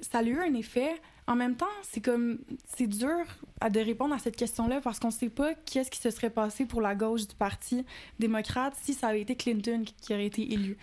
ça 0.00 0.18
a 0.18 0.22
eu 0.22 0.38
un 0.40 0.54
effet. 0.54 0.96
En 1.28 1.34
même 1.34 1.56
temps, 1.56 1.66
c'est 1.82 2.00
comme 2.00 2.38
c'est 2.76 2.86
dur 2.86 3.24
à 3.60 3.68
de 3.68 3.80
répondre 3.80 4.14
à 4.14 4.18
cette 4.18 4.36
question-là 4.36 4.80
parce 4.80 5.00
qu'on 5.00 5.08
ne 5.08 5.12
sait 5.12 5.28
pas 5.28 5.54
qu'est-ce 5.54 5.90
qui 5.90 5.98
se 5.98 6.10
serait 6.10 6.30
passé 6.30 6.66
pour 6.66 6.80
la 6.80 6.94
gauche 6.94 7.26
du 7.26 7.34
parti 7.34 7.84
démocrate 8.20 8.74
si 8.80 8.94
ça 8.94 9.08
avait 9.08 9.22
été 9.22 9.34
Clinton 9.34 9.82
qui 10.00 10.14
aurait 10.14 10.26
été 10.26 10.52
élu. 10.52 10.76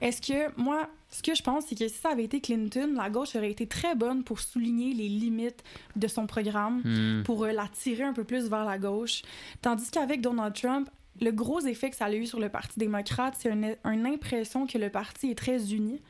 Est-ce 0.00 0.22
que 0.22 0.60
moi, 0.60 0.88
ce 1.08 1.22
que 1.22 1.34
je 1.34 1.42
pense, 1.42 1.66
c'est 1.66 1.76
que 1.76 1.88
si 1.88 1.98
ça 1.98 2.10
avait 2.10 2.24
été 2.24 2.40
Clinton, 2.40 2.94
la 2.96 3.10
gauche 3.10 3.34
aurait 3.34 3.50
été 3.50 3.66
très 3.66 3.96
bonne 3.96 4.22
pour 4.22 4.38
souligner 4.38 4.94
les 4.94 5.08
limites 5.08 5.64
de 5.96 6.06
son 6.06 6.26
programme, 6.26 6.82
hmm. 6.84 7.24
pour 7.24 7.44
euh, 7.44 7.52
la 7.52 7.66
tirer 7.66 8.04
un 8.04 8.12
peu 8.12 8.22
plus 8.22 8.48
vers 8.48 8.64
la 8.64 8.78
gauche, 8.78 9.22
tandis 9.60 9.90
qu'avec 9.90 10.20
Donald 10.20 10.54
Trump, 10.54 10.88
le 11.20 11.32
gros 11.32 11.60
effet 11.60 11.90
que 11.90 11.96
ça 11.96 12.06
a 12.06 12.12
eu 12.12 12.26
sur 12.26 12.38
le 12.38 12.48
Parti 12.48 12.78
démocrate, 12.78 13.34
c'est 13.38 13.50
une, 13.50 14.06
impression 14.06 14.66
que 14.66 14.78
le 14.78 14.88
parti 14.88 15.30
est 15.30 15.34
très 15.34 15.74
uni, 15.74 16.00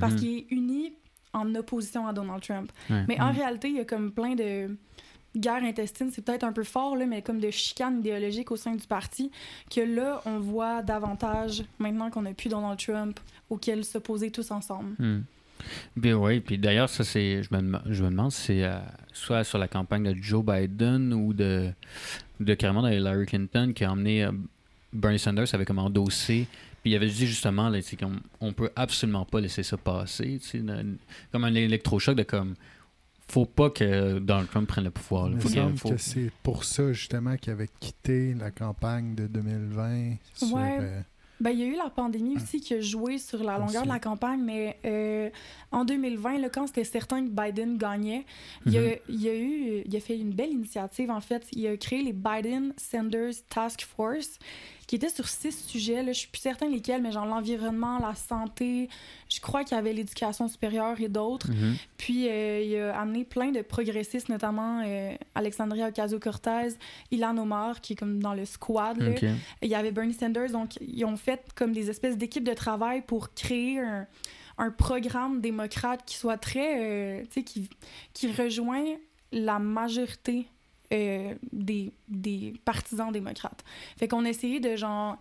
parce 0.00 0.14
hmm. 0.14 0.16
qu'il 0.16 0.38
est 0.38 0.46
uni 0.50 0.92
en 1.32 1.54
opposition 1.54 2.06
à 2.06 2.12
Donald 2.12 2.42
Trump. 2.42 2.70
Mais 2.90 3.20
en 3.20 3.32
mm. 3.32 3.36
réalité, 3.36 3.68
il 3.68 3.76
y 3.76 3.80
a 3.80 3.84
comme 3.84 4.12
plein 4.12 4.34
de 4.34 4.70
guerres 5.36 5.62
intestines, 5.62 6.10
c'est 6.10 6.24
peut-être 6.24 6.44
un 6.44 6.52
peu 6.52 6.64
fort, 6.64 6.96
là, 6.96 7.06
mais 7.06 7.22
comme 7.22 7.38
de 7.38 7.50
chicanes 7.50 8.00
idéologiques 8.00 8.50
au 8.50 8.56
sein 8.56 8.74
du 8.74 8.86
parti, 8.86 9.30
que 9.70 9.80
là, 9.80 10.20
on 10.24 10.38
voit 10.38 10.82
davantage, 10.82 11.64
maintenant 11.78 12.10
qu'on 12.10 12.22
n'a 12.22 12.34
plus 12.34 12.48
Donald 12.48 12.78
Trump, 12.78 13.20
auquel 13.50 13.84
s'opposer 13.84 14.30
tous 14.30 14.50
ensemble. 14.50 14.94
Mm. 14.98 15.22
Bien 15.96 16.16
oui, 16.16 16.40
puis 16.40 16.56
d'ailleurs, 16.56 16.88
ça 16.88 17.04
c'est, 17.04 17.42
je 17.42 17.54
me, 17.54 17.78
je 17.86 18.04
me 18.04 18.10
demande 18.10 18.30
si 18.30 18.42
c'est 18.42 18.64
euh, 18.64 18.78
soit 19.12 19.44
sur 19.44 19.58
la 19.58 19.68
campagne 19.68 20.04
de 20.04 20.22
Joe 20.22 20.44
Biden 20.44 21.12
ou 21.12 21.32
de, 21.32 21.70
de 22.38 22.54
carrément 22.54 22.86
Hillary 22.86 23.26
Clinton 23.26 23.72
qui 23.74 23.84
a 23.84 23.90
emmené 23.90 24.24
euh, 24.24 24.32
Bernie 24.92 25.18
Sanders 25.18 25.52
avait 25.54 25.64
comme 25.64 25.80
endossé 25.80 26.46
puis 26.82 26.92
il 26.92 26.96
avait 26.96 27.08
dit 27.08 27.26
justement, 27.26 27.68
là, 27.68 27.78
qu'on 27.98 28.12
on 28.40 28.52
peut 28.52 28.70
absolument 28.76 29.24
pas 29.24 29.40
laisser 29.40 29.62
ça 29.62 29.76
passer. 29.76 30.40
Comme 31.32 31.44
un 31.44 31.54
électrochoc 31.54 32.16
de 32.16 32.22
comme 32.22 32.54
faut 33.30 33.44
pas 33.44 33.68
que 33.68 34.18
Donald 34.18 34.48
Trump 34.48 34.68
prenne 34.68 34.84
le 34.84 34.90
pouvoir. 34.90 35.28
Il 35.28 35.36
me 35.36 35.40
semble 35.40 35.78
que 35.78 35.96
c'est 35.98 36.30
pour 36.42 36.64
ça 36.64 36.92
justement 36.92 37.36
qu'il 37.36 37.52
avait 37.52 37.68
quitté 37.78 38.34
la 38.34 38.50
campagne 38.50 39.14
de 39.14 39.26
2020. 39.26 40.16
Ouais. 40.50 41.04
Ben, 41.40 41.50
il 41.50 41.60
y 41.60 41.62
a 41.62 41.66
eu 41.66 41.76
la 41.76 41.88
pandémie 41.88 42.34
ah. 42.36 42.42
aussi 42.42 42.60
qui 42.60 42.74
a 42.74 42.80
joué 42.80 43.18
sur 43.18 43.44
la 43.44 43.58
longueur 43.58 43.84
de 43.84 43.88
la 43.88 44.00
campagne, 44.00 44.40
mais 44.42 44.76
euh, 44.84 45.30
en 45.70 45.84
2020, 45.84 46.38
là, 46.38 46.48
quand 46.48 46.66
c'était 46.66 46.84
certain 46.84 47.24
que 47.24 47.30
Biden 47.30 47.78
gagnait, 47.78 48.24
il, 48.66 48.76
a, 48.76 48.80
mm-hmm. 48.80 48.98
il, 49.08 49.28
a, 49.28 49.34
eu, 49.34 49.82
il 49.86 49.96
a 49.96 50.00
fait 50.00 50.18
une 50.18 50.32
belle 50.32 50.50
initiative, 50.50 51.10
en 51.10 51.20
fait. 51.20 51.46
Il 51.52 51.64
a 51.68 51.76
créé 51.76 52.02
les 52.02 52.12
Biden 52.12 52.72
Sanders 52.76 53.34
Task 53.48 53.82
Force, 53.82 54.38
qui 54.88 54.96
était 54.96 55.10
sur 55.10 55.28
six 55.28 55.52
sujets. 55.66 56.02
Là. 56.02 56.12
Je 56.12 56.18
suis 56.20 56.28
plus 56.28 56.40
certain 56.40 56.66
lesquels, 56.66 57.02
mais 57.02 57.12
genre 57.12 57.26
l'environnement, 57.26 57.98
la 58.00 58.14
santé, 58.14 58.88
je 59.28 59.38
crois 59.38 59.62
qu'il 59.62 59.76
y 59.76 59.78
avait 59.78 59.92
l'éducation 59.92 60.48
supérieure 60.48 60.98
et 61.00 61.08
d'autres. 61.08 61.50
Mm-hmm. 61.50 61.74
Puis 61.98 62.26
euh, 62.26 62.62
il 62.62 62.76
a 62.78 62.98
amené 62.98 63.24
plein 63.24 63.52
de 63.52 63.60
progressistes, 63.60 64.30
notamment 64.30 64.82
euh, 64.84 65.14
Alexandria 65.34 65.88
Ocasio-Cortez, 65.88 66.78
Ilan 67.10 67.36
Omar, 67.36 67.82
qui 67.82 67.92
est 67.92 67.96
comme 67.96 68.20
dans 68.20 68.32
le 68.32 68.46
squad. 68.46 68.96
Il 69.62 69.68
y 69.68 69.74
avait 69.74 69.92
Bernie 69.92 70.14
Sanders. 70.14 70.50
Donc, 70.50 70.78
ils 70.80 71.04
ont 71.04 71.18
fait 71.18 71.42
comme 71.54 71.72
des 71.72 71.90
espèces 71.90 72.16
d'équipes 72.16 72.44
de 72.44 72.54
travail 72.54 73.02
pour 73.02 73.34
créer 73.34 73.80
un, 73.80 74.06
un 74.56 74.70
programme 74.70 75.42
démocrate 75.42 76.02
qui 76.06 76.16
soit 76.16 76.38
très... 76.38 76.80
Euh, 76.80 77.22
tu 77.24 77.32
sais, 77.34 77.42
qui, 77.42 77.68
qui 78.14 78.32
rejoint 78.32 78.96
la 79.32 79.58
majorité 79.58 80.46
euh, 80.92 81.34
des, 81.52 81.92
des, 82.08 82.54
partisans 82.64 83.12
démocrates. 83.12 83.62
Fait 83.98 84.08
qu'on 84.08 84.24
essayait 84.24 84.60
de 84.60 84.74
genre 84.74 85.18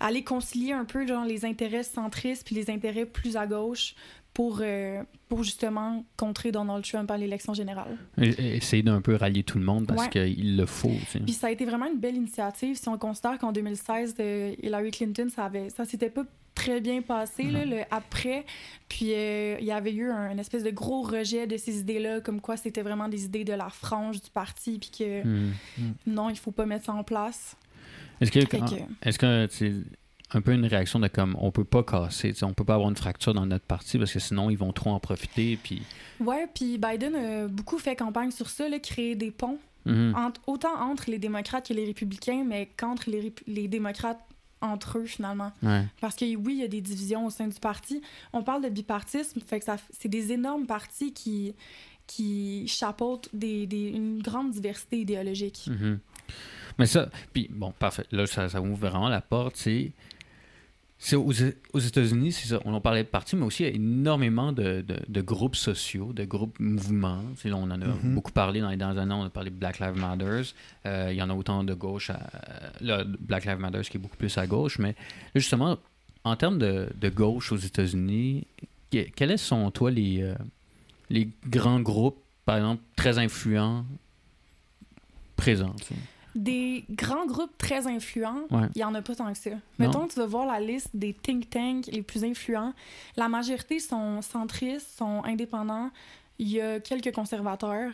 aller 0.00 0.24
concilier 0.24 0.72
un 0.72 0.84
peu 0.84 1.06
genre 1.06 1.24
les 1.24 1.44
intérêts 1.44 1.84
centristes 1.84 2.44
puis 2.44 2.56
les 2.56 2.68
intérêts 2.70 3.06
plus 3.06 3.36
à 3.36 3.46
gauche 3.46 3.94
pour, 4.34 4.58
euh, 4.60 5.02
pour 5.28 5.44
justement 5.44 6.04
contrer 6.16 6.50
Donald 6.50 6.84
Trump 6.84 7.10
à 7.10 7.16
l'élection 7.16 7.54
générale. 7.54 7.96
essayer 8.18 8.82
d'un 8.82 9.00
peu 9.00 9.14
rallier 9.14 9.44
tout 9.44 9.58
le 9.58 9.64
monde 9.64 9.86
parce 9.86 10.08
qu'il 10.08 10.56
le 10.56 10.66
faut. 10.66 10.90
Puis 11.24 11.32
ça 11.32 11.46
a 11.46 11.50
été 11.50 11.64
vraiment 11.64 11.86
une 11.86 12.00
belle 12.00 12.16
initiative 12.16 12.76
si 12.76 12.88
on 12.88 12.98
considère 12.98 13.38
qu'en 13.38 13.52
2016, 13.52 14.16
Hillary 14.62 14.90
Clinton, 14.90 15.28
ça, 15.34 15.44
avait, 15.44 15.70
ça 15.70 15.84
s'était 15.84 16.10
pas 16.10 16.24
très 16.54 16.80
bien 16.80 17.02
passé 17.02 17.44
là, 17.44 17.64
le 17.64 17.82
après. 17.90 18.44
Puis 18.88 19.12
euh, 19.12 19.56
il 19.60 19.66
y 19.66 19.72
avait 19.72 19.92
eu 19.92 20.10
un, 20.10 20.36
espèce 20.38 20.64
de 20.64 20.70
gros 20.70 21.02
rejet 21.02 21.46
de 21.46 21.56
ces 21.56 21.78
idées-là, 21.78 22.20
comme 22.20 22.40
quoi 22.40 22.56
c'était 22.56 22.82
vraiment 22.82 23.08
des 23.08 23.24
idées 23.24 23.44
de 23.44 23.52
la 23.52 23.68
frange 23.68 24.20
du 24.20 24.30
parti, 24.30 24.78
puis 24.78 24.90
que 24.98 25.22
hmm. 25.22 25.52
non, 26.06 26.30
il 26.30 26.36
faut 26.36 26.52
pas 26.52 26.66
mettre 26.66 26.86
ça 26.86 26.92
en 26.92 27.04
place. 27.04 27.56
Est-ce 28.20 28.30
que, 28.30 28.38
est-ce 29.02 29.18
que 29.18 29.48
un 30.34 30.40
peu 30.40 30.52
une 30.52 30.66
réaction 30.66 31.00
de 31.00 31.08
comme 31.08 31.36
on 31.40 31.50
peut 31.50 31.64
pas 31.64 31.82
casser, 31.82 32.32
on 32.42 32.52
peut 32.52 32.64
pas 32.64 32.74
avoir 32.74 32.90
une 32.90 32.96
fracture 32.96 33.34
dans 33.34 33.46
notre 33.46 33.64
parti 33.64 33.98
parce 33.98 34.12
que 34.12 34.18
sinon 34.18 34.50
ils 34.50 34.58
vont 34.58 34.72
trop 34.72 34.90
en 34.90 35.00
profiter. 35.00 35.58
Puis... 35.62 35.82
Ouais, 36.20 36.48
puis 36.54 36.78
Biden 36.78 37.14
a 37.14 37.48
beaucoup 37.48 37.78
fait 37.78 37.96
campagne 37.96 38.30
sur 38.30 38.48
ça, 38.48 38.68
là, 38.68 38.78
créer 38.78 39.14
des 39.14 39.30
ponts. 39.30 39.58
Mm-hmm. 39.86 40.32
autant 40.46 40.80
entre 40.80 41.10
les 41.10 41.18
démocrates 41.18 41.68
que 41.68 41.74
les 41.74 41.84
républicains, 41.84 42.42
mais 42.42 42.70
qu'entre 42.74 43.10
les, 43.10 43.34
les 43.46 43.68
démocrates 43.68 44.18
entre 44.62 44.98
eux 44.98 45.04
finalement. 45.04 45.52
Parce 46.00 46.16
que 46.16 46.24
oui, 46.36 46.54
il 46.54 46.60
y 46.60 46.64
a 46.64 46.68
des 46.68 46.80
divisions 46.80 47.26
au 47.26 47.30
sein 47.30 47.48
du 47.48 47.60
parti. 47.60 48.00
On 48.32 48.42
parle 48.42 48.62
de 48.62 48.70
bipartisme, 48.70 49.40
fait 49.40 49.58
que 49.58 49.66
ça, 49.66 49.76
c'est 49.90 50.08
des 50.08 50.32
énormes 50.32 50.66
partis 50.66 51.12
qui, 51.12 51.54
qui 52.06 52.66
chapeautent 52.66 53.28
des, 53.32 53.66
des, 53.66 53.88
une 53.88 54.22
grande 54.22 54.52
diversité 54.52 55.00
idéologique. 55.00 55.68
Mm-hmm. 55.68 55.98
Mais 56.78 56.86
ça, 56.86 57.08
puis 57.32 57.48
bon, 57.50 57.72
parfait. 57.78 58.06
Là, 58.10 58.26
ça, 58.26 58.48
ça 58.48 58.60
ouvre 58.60 58.88
vraiment 58.88 59.08
la 59.08 59.20
porte. 59.20 59.56
C'est 59.56 59.92
aux, 61.12 61.32
aux 61.72 61.78
États-Unis, 61.78 62.32
c'est 62.32 62.48
ça. 62.48 62.60
On 62.64 62.72
en 62.72 62.80
parlait 62.80 63.02
de 63.02 63.08
partis, 63.08 63.36
mais 63.36 63.44
aussi 63.44 63.62
il 63.62 63.66
y 63.66 63.72
a 63.72 63.74
énormément 63.74 64.52
de, 64.52 64.84
de, 65.06 65.20
groupes 65.20 65.56
sociaux, 65.56 66.12
de 66.12 66.24
groupes 66.24 66.58
mouvements. 66.58 67.22
on 67.44 67.52
en 67.52 67.70
a 67.70 67.76
mm-hmm. 67.76 68.14
beaucoup 68.14 68.32
parlé 68.32 68.60
dans 68.60 68.70
les 68.70 68.76
dernières 68.76 69.02
années. 69.02 69.14
On 69.14 69.24
a 69.24 69.30
parlé 69.30 69.50
de 69.50 69.56
Black 69.56 69.80
Lives 69.80 69.96
Matter. 69.96 70.42
Euh, 70.86 71.08
il 71.10 71.16
y 71.16 71.22
en 71.22 71.30
a 71.30 71.34
autant 71.34 71.62
de 71.62 71.74
gauche. 71.74 72.10
À, 72.10 72.20
là, 72.80 73.04
Black 73.04 73.44
Lives 73.44 73.58
Matter 73.58 73.82
qui 73.82 73.96
est 73.96 74.00
beaucoup 74.00 74.16
plus 74.16 74.36
à 74.38 74.46
gauche. 74.46 74.78
Mais 74.78 74.94
justement, 75.34 75.78
en 76.24 76.36
termes 76.36 76.58
de, 76.58 76.88
de 76.98 77.08
gauche 77.10 77.52
aux 77.52 77.56
États-Unis, 77.56 78.46
quels 78.90 79.38
sont, 79.38 79.70
toi, 79.70 79.90
les, 79.90 80.22
euh, 80.22 80.34
les 81.10 81.28
grands 81.46 81.80
groupes, 81.80 82.18
par 82.44 82.56
exemple, 82.56 82.82
très 82.96 83.18
influents 83.18 83.84
présents? 85.36 85.74
Des 86.34 86.84
grands 86.90 87.26
groupes 87.26 87.56
très 87.58 87.86
influents, 87.86 88.42
il 88.74 88.80
y 88.80 88.84
en 88.84 88.94
a 88.94 89.02
pas 89.02 89.14
tant 89.14 89.32
que 89.32 89.38
ça. 89.38 89.50
Mettons, 89.78 90.06
tu 90.08 90.16
vas 90.18 90.26
voir 90.26 90.46
la 90.46 90.60
liste 90.60 90.90
des 90.94 91.12
think 91.12 91.48
tanks 91.50 91.86
les 91.86 92.02
plus 92.02 92.24
influents. 92.24 92.72
La 93.16 93.28
majorité 93.28 93.78
sont 93.78 94.20
centristes, 94.22 94.88
sont 94.98 95.22
indépendants. 95.24 95.90
Il 96.40 96.48
y 96.48 96.60
a 96.60 96.80
quelques 96.80 97.12
conservateurs. 97.14 97.92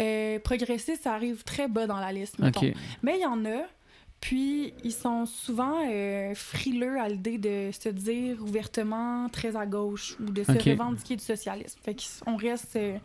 Euh, 0.00 0.38
progressistes, 0.38 1.02
ça 1.02 1.12
arrive 1.12 1.44
très 1.44 1.68
bas 1.68 1.86
dans 1.86 2.00
la 2.00 2.10
liste, 2.12 2.38
mettons. 2.38 2.60
Mais 3.02 3.18
il 3.18 3.22
y 3.22 3.26
en 3.26 3.44
a 3.44 3.64
puis, 4.20 4.72
ils 4.82 4.92
sont 4.92 5.26
souvent 5.26 5.86
euh, 5.88 6.34
frileux 6.34 6.98
à 6.98 7.08
l'idée 7.08 7.38
de 7.38 7.70
se 7.70 7.88
dire 7.88 8.42
ouvertement 8.42 9.28
très 9.28 9.56
à 9.56 9.66
gauche 9.66 10.16
ou 10.20 10.30
de 10.30 10.42
se 10.42 10.52
revendiquer 10.52 11.16
du 11.16 11.22
socialisme. 11.22 11.78
Fait 11.82 11.94
qu'on 11.94 12.36
reste, 12.36 12.76
euh, 12.76 12.96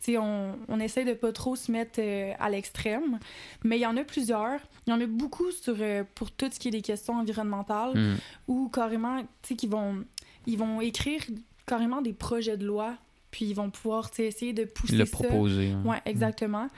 tu 0.00 0.12
sais, 0.12 0.18
on, 0.18 0.58
on, 0.68 0.80
essaie 0.80 1.04
de 1.04 1.12
pas 1.12 1.32
trop 1.32 1.54
se 1.54 1.70
mettre 1.70 2.00
euh, 2.00 2.32
à 2.40 2.50
l'extrême. 2.50 3.18
Mais 3.62 3.76
il 3.76 3.82
y 3.82 3.86
en 3.86 3.96
a 3.96 4.04
plusieurs. 4.04 4.58
Il 4.86 4.90
y 4.90 4.92
en 4.92 5.00
a 5.00 5.06
beaucoup 5.06 5.50
sur, 5.52 5.76
pour 6.14 6.30
tout 6.30 6.48
ce 6.50 6.58
qui 6.58 6.68
est 6.68 6.72
des 6.72 6.82
questions 6.82 7.14
environnementales 7.14 7.96
hmm. 7.96 8.16
ou 8.48 8.68
carrément, 8.68 9.20
tu 9.20 9.28
sais, 9.42 9.54
qui 9.56 9.66
vont, 9.66 10.04
ils 10.46 10.58
vont 10.58 10.80
écrire 10.80 11.22
carrément 11.66 12.02
des 12.02 12.12
projets 12.12 12.56
de 12.56 12.66
loi 12.66 12.96
puis 13.30 13.46
ils 13.46 13.54
vont 13.54 13.68
pouvoir 13.68 14.10
essayer 14.18 14.52
de 14.52 14.64
pousser 14.64 14.96
le 14.96 15.06
proposer. 15.06 15.74
Oui, 15.82 15.90
ouais, 15.90 16.00
exactement. 16.04 16.68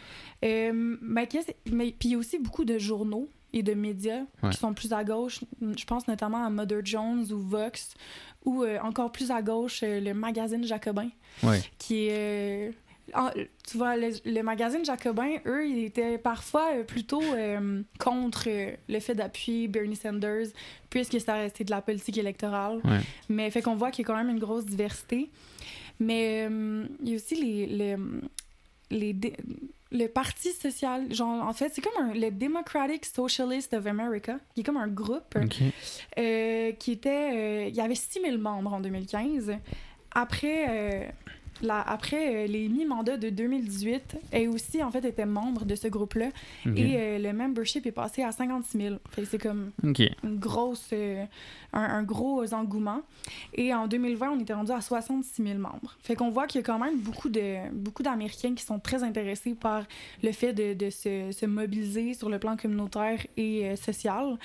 mais, 0.42 0.90
mais 1.70 1.94
puis 1.98 2.08
il 2.08 2.12
y 2.12 2.14
a 2.14 2.18
aussi 2.18 2.38
beaucoup 2.38 2.64
de 2.64 2.78
journaux 2.78 3.28
et 3.56 3.62
de 3.62 3.74
médias 3.74 4.22
qui 4.50 4.56
sont 4.58 4.74
plus 4.74 4.92
à 4.92 5.02
gauche. 5.02 5.40
Je 5.60 5.84
pense 5.84 6.06
notamment 6.08 6.44
à 6.44 6.50
Mother 6.50 6.80
Jones 6.84 7.26
ou 7.32 7.38
Vox, 7.38 7.94
ou 8.44 8.62
euh, 8.62 8.78
encore 8.80 9.10
plus 9.12 9.30
à 9.30 9.42
gauche, 9.42 9.80
euh, 9.82 10.00
le 10.00 10.14
magazine 10.14 10.64
Jacobin, 10.64 11.08
qui 11.78 12.08
est... 12.08 12.68
Euh, 12.68 13.44
tu 13.68 13.78
vois, 13.78 13.96
le, 13.96 14.42
magazine 14.42 14.84
Jacobin, 14.84 15.36
eux, 15.46 15.64
ils 15.64 15.84
étaient 15.84 16.18
parfois 16.18 16.72
plutôt 16.84 17.22
contre 18.00 18.48
le 18.88 19.00
fait 19.00 19.14
d'appuyer 19.14 19.68
Bernie 19.68 19.94
Sanders, 19.94 20.48
puisque 20.90 21.20
ça 21.20 21.34
restait 21.34 21.62
de 21.62 21.70
la 21.70 21.80
politique 21.80 22.18
électorale. 22.18 22.80
Mais 23.28 23.48
fait 23.52 23.62
qu'on 23.62 23.76
voit 23.76 23.92
qu'il 23.92 24.02
y 24.02 24.06
a 24.06 24.08
quand 24.08 24.16
même 24.16 24.28
une 24.28 24.40
grosse 24.40 24.64
diversité. 24.64 25.30
Mais 26.00 26.48
il 27.00 27.08
y 27.08 27.12
a 27.12 27.14
aussi 27.14 27.36
les, 27.36 27.66
les, 28.90 29.12
les 29.12 29.32
le 29.92 30.06
Parti 30.08 30.52
social, 30.52 31.12
genre, 31.14 31.46
en 31.46 31.52
fait, 31.52 31.70
c'est 31.72 31.80
comme 31.80 32.10
un, 32.10 32.14
le 32.14 32.30
Democratic 32.30 33.04
Socialist 33.04 33.72
of 33.74 33.86
America, 33.86 34.38
qui 34.54 34.62
est 34.62 34.64
comme 34.64 34.76
un 34.76 34.88
groupe 34.88 35.36
euh, 36.18 36.72
qui 36.72 36.92
était. 36.92 37.30
Euh, 37.34 37.68
il 37.68 37.74
y 37.74 37.80
avait 37.80 37.94
6000 37.94 38.38
membres 38.38 38.72
en 38.72 38.80
2015. 38.80 39.52
Après, 40.12 41.14
euh, 41.62 41.68
après 41.68 42.44
euh, 42.44 42.46
les 42.46 42.68
mi-mandats 42.68 43.16
de 43.16 43.30
2018, 43.30 44.18
elle 44.30 44.48
aussi, 44.48 44.82
en 44.82 44.90
fait, 44.90 45.04
était 45.04 45.26
membre 45.26 45.64
de 45.64 45.74
ce 45.74 45.88
groupe-là. 45.88 46.28
Et 46.74 46.96
euh, 46.96 47.18
le 47.18 47.32
membership 47.32 47.86
est 47.86 47.92
passé 47.92 48.22
à 48.22 48.32
56 48.32 48.78
000. 48.78 48.96
c'est 49.24 49.38
comme 49.38 49.70
une 49.82 50.38
grosse, 50.38 50.90
euh, 50.92 51.24
un, 51.72 52.02
gros 52.02 52.52
engouement. 52.54 53.02
Et 53.54 53.74
en 53.74 53.86
2020, 53.86 54.30
on 54.30 54.40
était 54.40 54.54
rendu 54.54 54.72
à 54.72 54.80
66 54.80 55.42
000 55.42 55.58
membres. 55.58 55.96
Fait 56.00 56.14
qu'on 56.14 56.30
voit 56.30 56.46
qu'il 56.46 56.60
y 56.60 56.64
a 56.64 56.66
quand 56.66 56.78
même 56.78 56.98
beaucoup 56.98 57.28
de 57.28 57.56
beaucoup 57.72 58.02
d'Américains 58.02 58.54
qui 58.54 58.64
sont 58.64 58.78
très 58.78 59.02
intéressés 59.02 59.54
par 59.54 59.84
le 60.22 60.32
fait 60.32 60.52
de, 60.52 60.74
de 60.74 60.90
se, 60.90 61.30
se, 61.32 61.46
mobiliser 61.46 62.14
sur 62.14 62.28
le 62.28 62.38
plan 62.38 62.56
communautaire 62.56 63.24
et 63.36 63.76
social 63.76 64.36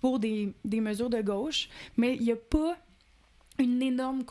pour 0.00 0.18
des, 0.18 0.52
des 0.64 0.80
mesures 0.80 1.10
de 1.10 1.20
gauche. 1.20 1.68
Mais 1.96 2.16
il 2.16 2.22
n'y 2.22 2.32
a 2.32 2.36
pas 2.36 2.76
une 3.58 3.82
énorme 3.82 4.22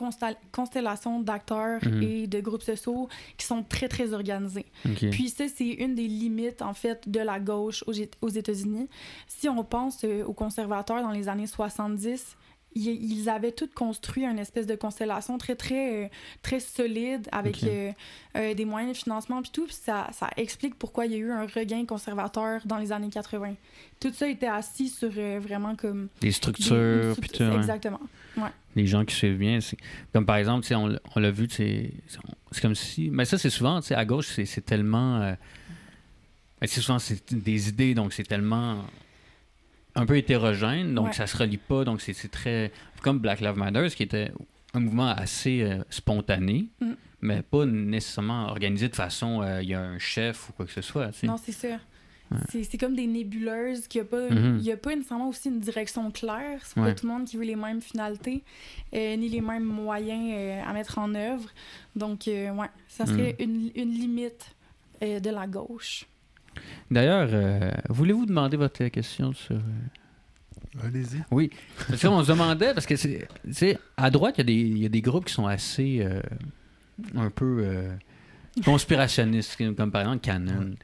constellation 0.51 1.19
d'acteurs 1.19 1.81
mhm. 1.85 2.01
et 2.01 2.27
de 2.27 2.39
groupes 2.39 2.63
sociaux 2.63 3.09
qui 3.37 3.45
sont 3.45 3.63
très, 3.63 3.87
très 3.87 4.13
organisés. 4.13 4.65
Puis 5.11 5.29
ça, 5.29 5.45
c'est 5.47 5.67
une 5.67 5.95
des 5.95 6.07
limites, 6.07 6.61
en 6.61 6.73
fait, 6.73 7.09
de 7.09 7.19
la 7.19 7.39
gauche 7.39 7.83
aux, 7.87 8.29
États-Unis. 8.29 8.87
Si 9.27 9.49
on 9.49 9.63
pense 9.63 10.03
euh, 10.03 10.23
aux 10.23 10.33
conservateurs 10.33 11.01
dans 11.01 11.11
les 11.11 11.27
années 11.27 11.47
70, 11.47 12.37
ils 12.77 13.29
avaient 13.29 13.51
tout 13.51 13.69
construit 13.73 14.25
une 14.25 14.39
espèce 14.39 14.65
de 14.65 14.75
constellation 14.75 15.37
très, 15.37 15.55
très, 15.55 16.05
euh, 16.05 16.07
très 16.41 16.59
solide 16.59 17.27
avec 17.31 17.63
euh, 17.63 18.53
des 18.53 18.65
moyens 18.65 18.93
de 18.93 18.97
financement 18.97 19.41
puis 19.41 19.51
tout. 19.51 19.65
Puis 19.65 19.75
ça, 19.75 20.07
ça 20.13 20.29
explique 20.37 20.75
pourquoi 20.75 21.05
il 21.05 21.11
y 21.13 21.15
a 21.15 21.19
eu 21.19 21.31
un 21.31 21.45
regain 21.45 21.85
conservateur 21.85 22.61
dans 22.65 22.77
les 22.77 22.91
années 22.91 23.09
80. 23.09 23.55
Tout 23.99 24.13
ça 24.13 24.27
était 24.27 24.47
assis 24.47 24.89
sur 24.89 25.09
vraiment 25.09 25.75
comme... 25.75 26.09
Des 26.21 26.31
structures, 26.31 27.15
puis 27.19 27.29
tout. 27.29 27.43
Exactement. 27.43 28.01
Ouais 28.37 28.51
les 28.77 28.87
gens 28.87 29.03
qui 29.03 29.15
suivent 29.15 29.37
bien. 29.37 29.59
Comme 30.13 30.25
par 30.25 30.37
exemple, 30.37 30.65
on, 30.73 30.97
on 31.15 31.19
l'a 31.19 31.31
vu, 31.31 31.47
c'est 31.49 31.91
comme 32.61 32.75
si. 32.75 33.09
Mais 33.09 33.25
ça, 33.25 33.37
c'est 33.37 33.49
souvent, 33.49 33.79
à 33.89 34.05
gauche, 34.05 34.27
c'est 34.27 34.65
tellement. 34.65 35.21
Euh, 35.21 35.33
c'est 36.61 36.81
souvent 36.81 36.97
des 37.31 37.69
idées, 37.69 37.93
donc 37.93 38.13
c'est 38.13 38.23
tellement 38.23 38.85
un 39.97 40.05
peu 40.05 40.17
hétérogène, 40.17 40.93
donc 40.93 41.13
ça 41.13 41.27
se 41.27 41.35
relie 41.35 41.57
pas, 41.57 41.83
donc 41.83 42.01
c'est 42.01 42.31
très. 42.31 42.71
Comme 43.01 43.19
Black 43.19 43.41
Lives 43.41 43.57
Matter, 43.57 43.87
qui 43.95 44.03
était 44.03 44.31
un 44.73 44.79
mouvement 44.79 45.09
assez 45.09 45.61
euh, 45.61 45.83
spontané, 45.89 46.67
mm. 46.79 46.93
mais 47.21 47.41
pas 47.41 47.65
nécessairement 47.65 48.47
organisé 48.47 48.89
de 48.89 48.95
façon 48.95 49.41
euh, 49.41 49.61
il 49.61 49.69
y 49.69 49.73
a 49.73 49.81
un 49.81 49.99
chef 49.99 50.49
ou 50.49 50.53
quoi 50.53 50.65
que 50.65 50.71
ce 50.71 50.81
soit. 50.81 51.11
Non, 51.23 51.37
c'est 51.37 51.51
sûr. 51.51 51.77
C'est 52.49 52.77
comme 52.77 52.93
des 52.93 53.07
nébuleuses, 53.07 53.87
qu'il 53.87 54.01
n'y 54.01 54.07
a, 54.07 54.09
pas, 54.09 54.25
a 54.25 54.77
pas 54.77 54.95
nécessairement 54.95 55.29
aussi 55.29 55.47
une 55.47 55.61
direction 55.61 56.11
claire. 56.11 56.59
C'est 56.63 56.75
pas 56.75 56.93
tout 56.93 57.07
le 57.07 57.13
monde 57.13 57.23
qui 57.23 57.37
veut 57.37 57.45
les 57.45 57.55
mêmes 57.55 57.79
finalités, 57.79 58.43
euh, 58.93 59.15
ni 59.15 59.29
les 59.29 59.39
mêmes 59.39 59.63
moyens 59.63 60.61
à 60.67 60.73
mettre 60.73 60.97
en 60.97 61.15
œuvre. 61.15 61.49
Donc, 61.95 62.23
ouais, 62.27 62.69
ça 62.89 63.05
serait 63.05 63.37
mm. 63.39 63.43
une, 63.43 63.71
une, 63.75 63.91
limite 63.91 64.53
de 65.01 65.29
la 65.29 65.47
gauche. 65.47 66.05
D'ailleurs, 66.91 67.29
voulez-vous 67.89 68.25
demander 68.25 68.57
votre 68.57 68.85
question 68.87 69.33
sur. 69.33 69.57
Allez-y. 70.83 71.23
Oui. 71.31 71.49
Parce 71.87 72.01
qu'on 72.01 72.23
se 72.23 72.27
demandait, 72.27 72.73
parce 72.73 72.85
que 72.85 72.95
c'est. 72.95 73.79
À 73.95 74.09
droite, 74.09 74.35
il 74.37 74.49
y, 74.49 74.79
y, 74.79 74.85
a 74.85 74.89
des 74.89 75.01
groupes 75.01 75.25
qui 75.25 75.33
sont 75.33 75.47
assez. 75.47 76.07
un 77.15 77.29
peu 77.29 77.89
conspirationnistes, 78.63 79.57
comme 79.75 79.91
par 79.91 80.01
exemple 80.01 80.19
Canon. 80.19 80.75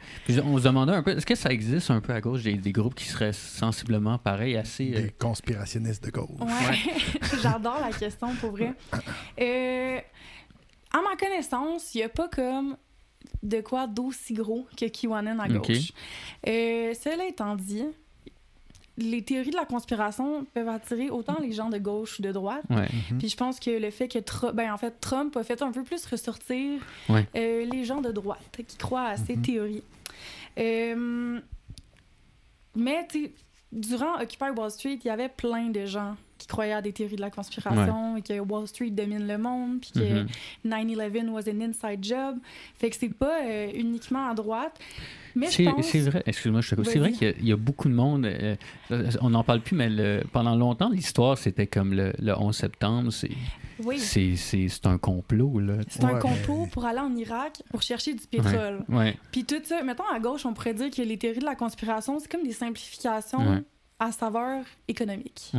on 0.44 0.58
se 0.58 0.64
demandait 0.64 0.94
un 0.94 1.04
peu, 1.04 1.12
est-ce 1.12 1.26
que 1.26 1.36
ça 1.36 1.50
existe 1.50 1.92
un 1.92 2.02
peu 2.02 2.14
à 2.14 2.22
gauche 2.22 2.44
des, 2.44 2.72
groupes 2.72 2.96
qui 2.96 3.06
seraient 3.06 3.34
sensiblement 3.34 4.18
pareils, 4.18 4.58
assez... 4.58 4.86
Des 4.86 5.06
euh, 5.06 5.10
conspirationnistes 5.18 6.04
de 6.04 6.12
gauche. 6.12 6.30
Ouais, 6.40 7.20
j'adore 7.42 7.80
la 7.80 7.92
question, 7.92 8.34
pour 8.36 8.52
vrai. 8.52 8.74
Euh, 9.40 10.00
à 10.92 11.02
ma 11.02 11.16
connaissance, 11.18 11.94
il 11.96 12.00
n'y 12.00 12.04
a 12.04 12.10
pas 12.10 12.28
comme 12.28 12.78
de 13.44 13.62
quoi 13.62 13.88
d'aussi 13.88 14.34
gros 14.34 14.66
que 14.78 14.86
Kiwanen 14.86 15.39
à 15.39 15.48
gauche. 15.48 15.91
Euh, 16.48 16.94
cela 16.94 17.26
étant 17.28 17.56
dit, 17.56 17.84
les 18.98 19.22
théories 19.24 19.52
de 19.52 19.56
la 19.56 19.66
conspiration 19.66 20.46
peuvent 20.54 20.70
attirer 20.70 21.10
autant 21.10 21.38
les 21.41 21.52
gens 21.52 21.70
de 21.70 21.78
gauche 21.78 22.20
ou 22.20 22.22
de 22.22 22.32
droite. 22.32 22.64
Mhm. 22.70 23.20
Puis 23.20 23.30
je 23.30 23.38
pense 23.38 23.60
que 23.60 23.72
le 23.72 23.91
fait 23.91 24.08
que 24.08 24.20
Trump, 24.20 24.56
ben 24.56 24.72
en 24.72 24.78
fait, 24.78 25.00
Trump 25.00 25.36
a 25.36 25.44
fait 25.44 25.62
un 25.62 25.72
peu 25.72 25.84
plus 25.84 26.06
ressortir 26.06 26.82
euh, 27.10 27.66
les 27.66 27.86
gens 27.86 28.02
de 28.02 28.12
droite 28.12 28.62
qui 28.68 28.78
croient 28.78 29.08
à 29.08 29.18
ces 29.18 29.36
mhm. 29.36 29.41
théories. 29.41 29.84
Euh, 30.60 31.39
mais 32.76 33.08
durant 33.72 34.22
Occupy 34.22 34.52
Wall 34.56 34.72
Street, 34.72 35.00
il 35.04 35.08
y 35.08 35.10
avait 35.10 35.30
plein 35.30 35.70
de 35.70 35.86
gens 35.86 36.16
qui 36.44 36.48
croyaient 36.48 36.74
à 36.74 36.82
des 36.82 36.91
théories 36.91 37.16
de 37.16 37.22
la 37.22 37.30
conspiration 37.30 38.18
et 38.18 38.22
que 38.22 38.38
Wall 38.38 38.68
Street 38.68 38.89
domine 38.89 39.26
le 39.26 39.38
monde, 39.38 39.80
puis 39.80 39.91
que 39.91 40.26
9-11 40.68 41.24
mhm. 41.24 41.30
was 41.30 41.44
an 41.50 41.62
inside 41.62 42.04
job. 42.04 42.38
Fait 42.76 42.89
que 42.89 42.98
c'est 42.98 43.14
pas 43.14 43.46
euh, 43.46 43.72
uniquement 43.74 44.28
à 44.28 44.34
droite. 44.34 44.78
C'est 45.48 45.64
vrai, 46.02 46.22
excuse-moi, 46.26 46.62
je 46.62 46.76
te 46.76 46.84
C'est 46.84 47.00
vrai 47.00 47.14
qu'il 47.14 47.48
y, 47.48 47.54
a 47.54 47.56
beaucoup 47.56 47.88
de 47.88 47.94
monde. 47.94 48.26
Euh, 48.26 48.56
on 49.22 49.30
n'en 49.32 49.44
parle 49.44 49.62
plus, 49.62 49.76
mais 49.76 49.89
pendant 50.32 50.56
longtemps, 50.56 50.89
l'histoire, 50.89 51.38
c'était 51.38 51.66
comme 51.66 51.94
le, 51.94 52.14
11 52.38 52.56
septembre. 52.56 53.12
C'est 53.12 53.32
oui. 53.84 53.98
c'est 53.98 54.86
un 54.86 54.98
complot. 54.98 55.62
C'est 55.88 56.04
un 56.04 56.20
complot 56.20 56.68
pour 56.72 56.86
aller 56.86 57.00
en 57.00 57.16
Irak 57.16 57.64
pour 57.72 57.82
chercher 57.82 58.14
du 58.14 58.28
pétrole. 58.28 58.84
Puis 59.32 59.46
tout 59.46 59.62
ça, 59.64 59.82
mettons 59.82 60.08
à 60.14 60.20
gauche, 60.20 60.46
on 60.46 60.54
pourrait 60.54 60.74
dire 60.74 60.91
que 60.91 61.02
les 61.02 61.18
théories 61.18 61.39
de 61.39 61.46
la 61.46 61.56
conspiration, 61.56 62.20
c'est 62.20 62.30
comme 62.30 62.44
des 62.44 62.52
simplifications 62.52 63.64
à 64.00 64.12
saveur 64.12 64.64
économique. 64.88 65.52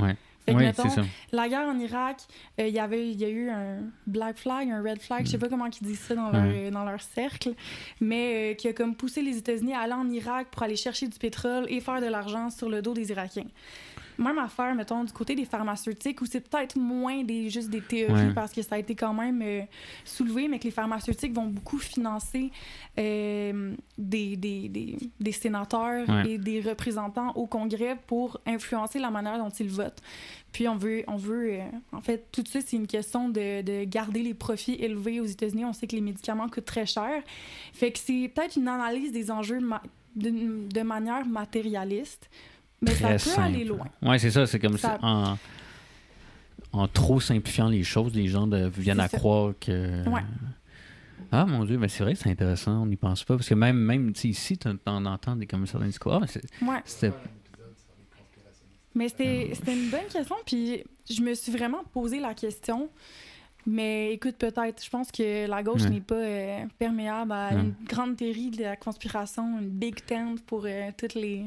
Ça. 0.47 1.03
La 1.33 1.49
guerre 1.49 1.69
en 1.69 1.79
Irak, 1.79 2.19
euh, 2.61 2.69
il 2.69 2.75
y 2.75 2.79
avait, 2.79 3.09
il 3.09 3.19
y 3.19 3.25
a 3.25 3.29
eu 3.29 3.49
un 3.49 3.79
black 4.07 4.37
flag, 4.37 4.71
un 4.71 4.83
red 4.83 5.01
flag, 5.01 5.25
je 5.25 5.31
sais 5.31 5.37
mm. 5.37 5.41
pas 5.41 5.49
comment 5.49 5.67
ils 5.67 5.87
disent 5.87 6.01
ça 6.01 6.15
dans, 6.15 6.31
leur, 6.31 6.71
dans 6.71 6.85
leur 6.85 7.01
cercle, 7.01 7.55
mais 8.01 8.53
euh, 8.53 8.55
qui 8.55 8.69
a 8.69 8.73
comme 8.73 8.95
poussé 8.95 9.23
les 9.23 9.39
États-Unis 9.39 9.73
à 9.73 9.81
aller 9.81 9.95
en 9.95 10.09
Irak 10.11 10.49
pour 10.51 10.63
aller 10.63 10.77
chercher 10.77 11.09
du 11.09 11.19
pétrole 11.19 11.67
et 11.69 11.81
faire 11.81 12.01
de 12.01 12.07
l'argent 12.07 12.51
sur 12.51 12.69
le 12.69 12.83
dos 12.83 12.93
des 12.93 13.11
Irakiens. 13.11 13.47
Même 14.19 14.39
affaire, 14.39 14.75
mettons, 14.75 15.03
du 15.05 15.13
côté 15.13 15.35
des 15.35 15.45
pharmaceutiques, 15.45 16.21
où 16.21 16.27
c'est 16.27 16.41
peut-être 16.41 16.77
moins 16.79 17.25
des, 17.25 17.51
juste 17.51 17.71
des 17.71 17.81
théories 17.81 18.33
parce 18.35 18.53
que 18.53 18.63
ça 18.63 18.77
a 18.77 18.79
été 18.79 18.95
quand 18.95 19.13
même 19.13 19.41
euh, 19.43 19.63
soulevé, 20.05 20.49
mais 20.49 20.59
que 20.59 20.65
les 20.65 20.71
pharmaceutiques 20.71 21.33
vont 21.33 21.47
beaucoup 21.47 21.79
financer 21.79 22.51
euh, 22.99 23.75
des, 23.99 24.37
des, 24.37 24.69
des, 24.69 24.97
des, 25.19 25.33
sénateurs 25.33 26.09
et 26.27 26.39
des 26.39 26.61
représentants 26.61 27.33
au 27.33 27.47
Congrès 27.47 27.99
pour 28.07 28.41
influencer 28.47 28.99
la 28.99 29.11
manière 29.11 29.39
dont 29.39 29.51
ils 29.51 29.69
votent. 29.69 30.03
Puis 30.53 30.69
on 30.69 30.77
veut, 30.77 31.03
on 31.09 31.17
veut 31.17 31.55
euh, 31.55 31.63
en 31.93 32.01
fait, 32.01 32.29
tout 32.31 32.45
ça, 32.47 32.61
c'est 32.61 32.77
une 32.77 32.87
question 32.87 33.29
de, 33.29 33.63
de, 33.63 33.85
garder 33.85 34.23
les 34.23 34.35
profits 34.35 34.75
élevés 34.75 35.21
aux 35.21 35.25
États-Unis. 35.25 35.65
On 35.65 35.73
sait 35.73 35.89
que 35.89 35.97
les 35.97 36.01
médicaments 36.01 36.49
coûtent 36.49 36.65
très 36.65 36.87
cher. 36.87 37.23
Fait 37.73 37.91
que 37.91 37.99
c'est 37.99 38.31
peut-être 38.33 38.57
une 38.57 38.69
analyse 38.69 39.11
des 39.11 39.33
enjeux 39.33 39.59
de, 40.15 40.69
de 40.69 40.83
manière 40.83 41.27
matérialiste 41.27 42.31
mais 42.81 42.95
ça 42.95 43.17
peut 43.17 43.41
aller 43.41 43.65
loin. 43.65 43.87
Oui, 44.03 44.19
c'est 44.21 44.31
ça. 44.31 44.47
C'est 44.47 44.59
comme 44.59 44.79
ça... 44.79 44.99
en, 45.03 45.37
en 46.73 46.89
trop 46.89 47.21
simplifiant 47.21 47.69
les 47.69 47.85
choses, 47.85 48.15
les 48.15 48.27
gens 48.27 48.49
viennent 48.49 49.01
à 49.01 49.09
croire 49.09 49.55
que. 49.61 50.03
Ah 51.33 51.47
mon 51.47 51.65
Dieu, 51.65 51.79
mais 51.79 51.89
c'est 51.89 52.05
vrai 52.05 52.15
que 52.15 52.21
c'est 52.21 52.31
intéressant, 52.31 52.83
on 52.83 52.87
n'y 52.87 52.97
pense 52.97 53.25
pas. 53.25 53.37
Parce 53.37 53.49
que 53.49 53.55
même, 53.55 53.77
même 53.77 54.13
ici, 54.23 54.59
tu 54.59 54.69
en 54.87 55.07
entends 55.07 55.37
des 55.37 55.47
comme 55.47 55.67
certains 55.67 55.87
discours. 55.87 56.21
Ah, 56.23 56.27
c'était. 56.85 57.13
Mais 58.95 59.09
c'était 59.09 59.51
une 59.67 59.91
bonne 59.91 60.07
question, 60.13 60.37
puis 60.47 60.85
je 61.11 61.21
me 61.23 61.35
suis 61.35 61.51
vraiment 61.51 61.83
posé 61.93 62.21
la 62.21 62.35
question. 62.35 62.89
Mais 63.67 64.13
écoute, 64.13 64.37
peut-être. 64.37 64.85
Je 64.85 64.91
pense 64.91 65.11
que 65.11 65.47
la 65.47 65.63
gauche 65.63 65.83
n'est 65.83 66.01
pas 66.01 66.15
euh, 66.15 66.65
perméable 66.79 67.33
à 67.33 67.53
une 67.55 67.75
grande 67.89 68.17
théorie 68.17 68.51
de 68.51 68.63
la 68.63 68.77
conspiration, 68.77 69.59
une 69.59 69.71
big 69.71 70.05
tent 70.05 70.37
pour 70.47 70.65
euh, 70.67 70.91
toutes 70.97 71.15
les. 71.15 71.45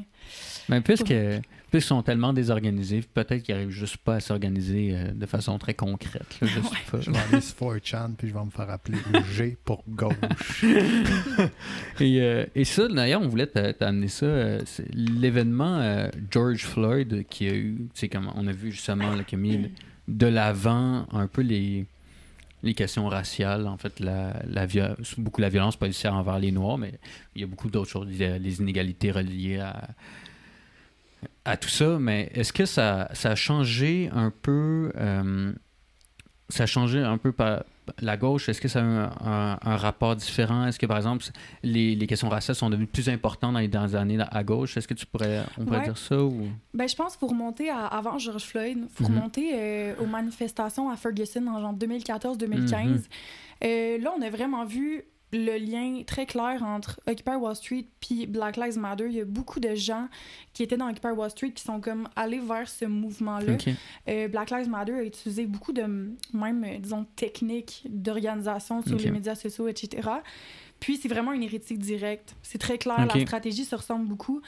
Mais 0.68 0.80
puisqu'ils 0.80 1.42
puisqu 1.70 1.86
sont 1.88 2.02
tellement 2.02 2.32
désorganisés, 2.32 3.02
peut-être 3.14 3.42
qu'ils 3.42 3.54
n'arrivent 3.54 3.70
juste 3.70 3.98
pas 3.98 4.16
à 4.16 4.20
s'organiser 4.20 4.90
euh, 4.94 5.12
de 5.12 5.26
façon 5.26 5.58
très 5.58 5.74
concrète. 5.74 6.38
je, 6.42 6.46
sais 6.60 6.60
pas. 6.90 7.00
je 7.00 7.10
vais 7.12 7.18
aller 7.18 7.40
sur 7.40 7.74
4chan 7.74 8.14
puis 8.16 8.28
je 8.28 8.34
vais 8.34 8.44
me 8.44 8.50
faire 8.50 8.68
appeler 8.68 8.98
G 9.32 9.56
pour 9.64 9.84
gauche. 9.86 10.64
et, 12.00 12.46
et, 12.54 12.64
ça, 12.64 12.88
d'ailleurs, 12.88 13.22
on 13.22 13.28
voulait 13.28 13.46
t'amener 13.46 14.08
ça. 14.08 14.26
L'événement 14.92 16.08
George 16.30 16.64
Floyd 16.64 17.26
qui 17.28 17.48
a 17.48 17.54
eu, 17.54 17.76
tu 17.76 18.00
sais, 18.00 18.08
comme 18.08 18.32
on 18.34 18.46
a 18.48 18.52
vu 18.52 18.72
justement, 18.72 19.14
là, 19.14 19.22
qui 19.22 19.36
a 19.36 19.38
mis 19.38 19.70
de 20.08 20.26
l'avant 20.26 21.06
un 21.12 21.26
peu 21.26 21.42
les 21.42 21.86
les 22.62 22.74
questions 22.74 23.06
raciales, 23.08 23.66
en 23.66 23.76
fait, 23.76 24.00
la, 24.00 24.42
la 24.46 24.66
beaucoup 25.16 25.40
la 25.40 25.48
violence 25.48 25.76
policière 25.76 26.14
envers 26.14 26.38
les 26.38 26.52
Noirs, 26.52 26.78
mais 26.78 26.98
il 27.34 27.40
y 27.40 27.44
a 27.44 27.46
beaucoup 27.46 27.70
d'autres 27.70 27.90
choses, 27.90 28.08
les 28.08 28.60
inégalités 28.60 29.10
reliées 29.10 29.58
à, 29.60 29.90
à 31.44 31.56
tout 31.56 31.68
ça. 31.68 31.98
Mais 31.98 32.30
est-ce 32.34 32.52
que 32.52 32.66
ça, 32.66 33.08
ça, 33.12 33.30
a 33.30 33.34
changé 33.34 34.10
un 34.12 34.30
peu, 34.30 34.92
euh, 34.96 35.52
ça 36.48 36.64
a 36.64 36.66
changé 36.66 37.00
un 37.00 37.18
peu 37.18 37.32
par, 37.32 37.64
la 38.00 38.16
gauche, 38.16 38.48
est-ce 38.48 38.60
que 38.60 38.68
ça 38.68 38.80
a 38.80 38.82
un, 38.82 39.58
un, 39.62 39.76
rapport 39.76 40.16
différent? 40.16 40.66
Est-ce 40.66 40.78
que, 40.78 40.86
par 40.86 40.96
exemple, 40.96 41.24
les, 41.62 41.94
les, 41.94 42.06
questions 42.06 42.28
raciales 42.28 42.54
sont 42.54 42.70
devenues 42.70 42.86
plus 42.86 43.08
importantes 43.08 43.52
dans 43.52 43.58
les 43.58 43.68
dernières 43.68 43.94
années 43.94 44.18
à 44.30 44.44
gauche? 44.44 44.76
Est-ce 44.76 44.88
que 44.88 44.94
tu 44.94 45.06
pourrais, 45.06 45.42
on 45.58 45.64
pourrait 45.64 45.84
dire 45.84 45.98
ça? 45.98 46.22
Ou... 46.22 46.48
Ben, 46.74 46.88
je 46.88 46.96
pense 46.96 47.16
pour 47.16 47.30
remonter 47.30 47.70
à, 47.70 47.86
avant 47.86 48.18
George 48.18 48.44
Floyd, 48.44 48.78
il 48.82 48.88
faut 48.88 49.04
remonter 49.04 49.52
euh, 49.54 49.94
aux 50.00 50.06
manifestations 50.06 50.90
à 50.90 50.96
Ferguson 50.96 51.46
en 51.46 51.60
genre 51.60 51.74
2014-2015. 51.74 52.86
Mhm. 52.86 53.02
Euh, 53.64 53.98
là, 53.98 54.12
on 54.16 54.22
a 54.22 54.30
vraiment 54.30 54.64
vu 54.64 55.04
le 55.32 55.58
lien 55.58 56.02
très 56.06 56.24
clair 56.24 56.62
entre 56.62 57.00
Occupy 57.06 57.36
Wall 57.36 57.54
Street 57.54 57.86
puis 58.00 58.26
Black 58.26 58.56
Lives 58.56 58.78
Matter. 58.78 59.06
Il 59.06 59.16
y 59.16 59.20
a 59.20 59.24
beaucoup 59.26 59.60
de 59.60 59.74
gens 59.74 60.08
qui 60.54 60.62
étaient 60.62 60.76
dans 60.76 60.88
Occupy 60.88 61.08
Wall 61.08 61.30
Street 61.30 61.50
qui 61.50 61.62
sont 61.62 61.80
comme 61.80 62.08
allés 62.16 62.40
vers 62.40 62.68
ce 62.68 62.86
mouvement-là. 62.86 63.56
Euh, 64.08 64.28
Black 64.28 64.50
Lives 64.50 64.68
Matter 64.68 64.94
a 64.94 65.02
utilisé 65.02 65.46
beaucoup 65.46 65.72
de, 65.72 65.82
même, 65.82 66.64
euh, 66.64 66.78
disons, 66.78 67.06
techniques 67.16 67.84
d'organisation 67.88 68.82
sur 68.82 68.96
les 68.96 69.10
médias 69.10 69.34
sociaux, 69.34 69.68
etc. 69.68 70.08
Puis 70.80 70.96
c'est 70.96 71.08
vraiment 71.08 71.32
une 71.32 71.42
hérétique 71.42 71.78
directe. 71.78 72.34
C'est 72.42 72.58
très 72.58 72.78
clair, 72.78 73.06
la 73.06 73.20
stratégie 73.20 73.64
se 73.64 73.74
ressemble 73.74 74.06
beaucoup, 74.06 74.40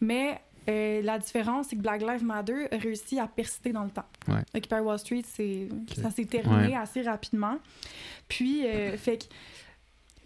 mais 0.00 0.40
euh, 0.68 1.00
la 1.02 1.18
différence, 1.18 1.68
c'est 1.70 1.76
que 1.76 1.80
Black 1.80 2.02
Lives 2.02 2.22
Matter 2.22 2.68
a 2.70 2.76
réussi 2.76 3.18
à 3.18 3.26
persister 3.26 3.72
dans 3.72 3.84
le 3.84 3.90
temps. 3.90 4.06
Occupy 4.54 4.80
Wall 4.80 4.98
Street, 5.00 5.24
ça 5.96 6.10
s'est 6.10 6.26
terminé 6.26 6.76
assez 6.76 7.02
rapidement. 7.02 7.58
Puis, 8.28 8.62
fait 8.98 9.18
que 9.18 9.24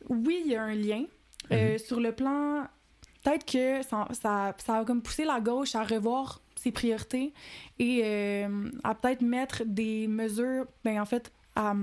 oui, 0.09 0.43
il 0.45 0.53
y 0.53 0.57
a 0.57 0.63
un 0.63 0.75
lien. 0.75 1.05
Euh, 1.51 1.73
mhm. 1.73 1.79
sur 1.79 2.01
le 2.01 2.13
plan, 2.13 2.65
peut-être 3.23 3.45
que 3.45 3.83
ça, 3.83 4.07
ça, 4.13 4.55
ça, 4.59 4.79
a 4.79 4.85
comme 4.85 5.03
poussé 5.03 5.25
la 5.25 5.41
gauche 5.41 5.75
à 5.75 5.83
revoir 5.83 6.41
ses 6.55 6.71
priorités 6.71 7.33
et 7.79 8.03
euh, 8.05 8.71
à 8.85 8.95
peut-être 8.95 9.23
mettre 9.23 9.63
des 9.67 10.07
mesures, 10.07 10.67
ben 10.85 11.01
en 11.01 11.05
fait, 11.05 11.33
à, 11.57 11.75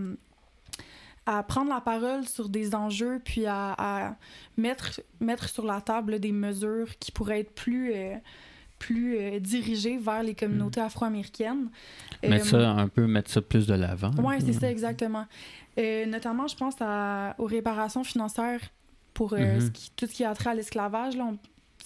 à, 1.25 1.43
prendre 1.43 1.69
la 1.69 1.81
parole 1.81 2.25
sur 2.25 2.47
des 2.47 2.73
enjeux, 2.73 3.19
puis 3.23 3.45
à, 3.45 4.15
mettre, 4.57 5.01
mettre 5.19 5.49
sur 5.49 5.65
la 5.65 5.81
table 5.81 6.19
des 6.19 6.31
mesures 6.31 6.97
qui 6.99 7.11
pourraient 7.11 7.41
être 7.41 7.53
plus, 7.53 7.91
euh, 7.93 8.15
plus 8.79 9.41
dirigées 9.41 9.97
vers 9.97 10.23
les 10.23 10.35
communautés 10.35 10.79
mhm. 10.79 10.85
afro-américaines. 10.85 11.69
Mettre 12.23 12.45
ça 12.45 12.71
un 12.71 12.87
peu, 12.87 13.05
mettre 13.07 13.29
ça 13.29 13.41
plus 13.41 13.67
de 13.67 13.73
l'avant. 13.73 14.11
Oui, 14.23 14.35
c'est 14.39 14.53
ça, 14.53 14.71
exactement. 14.71 15.25
Euh, 15.79 16.05
notamment, 16.05 16.47
je 16.47 16.55
pense 16.55 16.75
à, 16.81 17.35
aux 17.37 17.45
réparations 17.45 18.03
financières 18.03 18.61
pour 19.13 19.33
euh, 19.33 19.59
mhm. 19.59 19.71
tout 19.95 20.05
ce 20.05 20.13
qui 20.13 20.23
a 20.23 20.33
trait 20.33 20.51
à 20.51 20.53
l'esclavage. 20.53 21.15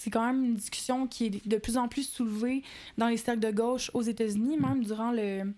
C'est 0.03 0.09
quand 0.09 0.25
même 0.25 0.43
une 0.43 0.55
discussion 0.55 1.07
qui 1.07 1.27
est 1.27 1.47
de 1.47 1.57
plus 1.57 1.77
en 1.77 1.87
plus 1.87 2.03
soulevée 2.03 2.61
dans 2.97 3.07
les 3.07 3.15
cercles 3.15 3.39
de 3.39 3.51
gauche 3.51 3.89
aux 3.93 4.01
États-Unis. 4.01 4.57
Même 4.57 4.83
durant 4.83 5.13
le 5.13 5.53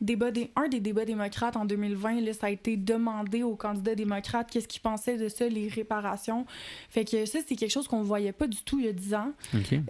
débat 0.00 0.30
des, 0.30 0.52
un 0.54 0.68
des 0.68 0.78
débats 0.78 1.04
démocrates 1.04 1.56
en 1.56 1.64
2020, 1.64 2.20
là, 2.20 2.32
ça 2.32 2.46
a 2.46 2.50
été 2.50 2.76
demandé 2.76 3.42
aux 3.42 3.56
candidats 3.56 3.96
démocrates 3.96 4.50
qu'est-ce 4.52 4.68
qu'ils 4.68 4.82
pensaient 4.82 5.16
de 5.16 5.28
ça, 5.28 5.48
les 5.48 5.66
réparations. 5.66 6.46
Fait 6.90 7.04
que 7.04 7.26
ça, 7.26 7.40
c'est 7.44 7.56
quelque 7.56 7.72
chose 7.72 7.88
qu'on 7.88 7.98
ne 7.98 8.04
voyait 8.04 8.30
pas 8.30 8.46
du 8.46 8.58
tout 8.58 8.78
il 8.78 8.86
y 8.86 8.88
a 8.88 8.92
10 8.92 9.14
ans. 9.14 9.32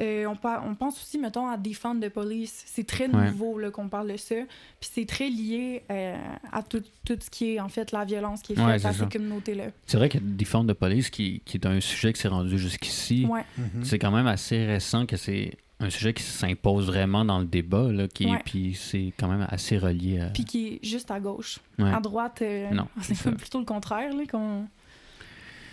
Euh, 0.00 0.24
on, 0.24 0.38
on, 0.66 0.74
pense 0.74 0.96
aussi, 1.02 1.18
mettons, 1.18 1.46
à 1.46 1.58
Defund 1.58 2.02
the 2.02 2.08
Police. 2.08 2.62
C'est 2.64 2.86
très 2.86 3.08
nouveau 3.08 3.60
qu'on 3.70 3.90
parle 3.90 4.10
de 4.12 4.16
ça. 4.16 4.36
Puis 4.80 4.90
c'est 4.90 5.06
très 5.06 5.28
lié 5.28 5.82
euh, 5.90 6.16
à 6.50 6.62
tout, 6.62 6.82
tout, 7.04 7.18
ce 7.20 7.28
qui 7.28 7.52
est, 7.52 7.60
en 7.60 7.68
fait, 7.68 7.92
la 7.92 8.06
violence 8.06 8.40
qui 8.40 8.54
est 8.54 8.56
faite 8.56 8.86
à 8.86 8.92
ces 8.94 9.06
communautés-là. 9.06 9.64
C'est 9.86 9.98
vrai 9.98 10.08
que 10.08 10.16
Defund 10.18 10.66
the 10.66 10.72
Police, 10.72 11.10
qui, 11.10 11.42
qui 11.44 11.58
est 11.58 11.66
un 11.66 11.80
sujet 11.80 12.14
qui 12.14 12.22
s'est 12.22 12.28
rendu 12.28 12.58
jusqu'ici, 12.58 13.26
ouais. 13.26 13.44
Mhm 13.58 13.97
c'est 13.98 14.06
quand 14.06 14.12
même 14.12 14.28
assez 14.28 14.64
récent 14.64 15.06
que 15.06 15.16
c'est 15.16 15.58
un 15.80 15.90
sujet 15.90 16.12
qui 16.12 16.22
s'impose 16.22 16.86
vraiment 16.86 17.24
dans 17.24 17.40
le 17.40 17.46
débat, 17.46 17.90
là, 17.90 18.06
qui, 18.06 18.28
puis 18.44 18.74
c'est 18.74 19.12
quand 19.18 19.26
même 19.26 19.44
assez 19.50 19.76
relié 19.76 20.20
à... 20.20 20.26
Puis 20.26 20.44
qui 20.44 20.68
est 20.68 20.84
juste 20.84 21.10
à 21.10 21.18
gauche. 21.18 21.58
À 21.80 21.98
droite, 22.00 22.42
euh, 22.42 22.70
non, 22.70 22.86
c'est 23.00 23.34
plutôt 23.34 23.58
le 23.58 23.64
contraire. 23.64 24.12
Là, 24.14 24.22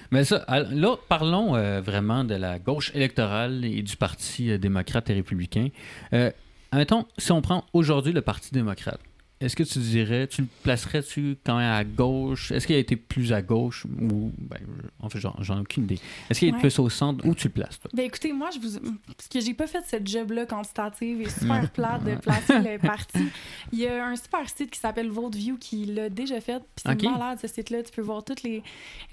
Mais 0.09 0.23
ça, 0.23 0.43
là, 0.47 0.95
parlons 1.07 1.55
euh, 1.55 1.81
vraiment 1.81 2.23
de 2.23 2.33
la 2.33 2.57
gauche 2.57 2.91
électorale 2.95 3.63
et 3.63 3.83
du 3.83 3.95
Parti 3.95 4.49
euh, 4.49 4.57
démocrate 4.57 5.07
et 5.11 5.13
républicain. 5.13 5.67
Euh, 6.13 6.31
admettons, 6.71 7.05
si 7.19 7.31
on 7.31 7.41
prend 7.41 7.63
aujourd'hui 7.73 8.11
le 8.11 8.21
Parti 8.21 8.51
démocrate, 8.51 9.01
est-ce 9.41 9.55
que 9.57 9.63
tu 9.63 9.79
dirais, 9.79 10.27
tu 10.27 10.43
le 10.43 10.47
placerais-tu 10.63 11.37
quand 11.45 11.57
même 11.57 11.71
à 11.71 11.83
gauche? 11.83 12.53
Est-ce 12.53 12.65
qu'il 12.65 12.75
a 12.77 12.79
été 12.79 12.95
plus 12.95 13.33
à 13.33 13.41
gauche 13.41 13.85
ou. 13.85 14.31
Ben, 14.37 14.59
en 15.01 15.09
fait, 15.09 15.19
j'en 15.19 15.57
ai 15.57 15.59
aucune 15.59 15.83
idée. 15.83 15.99
Est-ce 16.29 16.39
qu'il 16.39 16.47
est 16.47 16.57
plus 16.57 16.79
au 16.79 16.89
centre? 16.89 17.25
Où 17.27 17.35
tu 17.35 17.47
le 17.47 17.53
places, 17.53 17.79
toi? 17.79 17.91
Ben 17.93 18.05
écoutez, 18.05 18.31
moi, 18.31 18.49
je 18.53 18.59
vous. 18.59 18.79
Parce 19.05 19.27
que 19.27 19.41
j'ai 19.41 19.53
pas 19.53 19.67
fait 19.67 19.83
cette 19.85 20.07
job-là 20.07 20.45
quantitative 20.45 21.21
et 21.21 21.29
super 21.29 21.69
plate 21.69 22.05
de 22.05 22.15
placer 22.15 22.59
le 22.59 22.79
parti. 22.87 23.25
Il 23.73 23.79
y 23.79 23.87
a 23.87 24.07
un 24.07 24.15
super 24.15 24.49
site 24.49 24.71
qui 24.71 24.79
s'appelle 24.79 25.09
VoteView 25.09 25.57
qui 25.57 25.85
l'a 25.85 26.09
déjà 26.09 26.39
fait. 26.39 26.63
Puis 26.73 26.85
c'est 26.85 27.03
malade, 27.03 27.37
ce 27.41 27.47
site-là. 27.47 27.83
Tu 27.83 27.91
peux 27.91 28.01
voir 28.01 28.23
tous 28.23 28.41
les, 28.43 28.63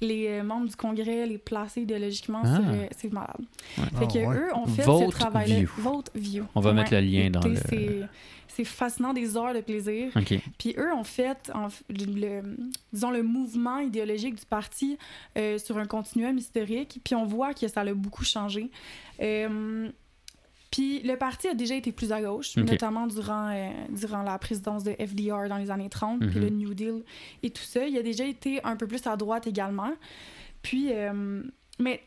les 0.01 0.29
euh, 0.29 0.45
membres 0.45 0.69
du 0.69 0.77
Congrès, 0.77 1.27
les 1.27 1.39
placer 1.39 1.83
idéologiquement. 1.83 2.43
Ah. 2.45 2.61
Euh, 2.61 2.87
c'est 2.97 3.13
malade. 3.13 3.43
Fait 3.99 4.07
que 4.07 4.25
ah, 4.25 4.35
eux 4.35 4.55
ont 4.55 4.67
fait 4.67 4.85
ce 4.85 5.11
travail-là. 5.11 5.69
VoteView. 5.79 6.45
On 6.55 6.61
va 6.61 6.73
mettre 6.73 6.95
le 6.95 7.01
lien 7.01 7.29
dans 7.29 7.43
le 7.43 7.57
c'est 8.55 8.65
fascinant, 8.65 9.13
des 9.13 9.37
heures 9.37 9.55
de 9.55 9.61
plaisir. 9.61 10.13
Puis 10.59 10.75
eux 10.77 10.93
ont 10.93 11.05
fait, 11.05 11.51
le, 11.89 12.43
disons, 12.93 13.11
le 13.11 13.23
mouvement 13.23 13.79
idéologique 13.79 14.35
du 14.35 14.47
parti 14.47 14.99
euh, 15.39 15.59
sur 15.59 15.79
un 15.79 15.87
continuum 15.87 16.37
historique. 16.37 17.01
Puis 17.05 17.15
on 17.15 17.25
voit 17.25 17.55
que 17.55 17.67
ça 17.69 17.81
a 17.81 17.95
beaucoup 17.95 18.25
changé. 18.25 18.71
Euh, 19.21 19.89
puis 20.71 21.03
le 21.03 21.17
parti 21.17 21.49
a 21.49 21.55
déjà 21.55 21.75
été 21.75 21.93
plus 21.93 22.13
à 22.13 22.21
gauche, 22.23 22.57
notamment 22.57 23.07
durant, 23.07 23.49
euh, 23.51 23.71
durant 23.91 24.23
la 24.23 24.39
présidence 24.39 24.85
de 24.85 24.93
FDR 24.93 25.49
dans 25.49 25.59
les 25.59 25.71
années 25.71 25.91
30, 25.91 26.21
puis 26.21 26.41
le 26.41 26.51
mhm. 26.51 26.57
New 26.57 26.75
Deal 26.75 27.03
et 27.43 27.51
tout 27.51 27.63
ça. 27.63 27.87
Il 27.87 27.97
a 27.99 28.03
déjà 28.03 28.25
été 28.25 28.63
un 28.65 28.77
peu 28.77 28.87
plus 28.87 29.07
à 29.07 29.17
droite 29.17 29.47
également. 29.47 29.93
Puis, 30.63 30.91
mais 31.79 32.01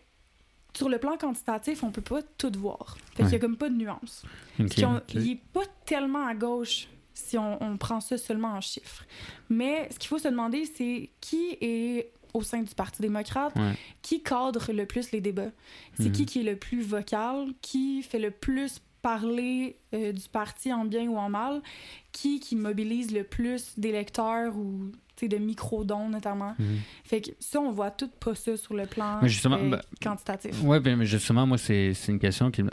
sur 0.76 0.90
le 0.90 0.98
plan 0.98 1.18
quantitatif, 1.18 1.84
on 1.84 1.92
peut 1.92 2.02
pas 2.02 2.22
tout 2.38 2.52
voir. 2.58 2.98
Fait 3.16 3.24
qu'il 3.24 3.32
y 3.32 3.36
a 3.36 3.40
comme 3.40 3.58
pas 3.58 3.70
de 3.70 3.76
nuance. 3.76 4.24
Il 4.60 5.32
est 5.32 5.42
pas 5.54 5.66
tellement 5.86 6.26
à 6.26 6.34
gauche 6.34 6.88
si 7.14 7.38
on, 7.38 7.78
prend 7.78 8.02
ça 8.02 8.18
seulement 8.18 8.50
en 8.50 8.62
chiffres. 8.62 9.06
Mais 9.50 9.88
ce 9.92 9.98
qu'il 9.98 10.10
faut 10.10 10.20
se 10.20 10.28
demander, 10.28 10.66
c'est 10.66 11.10
qui 11.22 11.58
est 11.62 12.12
au 12.34 12.44
sein 12.44 12.62
du 12.62 12.76
Parti 12.76 13.02
démocrate, 13.02 13.54
qui 14.02 14.22
cadre 14.22 14.74
le 14.74 14.86
plus 14.86 15.12
les 15.12 15.22
débats? 15.22 15.52
C'est 15.98 16.12
qui 16.12 16.24
mhm. 16.24 16.28
qui 16.28 16.40
est 16.42 16.52
le 16.52 16.58
plus 16.58 16.82
vocal, 16.82 17.48
qui 17.62 18.04
fait 18.04 18.20
le 18.20 18.32
plus 18.32 18.82
parler 19.06 19.78
euh, 19.94 20.12
du 20.12 20.28
parti 20.30 20.74
en 20.74 20.84
bien 20.84 21.08
ou 21.08 21.16
en 21.16 21.30
mal, 21.30 21.62
qui 22.12 22.40
qui 22.40 22.56
mobilise 22.56 23.14
le 23.14 23.24
plus 23.24 23.78
d'électeurs 23.78 24.58
ou 24.58 24.92
de 25.22 25.38
micro-dons 25.38 26.10
notamment. 26.10 26.56
Mhm. 26.58 26.80
Fait 27.04 27.22
que 27.22 27.30
ça, 27.40 27.60
on 27.60 27.72
voit 27.72 27.92
tout 27.92 28.10
pas 28.20 28.34
ça 28.34 28.58
sur 28.58 28.74
le 28.74 28.88
plan 28.88 29.20
euh, 29.22 29.70
ben, 29.70 29.82
quantitatif. 30.02 30.56
Oui, 30.64 30.80
ben, 30.80 30.96
mais 30.98 31.06
justement, 31.06 31.46
moi, 31.46 31.60
c'est 31.60 31.94
une 32.08 32.18
question 32.18 32.50
qui... 32.50 32.64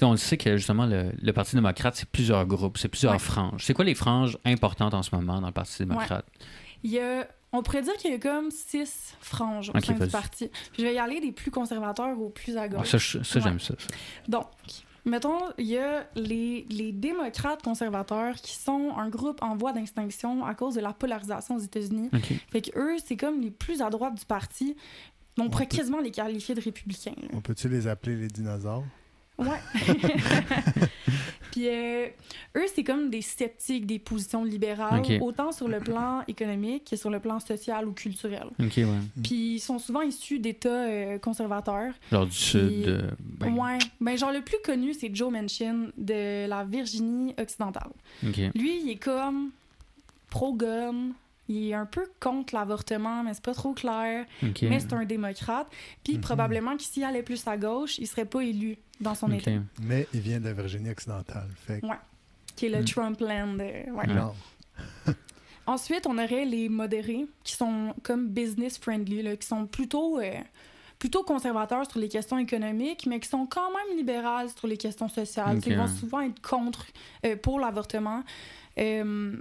on 0.00 0.16
sait 0.16 0.38
que 0.38 0.56
justement, 0.56 0.86
le, 0.86 1.32
Parti 1.32 1.56
démocrate, 1.56 1.94
c'est 1.94 2.08
plusieurs 2.08 2.46
groupes, 2.46 2.78
c'est 2.78 2.88
plusieurs 2.88 3.20
franges. 3.20 3.62
C'est 3.66 3.74
quoi 3.74 3.84
les 3.84 3.94
franges 3.94 4.38
importantes 4.46 4.94
en 4.94 5.02
ce 5.02 5.14
moment 5.14 5.42
dans 5.42 5.48
le 5.48 5.52
Parti 5.52 5.84
démocrate? 5.84 6.24
Il 6.82 6.90
y 6.90 7.00
a 7.00 7.28
on 7.54 7.62
pourrait 7.62 7.82
dire 7.82 7.94
qu'il 7.98 8.10
y 8.10 8.14
a 8.14 8.18
comme 8.18 8.50
six 8.50 9.14
franges 9.20 9.70
au 9.74 9.78
sein 9.78 9.92
du 9.92 10.08
parti. 10.08 10.50
je 10.78 10.82
vais 10.84 10.94
y 10.94 10.98
aller 10.98 11.20
des 11.20 11.32
plus 11.32 11.50
conservateurs 11.50 12.18
aux 12.18 12.30
plus 12.30 12.56
à 12.56 12.66
gauche. 12.66 12.88
ça, 12.88 12.98
ça 12.98 13.40
j'aime 13.40 13.60
ça, 13.60 13.74
ça. 13.78 13.88
Donc, 14.26 14.46
Mettons, 15.04 15.40
il 15.58 15.66
y 15.66 15.78
a 15.78 16.06
les, 16.14 16.64
les, 16.70 16.92
démocrates 16.92 17.62
conservateurs 17.62 18.36
qui 18.36 18.54
sont 18.54 18.92
un 18.96 19.08
groupe 19.08 19.42
en 19.42 19.56
voie 19.56 19.72
d'extinction 19.72 20.44
à 20.44 20.54
cause 20.54 20.76
de 20.76 20.80
la 20.80 20.92
polarisation 20.92 21.56
aux 21.56 21.60
États-Unis. 21.60 22.08
Fait 22.50 22.62
que 22.62 22.78
eux, 22.78 22.96
c'est 23.04 23.16
comme 23.16 23.40
les 23.40 23.50
plus 23.50 23.82
à 23.82 23.90
droite 23.90 24.14
du 24.14 24.24
parti. 24.24 24.76
On, 25.38 25.50
pourrait 25.50 25.66
quasiment 25.66 26.00
les 26.00 26.10
qualifier 26.10 26.54
de 26.54 26.60
républicains. 26.60 27.14
On 27.32 27.40
peut-tu 27.40 27.68
les 27.68 27.88
appeler 27.88 28.16
les 28.16 28.28
dinosaures? 28.28 28.84
Ouais. 29.38 29.58
Puis 31.52 31.68
euh, 31.68 32.06
eux, 32.56 32.64
c'est 32.74 32.82
comme 32.82 33.10
des 33.10 33.20
sceptiques 33.20 33.86
des 33.86 33.98
positions 33.98 34.42
libérales, 34.42 35.02
autant 35.20 35.52
sur 35.52 35.68
le 35.68 35.80
plan 35.80 36.22
économique 36.26 36.88
que 36.90 36.96
sur 36.96 37.10
le 37.10 37.20
plan 37.20 37.40
social 37.40 37.86
ou 37.86 37.92
culturel. 37.92 38.46
ouais. 38.58 38.84
Puis 39.22 39.54
ils 39.54 39.60
sont 39.60 39.78
souvent 39.78 40.00
issus 40.00 40.38
d'États 40.38 40.86
euh, 40.86 41.18
conservateurs. 41.18 41.92
Genre 42.10 42.26
du 42.26 42.32
sud. 42.32 42.88
Euh, 42.88 43.10
ben... 43.20 43.54
Ouais. 43.54 43.78
Ben, 44.00 44.16
genre 44.16 44.32
le 44.32 44.40
plus 44.40 44.56
connu, 44.64 44.94
c'est 44.94 45.14
Joe 45.14 45.30
Manchin 45.30 45.88
de 45.98 46.46
la 46.46 46.64
Virginie 46.64 47.34
occidentale. 47.38 47.90
Lui, 48.22 48.80
il 48.82 48.90
est 48.90 49.02
comme 49.02 49.50
pro-gun, 50.30 51.10
il 51.52 51.70
est 51.70 51.74
un 51.74 51.86
peu 51.86 52.04
contre 52.20 52.54
l'avortement, 52.54 53.22
mais 53.22 53.34
c'est 53.34 53.44
pas 53.44 53.54
trop 53.54 53.72
clair. 53.72 54.26
Mais 54.62 54.80
c'est 54.80 54.92
un 54.92 55.04
démocrate. 55.04 55.66
Puis 56.04 56.14
mhm. 56.14 56.20
probablement 56.20 56.76
que 56.76 56.82
s'il 56.82 57.04
allait 57.04 57.22
plus 57.22 57.46
à 57.46 57.56
gauche, 57.56 57.98
il 57.98 58.06
serait 58.06 58.24
pas 58.24 58.40
élu 58.40 58.78
dans 59.00 59.14
son 59.14 59.30
État. 59.30 59.50
Mais 59.82 60.06
il 60.12 60.20
vient 60.20 60.40
de 60.40 60.46
la 60.46 60.52
Virginie 60.52 60.90
occidentale. 60.90 61.48
Fait... 61.56 61.84
Ouais. 61.84 61.98
Qui 62.56 62.66
est 62.66 62.70
le 62.70 62.82
mm. 62.82 62.84
Trumpland. 62.84 63.58
Ouais. 63.58 64.06
Ensuite, 65.66 66.06
on 66.06 66.18
aurait 66.18 66.44
les 66.44 66.68
modérés, 66.68 67.26
qui 67.44 67.54
sont 67.54 67.94
comme 68.02 68.28
business 68.28 68.78
friendly, 68.78 69.22
là, 69.22 69.36
qui 69.36 69.46
sont 69.46 69.66
plutôt, 69.66 70.18
euh, 70.18 70.32
plutôt 70.98 71.22
conservateurs 71.22 71.88
sur 71.88 72.00
les 72.00 72.08
questions 72.08 72.38
économiques, 72.38 73.06
mais 73.06 73.20
qui 73.20 73.28
sont 73.28 73.46
quand 73.46 73.70
même 73.70 73.96
libérales 73.96 74.48
sur 74.50 74.66
les 74.66 74.76
questions 74.76 75.08
sociales. 75.08 75.60
Ils 75.64 75.76
vont 75.76 75.86
souvent 75.86 76.20
être 76.20 76.40
contre, 76.42 76.86
euh, 77.24 77.36
pour 77.36 77.60
l'avortement. 77.60 78.24
Euh, 78.78 79.34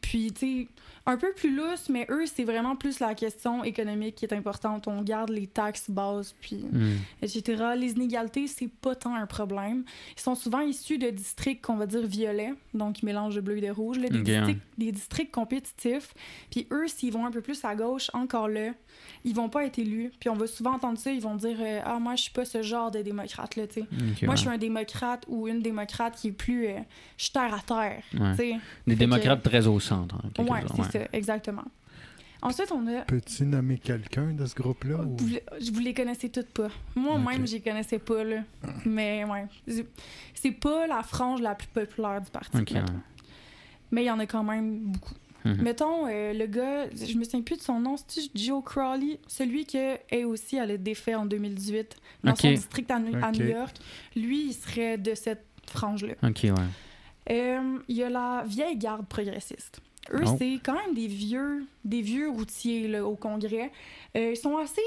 puis, 0.00 0.32
tu 0.32 0.40
sais, 0.40 0.68
un 1.08 1.16
peu 1.16 1.32
plus 1.34 1.54
lousse, 1.54 1.88
mais 1.88 2.06
eux, 2.10 2.26
c'est 2.26 2.44
vraiment 2.44 2.76
plus 2.76 3.00
la 3.00 3.14
question 3.14 3.64
économique 3.64 4.14
qui 4.14 4.24
est 4.24 4.32
importante. 4.34 4.86
On 4.88 5.02
garde 5.02 5.30
les 5.30 5.46
taxes 5.46 5.90
bases, 5.90 6.34
puis 6.40 6.56
Hmm. 6.70 6.96
etc. 7.22 7.64
Les 7.76 7.92
inégalités, 7.92 8.46
c'est 8.46 8.68
pas 8.68 8.94
tant 8.94 9.14
un 9.14 9.26
problème. 9.26 9.84
Ils 10.16 10.20
sont 10.20 10.34
souvent 10.34 10.60
issus 10.60 10.98
de 10.98 11.10
districts 11.10 11.64
qu'on 11.64 11.76
va 11.76 11.86
dire 11.86 12.06
violets, 12.06 12.52
donc 12.74 13.00
ils 13.02 13.06
mélangent 13.06 13.34
de 13.36 13.40
bleu 13.40 13.58
et 13.58 13.60
de 13.62 13.70
rouge, 13.70 13.98
là, 13.98 14.08
des, 14.08 14.20
districts, 14.20 14.60
des 14.76 14.92
districts 14.92 15.32
compétitifs. 15.34 16.14
Puis 16.50 16.66
eux, 16.70 16.86
s'ils 16.88 17.12
vont 17.12 17.26
un 17.26 17.30
peu 17.30 17.40
plus 17.40 17.64
à 17.64 17.74
gauche, 17.74 18.10
encore 18.12 18.48
là, 18.48 18.70
ils 19.24 19.34
vont 19.34 19.48
pas 19.48 19.64
être 19.64 19.78
élus. 19.78 20.10
Puis 20.20 20.28
on 20.28 20.34
va 20.34 20.46
souvent 20.46 20.72
entendre 20.74 20.98
ça, 20.98 21.10
ils 21.10 21.20
vont 21.20 21.36
dire 21.36 21.56
euh, 21.60 21.80
Ah, 21.84 21.98
moi, 21.98 22.16
je 22.16 22.22
suis 22.22 22.32
pas 22.32 22.44
ce 22.44 22.62
genre 22.62 22.90
de 22.90 23.00
démocrate, 23.02 23.56
là, 23.56 23.66
tu 23.66 23.74
sais. 23.80 23.86
Moi, 23.90 24.30
ouais. 24.30 24.36
je 24.36 24.40
suis 24.40 24.48
un 24.50 24.58
démocrate 24.58 25.24
ou 25.28 25.48
une 25.48 25.60
démocrate 25.60 26.16
qui 26.16 26.28
est 26.28 26.32
plus. 26.32 26.66
euh, 26.66 26.78
je 27.16 27.24
suis 27.24 27.32
terre 27.32 27.54
à 27.54 27.60
terre, 27.60 28.02
Ouais. 28.14 28.30
tu 28.32 28.36
sais. 28.36 28.56
Des 28.86 28.96
démocrates 28.96 29.42
très 29.42 29.66
au 29.66 29.80
centre. 29.80 30.16
en 30.16 30.28
quelque 30.30 30.50
Ouais, 30.52 30.60
sorte, 30.62 30.74
c'est 30.92 30.97
ça, 30.97 30.97
exactement. 31.12 31.64
Ensuite, 32.40 32.70
on 32.70 32.86
a 32.86 33.00
Peux-tu 33.02 33.44
nommer 33.44 33.78
quelqu'un 33.78 34.32
de 34.32 34.46
ce 34.46 34.54
groupe-là? 34.54 34.98
ou- 35.00 35.16
vous, 35.16 35.26
le- 35.28 35.40
je 35.60 35.72
vous 35.72 35.80
les 35.80 35.92
connaissais 35.92 36.28
toutes 36.28 36.50
pas. 36.50 36.68
Moi-même, 36.94 37.40
Ok. 37.42 37.48
je 37.48 37.54
les 37.54 37.60
connaissais 37.60 37.98
pas, 37.98 38.22
là. 38.22 38.42
Mais 38.86 39.24
ouais. 39.24 39.46
C'est- 40.34 40.52
pas 40.52 40.86
la 40.86 41.02
frange 41.02 41.40
la 41.40 41.56
plus 41.56 41.66
populaire 41.66 42.20
du 42.20 42.30
parti. 42.30 42.56
Ouais. 42.58 42.82
Mais 43.90 44.04
il 44.04 44.06
y 44.06 44.10
en 44.10 44.20
a 44.20 44.26
quand 44.26 44.44
même 44.44 44.78
beaucoup. 44.92 45.14
Mhm. 45.44 45.62
Mettons, 45.62 46.06
euh, 46.06 46.32
le 46.32 46.46
gars, 46.46 46.88
je 46.90 47.16
me 47.16 47.24
souviens 47.24 47.42
plus 47.42 47.56
de 47.56 47.62
son 47.62 47.80
nom, 47.80 47.96
c'est 48.06 48.22
Joe 48.34 48.62
Crowley, 48.62 49.18
celui 49.26 49.64
qui 49.64 49.78
est 49.78 50.24
aussi 50.24 50.58
allé 50.58 50.78
défait 50.78 51.14
en 51.16 51.26
2018 51.26 51.96
dans 52.22 52.36
son 52.36 52.50
district 52.50 52.90
à, 52.90 52.98
New- 53.00 53.16
à 53.22 53.30
Ok. 53.30 53.36
New 53.38 53.46
York. 53.46 53.76
Lui, 54.14 54.48
il 54.48 54.52
serait 54.52 54.96
de 54.98 55.14
cette 55.14 55.44
frange-là. 55.66 56.14
Ok, 56.22 56.40
ouais. 56.44 56.52
Euh, 57.30 57.78
Il 57.88 57.96
y 57.96 58.02
a 58.04 58.10
la 58.10 58.44
vieille 58.46 58.76
garde 58.76 59.06
progressiste. 59.06 59.80
Eux, 60.12 60.22
Oh. 60.26 60.36
c'est 60.38 60.58
quand 60.64 60.74
même 60.74 60.94
des 60.94 61.06
vieux, 61.06 61.64
des 61.84 62.00
vieux 62.02 62.28
routiers 62.30 62.88
là, 62.88 63.04
au 63.04 63.14
Congrès. 63.16 63.70
Euh, 64.16 64.30
ils 64.32 64.36
sont 64.36 64.56
assez 64.56 64.80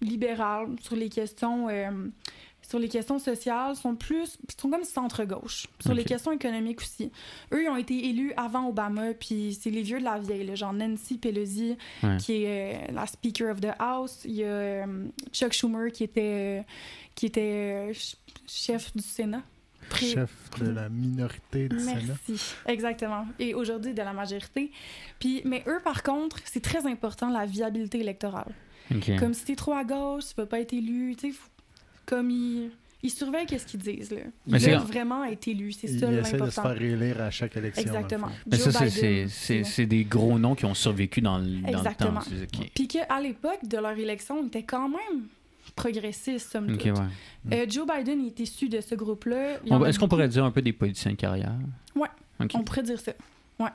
libéraux 0.00 0.68
sur 0.80 0.94
les 0.94 1.08
questions, 1.08 1.68
euh, 1.68 1.90
sur 2.62 2.78
les 2.78 2.88
questions 2.88 3.18
sociales. 3.18 3.74
Sont 3.74 3.96
plus, 3.96 4.38
ils 4.48 4.60
sont 4.60 4.70
comme 4.70 4.84
centre-gauche. 4.84 5.66
Sur 5.80 5.94
les 5.94 6.04
questions 6.04 6.30
économiques 6.30 6.80
aussi. 6.80 7.10
Eux, 7.52 7.64
ils 7.64 7.68
ont 7.68 7.76
été 7.76 8.08
élus 8.08 8.32
avant 8.36 8.68
Obama, 8.68 9.14
puis 9.14 9.58
c'est 9.60 9.70
les 9.70 9.82
vieux 9.82 9.98
de 9.98 10.04
la 10.04 10.18
vieille, 10.18 10.44
là, 10.46 10.54
genre 10.54 10.72
Nancy 10.72 11.18
Pelosi, 11.18 11.76
Ouais. 12.04 12.16
qui 12.18 12.44
est 12.44 12.88
euh, 12.88 12.92
la 12.92 13.06
Speaker 13.06 13.50
of 13.52 13.60
the 13.60 13.70
House. 13.80 14.20
Il 14.24 14.36
y 14.36 14.44
a 14.44 14.46
euh, 14.46 15.06
Chuck 15.32 15.52
Schumer, 15.52 15.90
qui 15.90 16.04
était, 16.04 16.60
euh, 16.60 16.62
qui 17.16 17.26
était 17.26 17.86
ch- 17.92 18.16
chef 18.46 18.94
du 18.94 19.02
Sénat. 19.02 19.42
Chef 19.96 20.30
de 20.60 20.70
la 20.70 20.88
minorité 20.88 21.68
du 21.68 21.78
Sénat. 21.78 22.00
Merci. 22.26 22.54
Exactement. 22.66 23.26
Et 23.38 23.54
aujourd'hui, 23.54 23.94
de 23.94 24.02
la 24.02 24.12
majorité. 24.12 24.70
Puis, 25.18 25.42
mais 25.44 25.62
eux, 25.66 25.78
par 25.82 26.02
contre, 26.02 26.38
c'est 26.44 26.62
très 26.62 26.86
important 26.86 27.30
la 27.30 27.46
viabilité 27.46 28.00
électorale. 28.00 28.52
Comme 29.18 29.34
si 29.34 29.44
t'es 29.44 29.56
trop 29.56 29.72
à 29.74 29.84
gauche, 29.84 30.24
tu 30.28 30.34
vas 30.36 30.46
pas 30.46 30.60
être 30.60 30.72
élu, 30.72 31.14
tu 31.16 31.28
sais, 31.28 31.36
faut- 31.36 31.48
comme 32.06 32.30
ils, 32.30 32.70
ils 33.02 33.10
surveillent 33.10 33.44
qu'est-ce 33.46 33.66
qu'ils 33.66 33.80
disent, 33.80 34.10
là. 34.10 34.20
Ils 34.46 34.58
veulent 34.58 34.78
vraiment 34.78 35.24
être 35.24 35.46
élus, 35.48 35.72
c'est 35.72 35.88
ça 35.88 36.10
essaie 36.10 36.16
de 36.20 36.24
se 36.24 36.32
l'important. 36.36 36.62
faire 36.62 36.82
élire 36.82 37.20
à 37.20 37.30
chaque 37.30 37.54
élection. 37.58 37.82
Exactement. 37.82 38.28
Mais 38.50 38.56
ça, 38.56 38.70
Joe 38.70 39.26
c'est- 39.28 39.86
des 39.86 40.04
gros 40.04 40.38
noms 40.38 40.54
qui 40.54 40.64
ont 40.64 40.72
survécu 40.74 41.20
dans, 41.20 41.36
le- 41.38 41.44
dans 41.44 41.66
le 41.68 41.72
temps. 41.72 41.78
Exactement. 41.80 42.20
C'est- 42.22 42.58
ok. 42.60 42.70
Puis 42.74 42.88
qu'à 42.88 43.20
l'époque 43.20 43.60
de 43.68 43.76
leur 43.76 43.92
élection, 43.98 44.42
ils 44.42 44.46
étaient 44.46 44.62
quand 44.62 44.88
même 44.88 45.26
progressistes, 45.72 46.50
somme 46.52 46.66
toute. 46.76 46.84
ouais. 46.84 46.92
Euh, 47.52 47.66
Joe 47.68 47.86
Biden 47.86 48.24
est 48.26 48.38
issu 48.40 48.68
de 48.68 48.80
ce 48.80 48.94
groupe-là. 48.94 49.58
Est-ce 49.86 49.98
qu'on 49.98 50.08
pourrait 50.08 50.28
dire 50.28 50.44
un 50.44 50.50
peu 50.50 50.62
des 50.62 50.72
politiciens 50.72 51.12
de 51.12 51.16
carrière? 51.16 51.54
Ouais. 51.94 52.08
Ok. 52.40 52.52
On 52.54 52.62
pourrait 52.62 52.82
dire 52.82 53.00
ça. 53.00 53.12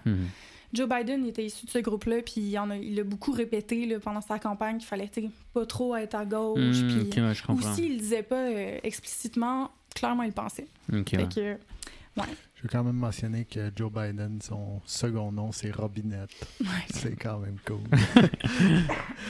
Mhm. 0.05 0.27
Joe 0.73 0.89
Biden 0.89 1.25
était 1.27 1.45
issu 1.45 1.67
de 1.67 1.71
ce 1.71 1.77
groupe-là, 1.79 2.21
puis 2.23 2.41
il, 2.41 2.57
en 2.57 2.69
a, 2.71 2.77
il 2.77 2.99
a 2.99 3.03
beaucoup 3.03 3.31
répété 3.31 3.85
là, 3.85 3.99
pendant 3.99 4.21
sa 4.21 4.39
campagne 4.39 4.77
qu'il 4.79 4.87
fallait 4.87 5.11
pas 5.53 5.65
trop 5.67 5.95
être 5.95 6.15
à 6.15 6.25
gauche. 6.25 6.59
Hmm, 6.77 6.87
puis 6.87 7.01
ok, 7.01 7.27
ouais, 7.27 7.33
je 7.35 7.43
comprends. 7.43 7.71
aussi, 7.71 7.85
il 7.85 7.97
disait 7.99 8.23
pas 8.23 8.47
euh, 8.49 8.79
explicitement, 8.81 9.69
clairement, 9.93 10.23
il 10.23 10.29
le 10.29 10.33
pensait. 10.33 10.65
Ok, 10.91 11.09
Fait 11.11 11.17
ouais. 11.17 11.27
que, 11.27 11.57
Je 12.55 12.63
veux 12.63 12.69
quand 12.71 12.83
même 12.83 12.95
mentionner 12.95 13.45
que 13.45 13.71
Joe 13.75 13.91
Biden, 13.91 14.39
son 14.41 14.81
second 14.85 15.31
nom, 15.31 15.51
c'est 15.51 15.69
Robinette. 15.69 16.31
ouais. 16.61 16.67
C'est 16.89 17.15
quand 17.17 17.37
même 17.37 17.57
cool. 17.67 17.81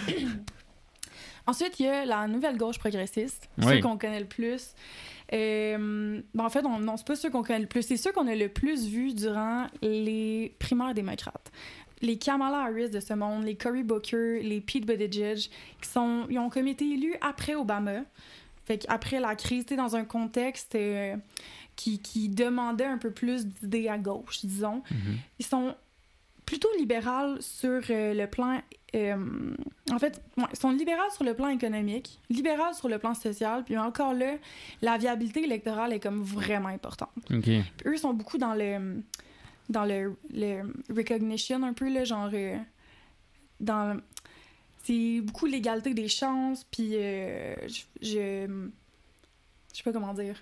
Ensuite, 1.46 1.80
il 1.80 1.86
y 1.86 1.90
a 1.90 2.06
la 2.06 2.28
nouvelle 2.28 2.58
gauche 2.58 2.80
progressiste, 2.80 3.50
Oui. 3.58 3.66
ceux 3.76 3.82
qu'on 3.82 3.98
connaît 3.98 4.20
le 4.20 4.26
plus. 4.26 4.74
Euh, 5.34 6.22
ben, 6.34 6.46
en 6.46 6.50
fait, 6.50 6.66
on, 6.66 6.80
non, 6.80 6.96
c'est 6.98 7.08
pas 7.08 7.16
ceux 7.16 7.30
qu'on 7.30 7.44
connaît 7.44 7.60
le 7.60 7.68
plus, 7.68 7.82
c'est 7.82 7.98
ceux 7.98 8.12
qu'on 8.12 8.28
a 8.28 8.36
le 8.36 8.50
plus 8.50 8.88
vus 8.88 9.14
durant 9.14 9.68
les 9.82 10.56
primaires 10.60 10.94
démocrates. 10.94 11.52
Les 12.02 12.18
Kamala 12.18 12.60
Harris 12.64 12.90
de 12.90 13.00
ce 13.00 13.14
monde, 13.14 13.46
les 13.46 13.56
Cory 13.56 13.84
Booker, 13.84 14.42
les 14.44 14.62
Pete 14.62 14.86
Buttigieg, 14.86 15.38
qui 15.82 15.90
sont, 15.90 16.26
ils 16.30 16.38
ont 16.40 16.50
comme 16.50 16.68
été 16.68 16.86
élus 16.86 17.16
après 17.22 17.56
Obama. 17.56 18.02
Fait 18.66 18.78
qu'après 18.78 19.20
la 19.20 19.36
crise, 19.36 19.66
sais, 19.68 19.76
dans 19.76 19.96
un 19.96 20.06
contexte 20.06 20.76
euh, 20.76 21.16
qui, 21.76 22.00
qui 22.00 22.30
demandait 22.30 22.86
un 22.86 22.98
peu 22.98 23.12
plus 23.12 23.46
d'idées 23.46 23.88
à 23.90 23.98
gauche, 23.98 24.40
disons. 24.46 24.82
Mhm. 24.92 25.18
Ils 25.40 25.46
sont 25.46 25.76
plutôt 26.46 26.70
libérales 26.78 27.42
sur 27.42 27.82
euh, 27.90 28.14
le 28.14 28.28
plan. 28.28 28.62
euh, 28.96 29.16
en 29.92 30.00
fait, 30.00 30.22
ouais, 30.38 30.44
ils 30.52 30.60
sont 30.60 30.72
libérales 30.72 31.12
sur 31.12 31.24
le 31.24 31.34
plan 31.34 31.48
économique, 31.50 32.20
libérales 32.30 32.74
sur 32.74 32.90
le 32.90 33.00
plan 33.00 33.14
social, 33.14 33.64
puis 33.64 33.78
encore 33.78 34.14
là, 34.14 34.36
la 34.82 34.98
viabilité 34.98 35.44
électorale 35.44 35.94
est 35.94 36.00
comme 36.00 36.22
vraiment 36.22 36.70
importante. 36.70 37.10
Ok. 37.32 37.44
Puis 37.44 37.64
eux 37.86 37.98
sont 37.98 38.14
beaucoup 38.14 38.38
dans 38.38 38.54
le 38.54 39.02
dans 39.70 39.86
le, 39.86 40.16
le 40.32 40.74
recognition 40.94 41.64
un 41.64 41.74
peu 41.74 41.92
là, 41.92 42.04
genre 42.04 42.30
euh, 42.34 42.58
dans 43.60 44.00
c'est 44.84 45.22
beaucoup 45.22 45.46
l'égalité 45.46 45.94
des 45.94 46.10
chances, 46.10 46.66
puis 46.66 46.92
je 46.94 47.56
je 48.02 48.48
je 49.74 49.78
sais 49.78 49.84
pas 49.84 49.94
comment 49.94 50.14
dire. 50.14 50.36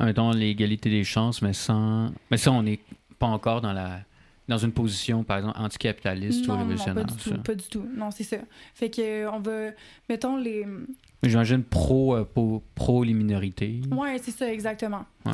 Mettons 0.00 0.30
l'égalité 0.30 0.90
des 0.90 1.04
chances, 1.04 1.40
mais 1.42 1.52
sans. 1.52 2.12
Mais 2.30 2.36
ça, 2.36 2.52
on 2.52 2.62
n'est 2.62 2.80
pas 3.18 3.26
encore 3.26 3.60
dans 3.60 3.72
la 3.72 4.00
dans 4.48 4.58
une 4.58 4.70
position, 4.70 5.24
par 5.24 5.38
exemple, 5.38 5.58
anticapitaliste 5.58 6.46
ou 6.46 6.48
Non, 6.50 6.52
non, 6.52 6.58
pas 6.58 6.62
révolutionnaire. 6.62 7.04
du 7.06 7.16
tout, 7.16 7.42
pas 7.42 7.54
du 7.56 7.68
tout. 7.68 7.84
Non, 7.96 8.12
c'est 8.12 8.22
ça. 8.22 8.36
Fait 8.74 8.90
que 8.90 9.02
euh, 9.24 9.30
on 9.32 9.40
va 9.40 9.70
mettons 10.08 10.36
les 10.36 10.64
J'imagine 11.22 11.64
pro, 11.64 12.14
euh, 12.14 12.24
pro, 12.24 12.62
pro 12.74 13.02
les 13.02 13.14
minorités. 13.14 13.80
Ouais, 13.90 14.18
c'est 14.22 14.30
ça, 14.30 14.52
exactement. 14.52 15.04
Ouais. 15.24 15.32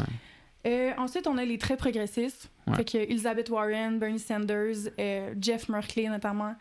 Euh, 0.65 0.93
ensuite, 0.97 1.27
on 1.27 1.37
a 1.39 1.45
les 1.45 1.59
très 1.59 1.77
progressistes. 1.77 2.51
Ouais. 2.67 2.77
Fait 2.77 2.85
que 2.85 2.99
Elizabeth 2.99 3.51
Warren, 3.51 3.99
Bernie 3.99 4.19
Sanders, 4.21 4.77
euh, 4.99 5.35
Jeff 5.41 5.69
Merkley 5.69 6.09
notamment. 6.09 6.55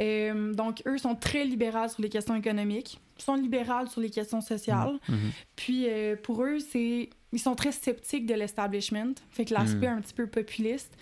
Euh, 0.00 0.54
donc, 0.54 0.82
eux 0.86 0.96
sont 0.98 1.14
très 1.14 1.44
libérales 1.44 1.90
sur 1.90 2.00
les 2.02 2.08
questions 2.08 2.34
économiques. 2.34 2.98
Ils 3.18 3.22
sont 3.22 3.34
libérales 3.34 3.88
sur 3.88 4.00
les 4.00 4.08
questions 4.10 4.40
sociales. 4.40 4.98
Mhm. 5.08 5.18
Puis, 5.56 5.84
euh, 5.88 6.16
pour 6.22 6.42
eux, 6.42 6.58
c'est 6.58 7.10
ils 7.32 7.38
sont 7.38 7.54
très 7.54 7.70
sceptiques 7.70 8.26
de 8.26 8.34
l'establishment. 8.34 9.12
Fait 9.30 9.44
que 9.44 9.54
l'aspect 9.54 9.88
Mm. 9.88 9.98
un 9.98 10.00
petit 10.00 10.14
peu 10.14 10.26
populiste. 10.26 10.92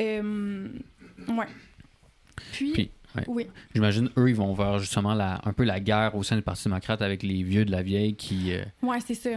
Euh, 0.00 0.68
ouais. 1.28 1.46
Puis, 2.52 2.72
Puis, 2.72 2.90
ouais. 3.16 3.24
oui. 3.28 3.46
J'imagine, 3.74 4.10
eux, 4.18 4.28
ils 4.28 4.34
vont 4.34 4.52
voir 4.52 4.78
justement 4.78 5.14
la, 5.14 5.40
un 5.44 5.52
peu 5.52 5.64
la 5.64 5.80
guerre 5.80 6.14
au 6.16 6.22
sein 6.22 6.36
du 6.36 6.42
Parti 6.42 6.64
démocrate 6.64 7.00
avec 7.02 7.22
les 7.22 7.42
vieux 7.42 7.64
de 7.64 7.70
la 7.70 7.82
vieille 7.82 8.14
qui. 8.16 8.52
euh, 8.52 8.64
Ouais, 8.82 8.98
c'est 9.00 9.14
ça. 9.14 9.30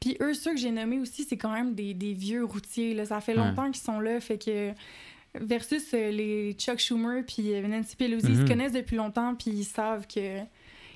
Puis 0.00 0.16
eux, 0.20 0.34
ceux 0.34 0.50
que 0.52 0.58
j'ai 0.60 0.72
nommés 0.72 0.98
aussi, 0.98 1.22
c'est 1.22 1.36
quand 1.36 1.52
même 1.52 1.74
des, 1.74 1.94
des 1.94 2.12
vieux 2.12 2.44
routiers. 2.44 2.92
Là. 2.92 3.04
Ça 3.06 3.20
fait 3.20 3.34
longtemps 3.34 3.70
qu'ils 3.70 3.82
sont 3.82 4.00
là, 4.00 4.18
fait 4.20 4.36
que 4.44 4.72
versus 5.34 5.82
euh, 5.94 6.10
les 6.10 6.52
Chuck 6.54 6.78
Schumer 6.78 7.22
puis 7.26 7.52
euh, 7.54 7.66
Nancy 7.66 7.96
Pelosi, 7.96 8.26
ils 8.28 8.36
se 8.36 8.40
Mhm. 8.42 8.48
connaissent 8.48 8.72
depuis 8.72 8.96
longtemps 8.96 9.34
puis 9.34 9.50
ils 9.50 9.64
savent 9.64 10.06
que 10.06 10.38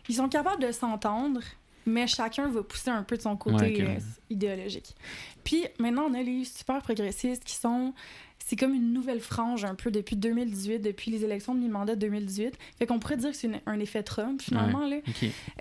ils 0.09 0.14
sont 0.14 0.28
capables 0.28 0.62
de 0.62 0.70
s'entendre, 0.72 1.41
mais 1.84 2.07
chacun 2.07 2.49
va 2.49 2.62
pousser 2.62 2.91
un 2.91 3.03
peu 3.03 3.16
de 3.16 3.22
son 3.22 3.37
côté 3.37 3.64
Ouais, 3.82 3.97
euh, 3.97 3.99
idéologique. 4.30 4.95
Puis 5.45 5.64
maintenant, 5.78 6.07
on 6.11 6.14
a 6.14 6.22
les 6.22 6.45
super 6.45 6.80
progressistes 6.82 7.45
qui 7.45 7.55
sont 7.57 7.93
c'est 8.49 8.55
comme 8.55 8.74
une 8.74 8.93
nouvelle 8.93 9.18
frange 9.18 9.64
un 9.64 9.74
peu 9.74 9.91
depuis 9.91 10.14
2018, 10.14 10.78
depuis 10.78 11.11
les 11.11 11.24
élections 11.24 11.53
de 11.53 11.59
mi-mandat 11.59 11.97
de 11.97 12.01
2018. 12.03 12.57
Fait 12.78 12.87
qu'on 12.87 13.01
pourrait 13.01 13.16
dire 13.16 13.30
que 13.32 13.37
c'est 13.37 13.51
un 13.66 13.80
effet 13.80 14.05
Trump 14.05 14.41
finalement. 14.41 14.87
Là. 14.87 14.99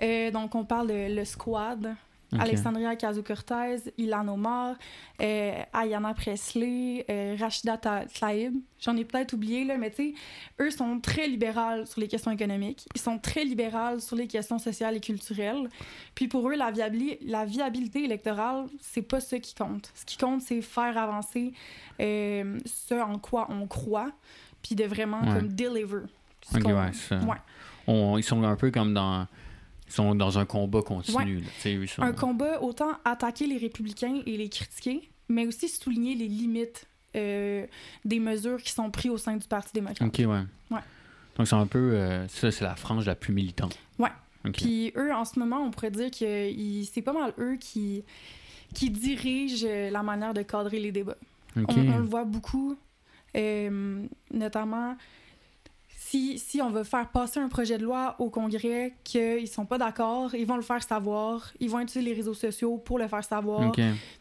Euh, 0.02 0.30
donc 0.30 0.54
on 0.54 0.64
parle 0.64 0.86
de 0.88 1.12
le 1.12 1.24
squad, 1.24 1.96
Alexandria 2.32 2.92
Ocasio-Cortez, 2.92 3.92
Ilan 3.98 4.26
Omar, 4.28 4.74
euh, 5.22 5.52
Ayanna 5.72 6.12
Presley, 6.14 7.04
euh, 7.08 7.36
Rachida 7.38 7.76
Tlaib. 7.78 8.54
J'en 8.80 8.96
ai 8.96 9.04
peut-être 9.04 9.32
oublié, 9.32 9.64
là, 9.64 9.78
mais 9.78 9.90
tu 9.90 9.96
sais, 9.96 10.14
eux 10.60 10.70
sont 10.70 11.00
très 11.00 11.28
libérales 11.28 11.86
sur 11.86 12.00
les 12.00 12.08
questions 12.08 12.30
économiques. 12.30 12.86
Ils 12.94 13.00
sont 13.00 13.18
très 13.18 13.44
libérales 13.44 14.00
sur 14.00 14.16
les 14.16 14.26
questions 14.26 14.58
sociales 14.58 14.96
et 14.96 15.00
culturelles. 15.00 15.68
Puis 16.14 16.28
pour 16.28 16.48
eux, 16.50 16.54
la, 16.56 16.72
viabili- 16.72 17.18
la 17.22 17.44
viabilité 17.44 18.04
électorale, 18.04 18.66
c'est 18.80 19.02
pas 19.02 19.20
ce 19.20 19.36
qui 19.36 19.54
compte. 19.54 19.90
Ce 19.94 20.04
qui 20.04 20.18
compte, 20.18 20.40
c'est 20.42 20.60
faire 20.62 20.98
avancer 20.98 21.52
euh, 22.00 22.58
ce 22.66 22.94
en 22.94 23.18
quoi 23.18 23.46
on 23.50 23.66
croit, 23.66 24.10
puis 24.62 24.74
de 24.74 24.84
vraiment 24.84 25.20
Ouais. 25.22 25.34
comme 25.38 25.48
deliver. 25.48 26.02
Ce 26.42 26.56
Ok, 26.58 26.62
qu'on- 26.64 26.74
ouais, 26.84 26.92
ça. 26.92 27.18
Ouais. 27.20 27.36
On- 27.86 28.18
ils 28.18 28.24
sont 28.24 28.42
un 28.42 28.56
peu 28.56 28.70
comme 28.70 28.92
dans. 28.94 29.26
Ils 29.88 29.92
sont 29.92 30.14
dans 30.14 30.38
un 30.38 30.44
combat 30.44 30.82
continu. 30.82 31.40
là. 31.40 31.86
Sont- 31.86 32.02
un 32.02 32.12
combat 32.12 32.60
autant 32.62 32.90
attaquer 33.04 33.46
les 33.46 33.56
républicains 33.58 34.20
et 34.26 34.36
les 34.36 34.48
critiquer, 34.48 35.08
mais 35.28 35.46
aussi 35.46 35.68
souligner 35.68 36.14
les 36.14 36.28
limites 36.28 36.86
euh, 37.14 37.66
des 38.04 38.18
mesures 38.20 38.60
qui 38.62 38.72
sont 38.72 38.90
prises 38.90 39.10
au 39.10 39.16
sein 39.18 39.36
du 39.36 39.46
Parti 39.46 39.70
démocrate. 39.72 40.06
OK, 40.08 40.18
ouais. 40.18 40.42
Ouais. 40.70 40.80
Donc, 41.36 41.46
c'est 41.46 41.54
un 41.54 41.66
peu. 41.66 41.92
euh, 41.94 42.26
ça, 42.28 42.50
c'est 42.50 42.64
la 42.64 42.76
frange 42.76 43.06
la 43.06 43.14
plus 43.14 43.32
militante. 43.32 43.78
Ouais. 43.98 44.10
OK. 44.44 44.52
Puis 44.54 44.92
eux, 44.96 45.12
en 45.14 45.24
ce 45.24 45.38
moment, 45.38 45.62
on 45.62 45.70
pourrait 45.70 45.90
dire 45.90 46.10
que 46.10 46.50
c'est 46.92 47.02
pas 47.02 47.12
mal 47.12 47.32
eux 47.38 47.56
qui, 47.58 48.04
qui 48.74 48.90
dirigent 48.90 49.66
euh, 49.68 49.90
la 49.90 50.02
manière 50.02 50.34
de 50.34 50.42
cadrer 50.42 50.78
les 50.80 50.92
débats. 50.92 51.16
OK. 51.56 51.64
On, 51.76 51.88
on 51.94 51.98
le 51.98 52.04
voit 52.04 52.24
beaucoup, 52.24 52.76
euh, 53.36 54.04
notamment 54.32 54.96
si, 56.16 56.38
si 56.38 56.62
on 56.62 56.70
veut 56.70 56.84
faire 56.84 57.08
passer 57.10 57.40
un 57.40 57.48
projet 57.48 57.78
de 57.78 57.84
loi 57.84 58.16
au 58.18 58.30
Congrès 58.30 58.94
qu'ils 59.04 59.48
sont 59.48 59.66
pas 59.66 59.78
d'accord, 59.78 60.34
ils 60.34 60.46
vont 60.46 60.56
le 60.56 60.62
faire 60.62 60.82
savoir, 60.82 61.52
ils 61.60 61.68
vont 61.70 61.80
utiliser 61.80 62.10
les 62.10 62.16
réseaux 62.16 62.34
sociaux 62.34 62.78
pour 62.78 62.98
le 62.98 63.06
faire 63.08 63.24
savoir, 63.24 63.72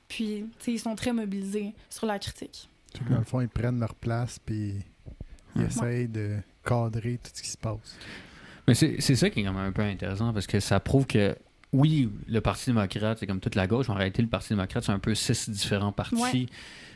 puis 0.08 0.46
ils 0.68 0.80
sont 0.80 0.96
très 0.96 1.14
mobilisés 1.14 1.74
sur 1.90 2.06
la 2.06 2.20
critique. 2.20 2.70
Dans 3.10 3.18
le 3.20 3.24
fond, 3.26 3.42
ils 3.42 3.50
prennent 3.50 3.80
leur 3.80 3.96
place 3.96 4.40
puis 4.40 4.74
ils 5.56 5.62
Ouais. 5.62 5.68
essayent 5.68 6.08
de 6.10 6.38
cadrer 6.66 7.18
tout 7.24 7.32
ce 7.34 7.42
qui 7.42 7.50
se 7.50 7.58
passe. 7.58 7.98
Mais 8.68 8.74
c'est 8.74 9.00
c'est 9.00 9.16
ça 9.16 9.30
qui 9.30 9.40
est 9.40 9.44
quand 9.44 9.54
même 9.54 9.68
un 9.68 9.72
peu 9.72 9.84
intéressant 9.84 10.34
parce 10.34 10.48
que 10.48 10.60
ça 10.60 10.80
prouve 10.80 11.06
que, 11.06 11.36
oui, 11.76 12.10
le 12.28 12.42
Parti 12.42 12.68
démocrate, 12.68 13.18
c'est 13.20 13.28
comme 13.28 13.40
toute 13.40 13.56
la 13.56 13.68
gauche, 13.68 13.88
mais 13.88 13.94
en 13.94 13.98
réalité, 13.98 14.22
le 14.22 14.28
Parti 14.28 14.50
démocrate, 14.50 14.84
c'est 14.84 14.92
un 14.92 15.00
peu 15.00 15.14
six 15.16 15.50
différents 15.50 15.92
partis. 15.92 16.16
Ouais. 16.16 16.46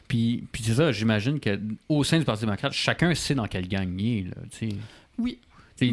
Puis, 0.08 0.44
puis 0.52 0.64
c'est 0.64 0.74
ça, 0.74 0.92
j'imagine 0.92 1.40
qu'au 1.40 2.04
sein 2.04 2.18
du 2.20 2.26
Parti 2.26 2.46
démocrate, 2.46 2.74
chacun 2.74 3.14
sait 3.14 3.36
dans 3.36 3.46
quelle 3.48 3.68
gang 3.68 3.88
il 4.00 4.18
est. 4.20 4.22
Là. 4.24 4.70
Oui. 5.18 5.40
Il 5.82 5.92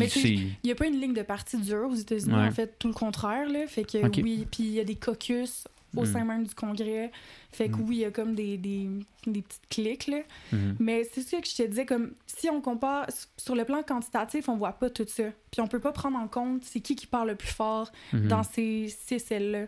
n'y 0.64 0.72
a 0.72 0.74
pas 0.74 0.86
une 0.86 1.00
ligne 1.00 1.14
de 1.14 1.22
parti 1.22 1.58
dure 1.58 1.88
aux 1.88 1.94
États-Unis, 1.94 2.34
Ouais. 2.34 2.46
en 2.48 2.50
fait, 2.50 2.76
tout 2.78 2.88
le 2.88 2.94
contraire. 2.94 3.48
Là. 3.48 3.66
Fait 3.68 3.84
que 3.84 3.98
oui, 4.20 4.44
puis 4.50 4.64
il 4.64 4.72
y 4.72 4.80
a 4.80 4.84
des 4.84 4.96
caucus 4.96 5.68
au 5.94 6.02
Mm. 6.02 6.06
sein 6.12 6.24
même 6.24 6.44
du 6.44 6.54
Congrès. 6.54 7.10
Fait 7.52 7.68
que 7.68 7.76
Mm. 7.76 7.80
oui, 7.88 7.96
il 7.96 8.00
y 8.00 8.04
a 8.04 8.10
comme 8.10 8.34
des, 8.34 8.56
des, 8.58 8.88
des 9.26 9.42
petites 9.42 9.68
cliques. 9.70 10.06
Là. 10.08 10.18
Mhm. 10.52 10.76
Mais 10.78 11.04
c'est 11.12 11.22
ce 11.22 11.36
que 11.36 11.46
je 11.46 11.54
te 11.56 11.62
disais, 11.62 11.86
comme 11.86 12.12
si 12.26 12.48
on 12.50 12.60
compare 12.60 13.06
sur 13.36 13.54
le 13.54 13.64
plan 13.64 13.82
quantitatif, 13.82 14.48
on 14.48 14.56
voit 14.56 14.72
pas 14.72 14.90
tout 14.90 15.06
ça. 15.08 15.24
Puis 15.50 15.60
on 15.60 15.68
peut 15.68 15.80
pas 15.80 15.92
prendre 15.92 16.18
en 16.18 16.28
compte 16.28 16.64
c'est 16.64 16.80
qui 16.80 16.96
qui 16.96 17.06
parle 17.06 17.28
le 17.28 17.36
plus 17.36 17.48
fort 17.52 17.90
Mhm. 18.12 18.28
dans 18.28 18.42
ces, 18.42 18.88
ces 19.06 19.18
celles-là. 19.18 19.66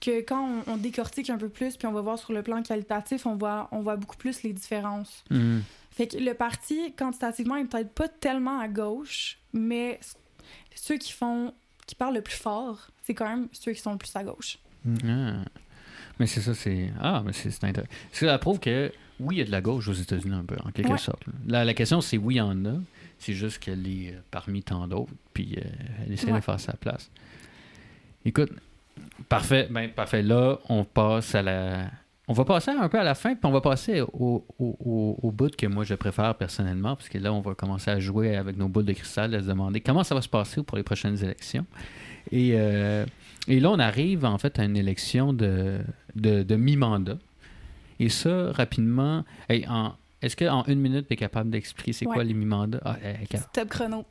Que 0.00 0.20
quand 0.20 0.62
on, 0.66 0.72
on 0.72 0.76
décortique 0.76 1.28
un 1.30 1.38
peu 1.38 1.48
plus, 1.48 1.76
puis 1.76 1.86
on 1.88 1.92
va 1.92 2.00
voir 2.02 2.18
sur 2.18 2.32
le 2.32 2.42
plan 2.42 2.62
qualitatif, 2.62 3.26
on 3.26 3.34
voit, 3.36 3.68
on 3.72 3.80
voit 3.80 3.96
beaucoup 3.96 4.16
plus 4.16 4.42
les 4.44 4.52
différences. 4.52 5.24
Mhm. 5.30 5.62
Fait 5.90 6.06
que 6.06 6.16
le 6.18 6.34
parti, 6.34 6.92
quantitativement, 6.96 7.56
est 7.56 7.64
peut-être 7.64 7.90
pas 7.92 8.06
tellement 8.06 8.60
à 8.60 8.68
gauche, 8.68 9.38
mais 9.52 9.98
ceux 10.76 10.96
qui 10.98 11.12
font, 11.12 11.52
qui 11.88 11.96
parlent 11.96 12.14
le 12.14 12.22
plus 12.22 12.36
fort, 12.36 12.88
c'est 13.02 13.14
quand 13.14 13.28
même 13.28 13.48
ceux 13.50 13.72
qui 13.72 13.80
sont 13.80 13.90
le 13.92 13.98
plus 13.98 14.14
à 14.14 14.22
gauche. 14.22 14.58
Ah. 15.06 15.44
Mais 16.18 16.26
c'est 16.26 16.40
ça, 16.40 16.54
c'est. 16.54 16.90
Ah, 17.00 17.22
mais 17.24 17.32
c'est 17.32 17.50
c'est 17.50 17.64
intéressant. 17.64 17.90
Ça 18.12 18.38
prouve 18.38 18.58
que, 18.58 18.92
oui, 19.20 19.36
il 19.36 19.38
y 19.38 19.42
a 19.42 19.44
de 19.44 19.50
la 19.52 19.60
gauche 19.60 19.86
aux 19.88 19.92
États-Unis 19.92 20.34
un 20.34 20.44
peu, 20.44 20.56
en 20.64 20.70
quelque 20.70 20.90
Ouais. 20.90 20.98
sorte. 20.98 21.22
La, 21.46 21.64
la 21.64 21.74
question, 21.74 22.00
c'est 22.00 22.16
oui, 22.18 22.34
il 22.34 22.38
y 22.38 22.40
en 22.40 22.64
a. 22.64 22.74
C'est 23.20 23.34
juste 23.34 23.58
qu'elle 23.58 23.86
est 23.86 24.12
euh, 24.14 24.18
parmi 24.30 24.62
tant 24.62 24.86
d'autres, 24.88 25.12
puis 25.34 25.56
euh, 25.58 25.62
elle 26.06 26.12
essaie 26.12 26.30
de 26.32 26.40
faire 26.40 26.60
sa 26.60 26.72
place. 26.74 27.10
Écoute, 28.24 28.50
parfait. 29.28 29.68
Ben, 29.70 29.90
parfait. 29.90 30.22
Là, 30.22 30.58
on 30.68 30.84
passe 30.84 31.34
à 31.34 31.42
la. 31.42 31.90
On 32.30 32.32
va 32.34 32.44
passer 32.44 32.70
un 32.72 32.88
peu 32.90 32.98
à 33.00 33.04
la 33.04 33.14
fin, 33.14 33.30
puis 33.34 33.40
on 33.44 33.50
va 33.50 33.62
passer 33.62 34.02
au, 34.02 34.44
au, 34.58 34.76
au, 34.84 35.18
au 35.22 35.30
bout 35.32 35.54
que 35.56 35.66
moi 35.66 35.84
je 35.84 35.94
préfère 35.94 36.34
personnellement, 36.34 36.94
parce 36.94 37.08
que 37.08 37.16
là, 37.16 37.32
on 37.32 37.40
va 37.40 37.54
commencer 37.54 37.90
à 37.90 37.98
jouer 38.00 38.36
avec 38.36 38.56
nos 38.58 38.68
boules 38.68 38.84
de 38.84 38.92
cristal, 38.92 39.34
à 39.34 39.40
se 39.42 39.46
demander 39.48 39.80
comment 39.80 40.04
ça 40.04 40.14
va 40.14 40.20
se 40.20 40.28
passer 40.28 40.62
pour 40.62 40.76
les 40.76 40.82
prochaines 40.82 41.16
élections. 41.24 41.64
Et, 42.30 42.50
euh, 42.54 43.06
et 43.48 43.60
là, 43.60 43.70
on 43.70 43.78
arrive 43.78 44.24
en 44.24 44.38
fait 44.38 44.58
à 44.58 44.64
une 44.64 44.76
élection 44.76 45.32
de, 45.32 45.78
de, 46.14 46.42
de 46.42 46.56
mi-mandat. 46.56 47.18
Et 48.00 48.08
ça, 48.08 48.52
rapidement, 48.52 49.24
hey, 49.48 49.66
en- 49.68 49.94
est-ce 50.22 50.36
qu'en 50.36 50.64
une 50.66 50.80
minute, 50.80 51.06
tu 51.08 51.14
es 51.14 51.16
capable 51.16 51.50
d'expliquer 51.50 51.92
c'est 51.92 52.04
quoi 52.04 52.24
les 52.24 52.34
mi-mandats? 52.34 52.80
Ah, 52.84 52.96
Top 53.52 53.68
chrono. 53.68 54.04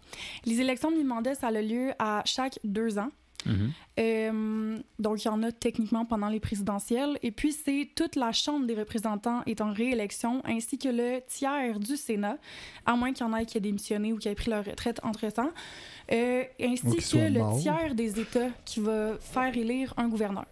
Les 0.45 0.59
élections 0.61 0.89
de 0.91 0.95
mi-mandat, 0.97 1.35
ça 1.35 1.47
a 1.47 1.61
lieu 1.61 1.91
à 1.99 2.21
chaque 2.25 2.59
deux 2.63 2.97
ans. 2.97 3.09
Mhm. 3.45 3.71
Euh, 3.99 4.77
donc, 4.99 5.23
il 5.23 5.27
y 5.27 5.29
en 5.29 5.41
a 5.43 5.51
techniquement 5.51 6.05
pendant 6.05 6.29
les 6.29 6.39
présidentielles. 6.39 7.17
Et 7.23 7.31
puis, 7.31 7.51
c'est 7.51 7.89
toute 7.95 8.15
la 8.15 8.31
Chambre 8.31 8.65
des 8.65 8.75
représentants 8.75 9.41
est 9.45 9.61
en 9.61 9.71
réélection, 9.71 10.41
ainsi 10.45 10.77
que 10.77 10.89
le 10.89 11.21
tiers 11.27 11.79
du 11.79 11.97
Sénat, 11.97 12.37
à 12.85 12.95
moins 12.95 13.13
qu'il 13.13 13.25
y 13.25 13.29
en 13.29 13.35
ait 13.35 13.45
qui 13.45 13.57
aient 13.57 13.61
démissionné 13.61 14.13
ou 14.13 14.17
qui 14.17 14.27
aient 14.27 14.35
pris 14.35 14.49
leur 14.49 14.65
retraite 14.65 14.99
entre-temps, 15.03 15.51
euh, 16.11 16.43
ainsi 16.61 16.97
que 17.11 17.31
le 17.31 17.39
morts. 17.39 17.59
tiers 17.59 17.95
des 17.95 18.19
États 18.19 18.49
qui 18.65 18.79
va 18.79 19.17
faire 19.19 19.55
élire 19.55 19.93
un 19.97 20.07
gouverneur. 20.07 20.45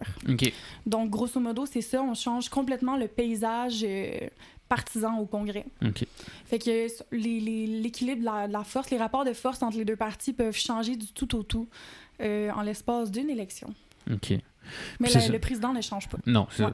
Donc, 0.84 1.10
grosso 1.10 1.40
modo, 1.40 1.66
c'est 1.66 1.82
ça. 1.82 2.02
On 2.02 2.14
change 2.14 2.48
complètement 2.48 2.96
le 2.96 3.08
paysage 3.08 3.84
euh, 3.84 4.28
partisan 4.68 5.18
au 5.18 5.26
Congrès. 5.26 5.66
OK. 5.84 6.04
Fait 6.46 6.58
que 6.58 6.88
l'équilibre 7.12 8.24
la, 8.24 8.46
la 8.48 8.64
force, 8.64 8.90
les 8.90 8.98
rapports 8.98 9.24
de 9.24 9.32
force 9.32 9.62
entre 9.62 9.78
les 9.78 9.84
deux 9.84 9.96
partis 9.96 10.32
peuvent 10.32 10.56
changer 10.56 10.96
du 10.96 11.06
tout 11.12 11.36
au 11.36 11.42
tout 11.42 11.68
euh, 12.20 12.50
en 12.50 12.62
l'espace 12.62 13.10
d'une 13.10 13.30
élection. 13.30 13.68
OK. 14.12 14.34
Mais 14.98 15.08
la- 15.10 15.28
le 15.28 15.38
président 15.38 15.72
ne 15.72 15.80
change 15.80 16.08
pas. 16.08 16.18
Non, 16.26 16.48
Ouais. 16.58 16.66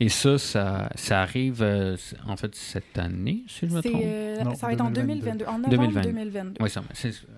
Et 0.00 0.08
ça, 0.08 0.38
ça, 0.38 0.90
ça 0.96 1.22
arrive, 1.22 1.62
euh, 1.62 1.96
en 2.26 2.36
fait, 2.36 2.52
cette 2.56 2.98
année, 2.98 3.44
si 3.46 3.68
je 3.68 3.74
me 3.74 3.80
trompe. 3.80 4.02
euh, 4.04 4.42
Non, 4.42 4.54
ça 4.56 4.66
va 4.66 4.72
être 4.72 4.80
en 4.80 4.90
2022. 4.90 5.44
2022. 5.44 5.44
En 5.46 5.58
novembre 5.58 5.70
2022. 5.70 6.02
2022. 6.12 6.64
Oui, 6.64 6.68
ça, 6.70 6.82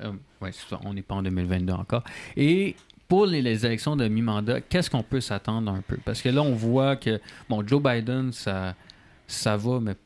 euh, 0.05 0.12
ouais, 0.40 0.53
ça. 0.53 0.80
On 0.84 0.94
n'est 0.94 1.03
pas 1.03 1.16
en 1.16 1.22
2022 1.22 1.72
encore. 1.74 2.03
Et 2.36 2.76
pour 3.09 3.26
les, 3.26 3.42
les 3.42 3.66
élections 3.66 3.94
de 3.94 4.09
mi-mandat, 4.09 4.62
qu'est-ce 4.62 4.88
qu'on 4.88 5.03
peut 5.03 5.20
s'attendre 5.20 5.70
un 5.70 5.82
peu? 5.82 5.98
Parce 6.03 6.22
que 6.22 6.30
là, 6.30 6.40
on 6.42 6.55
voit 6.55 6.96
que, 6.96 7.20
bon, 7.51 7.66
Joe 7.66 7.82
Biden, 7.82 8.32
ça, 8.32 8.74
ça 9.26 9.59
va, 9.59 9.80
mais 9.80 9.94
pas, 9.94 10.01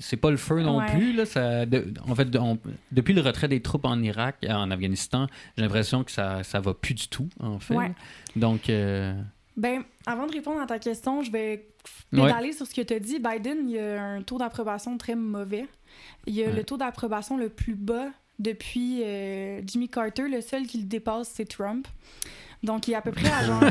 c'est 0.00 0.16
pas 0.16 0.30
le 0.30 0.36
feu 0.36 0.62
non 0.62 0.78
Ouais. 0.78 0.90
plus. 0.92 1.12
Là, 1.12 1.26
ça, 1.26 1.66
de- 1.66 1.92
en 2.06 2.14
fait, 2.14 2.26
de- 2.30 2.38
on- 2.38 2.58
depuis 2.92 3.14
le 3.14 3.20
retrait 3.22 3.48
des 3.48 3.60
troupes 3.60 3.84
en 3.84 4.00
Irak, 4.02 4.44
en 4.48 4.70
Afghanistan, 4.70 5.26
j'ai 5.56 5.62
l'impression 5.62 6.04
que 6.04 6.10
ça, 6.10 6.42
ça 6.44 6.60
va 6.60 6.74
plus 6.74 6.94
du 6.94 7.08
tout, 7.08 7.28
en 7.40 7.58
fait. 7.58 7.74
Ouais. 7.74 7.92
Donc, 8.36 8.68
euh, 8.70 9.14
Ben, 9.56 9.82
avant 10.06 10.26
de 10.26 10.32
répondre 10.32 10.60
à 10.60 10.66
ta 10.66 10.78
question, 10.78 11.22
je 11.22 11.32
vais 11.32 11.66
Ouais. 12.12 12.26
pédaler 12.28 12.52
sur 12.52 12.66
ce 12.66 12.74
que 12.74 12.80
tu 12.82 12.94
as 12.94 13.00
dit. 13.00 13.18
Biden, 13.18 13.68
il 13.68 13.74
y 13.74 13.78
a 13.80 14.02
un 14.02 14.22
taux 14.22 14.38
d'approbation 14.38 14.96
très 14.98 15.14
mauvais. 15.16 15.66
Il 16.26 16.34
y 16.34 16.44
a 16.44 16.50
le 16.52 16.62
taux 16.62 16.76
d'approbation 16.76 17.36
le 17.36 17.48
plus 17.48 17.74
bas 17.74 18.06
depuis 18.38 19.02
euh, 19.02 19.60
Jimmy 19.66 19.88
Carter. 19.88 20.28
Le 20.28 20.40
seul 20.42 20.66
qui 20.66 20.78
le 20.78 20.84
dépasse, 20.84 21.32
c'est 21.34 21.44
Trump. 21.48 21.88
Donc, 22.62 22.86
il 22.86 22.92
est 22.92 22.96
à 22.96 23.02
peu 23.02 23.10
près 23.10 23.30
à 23.30 23.44
genre 23.46 23.62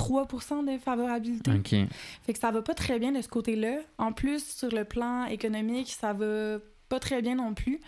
43% 0.00 0.72
de 0.72 0.78
favorabilité. 0.78 1.50
OK. 1.52 1.88
Fait 2.22 2.32
que 2.32 2.38
ça 2.38 2.50
va 2.50 2.62
pas 2.62 2.74
très 2.74 2.98
bien 2.98 3.12
de 3.12 3.20
ce 3.20 3.28
côté-là. 3.28 3.78
En 3.98 4.12
plus, 4.12 4.44
sur 4.44 4.70
le 4.70 4.84
plan 4.84 5.26
économique, 5.26 5.88
ça 5.90 6.12
va 6.12 6.58
pas 6.88 7.00
très 7.00 7.22
bien 7.22 7.36
non 7.36 7.54
plus. 7.54 7.80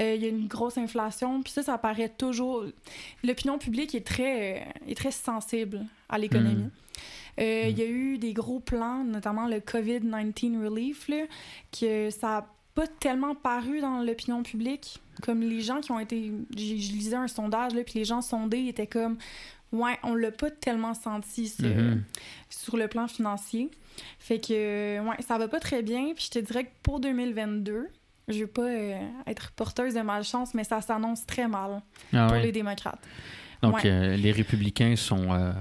Euh, 0.00 0.14
Il 0.16 0.22
y 0.22 0.26
a 0.26 0.28
une 0.28 0.48
grosse 0.48 0.78
inflation, 0.78 1.42
puis 1.42 1.52
ça, 1.52 1.62
ça 1.62 1.78
paraît 1.78 2.08
toujours... 2.08 2.64
L'opinion 3.22 3.58
publique 3.58 3.94
est 3.94 4.06
très, 4.06 4.62
euh, 4.62 4.64
est 4.88 4.96
très 4.96 5.12
sensible 5.12 5.84
à 6.08 6.18
l'économie. 6.18 6.64
Mm. 6.64 6.70
Euh, 7.40 7.66
Il 7.68 7.78
y 7.78 7.82
a 7.82 7.86
eu 7.86 8.18
des 8.18 8.32
gros 8.32 8.60
plans, 8.60 9.04
notamment 9.04 9.46
le 9.46 9.58
COVID-19 9.58 10.64
relief, 10.64 11.08
là, 11.08 11.24
que 11.78 12.10
ça 12.10 12.38
a 12.38 12.46
pas 12.74 12.86
tellement 12.86 13.34
paru 13.34 13.80
dans 13.80 14.02
l'opinion 14.02 14.42
publique. 14.42 15.00
Comme 15.22 15.40
les 15.40 15.60
gens 15.60 15.80
qui 15.80 15.92
ont 15.92 15.98
été... 15.98 16.32
Je 16.50 16.92
lisais 16.92 17.16
un 17.16 17.28
sondage, 17.28 17.74
là, 17.74 17.82
puis 17.84 17.98
les 17.98 18.04
gens 18.04 18.22
sondés 18.22 18.66
étaient 18.68 18.86
comme... 18.86 19.18
Ouais, 19.72 19.98
on 20.02 20.14
l'a 20.14 20.30
pas 20.30 20.50
tellement 20.50 20.94
senti, 20.94 21.48
ce- 21.48 21.62
Mhm. 21.62 22.02
sur 22.48 22.76
le 22.76 22.88
plan 22.88 23.08
financier. 23.08 23.70
Fait 24.18 24.38
que, 24.38 24.52
euh, 24.52 25.02
ouais, 25.02 25.16
ça 25.26 25.38
va 25.38 25.48
pas 25.48 25.60
très 25.60 25.82
bien. 25.82 26.12
Puis 26.14 26.26
je 26.32 26.38
te 26.38 26.44
dirais 26.44 26.64
que 26.64 26.70
pour 26.82 27.00
2022, 27.00 27.88
je 28.28 28.40
veux 28.40 28.46
pas 28.46 28.62
euh, 28.62 28.98
être 29.26 29.52
porteuse 29.52 29.94
de 29.94 30.00
malchance, 30.00 30.54
mais 30.54 30.64
ça 30.64 30.80
s'annonce 30.80 31.26
très 31.26 31.48
mal 31.48 31.82
Ah 32.12 32.26
pour 32.26 32.36
ouais. 32.36 32.42
les 32.44 32.52
démocrates. 32.52 33.00
Donc, 33.62 33.76
Ouais. 33.76 33.86
euh, 33.86 34.16
les 34.16 34.32
républicains 34.32 34.94
sont. 34.96 35.32
euh, 35.32 35.52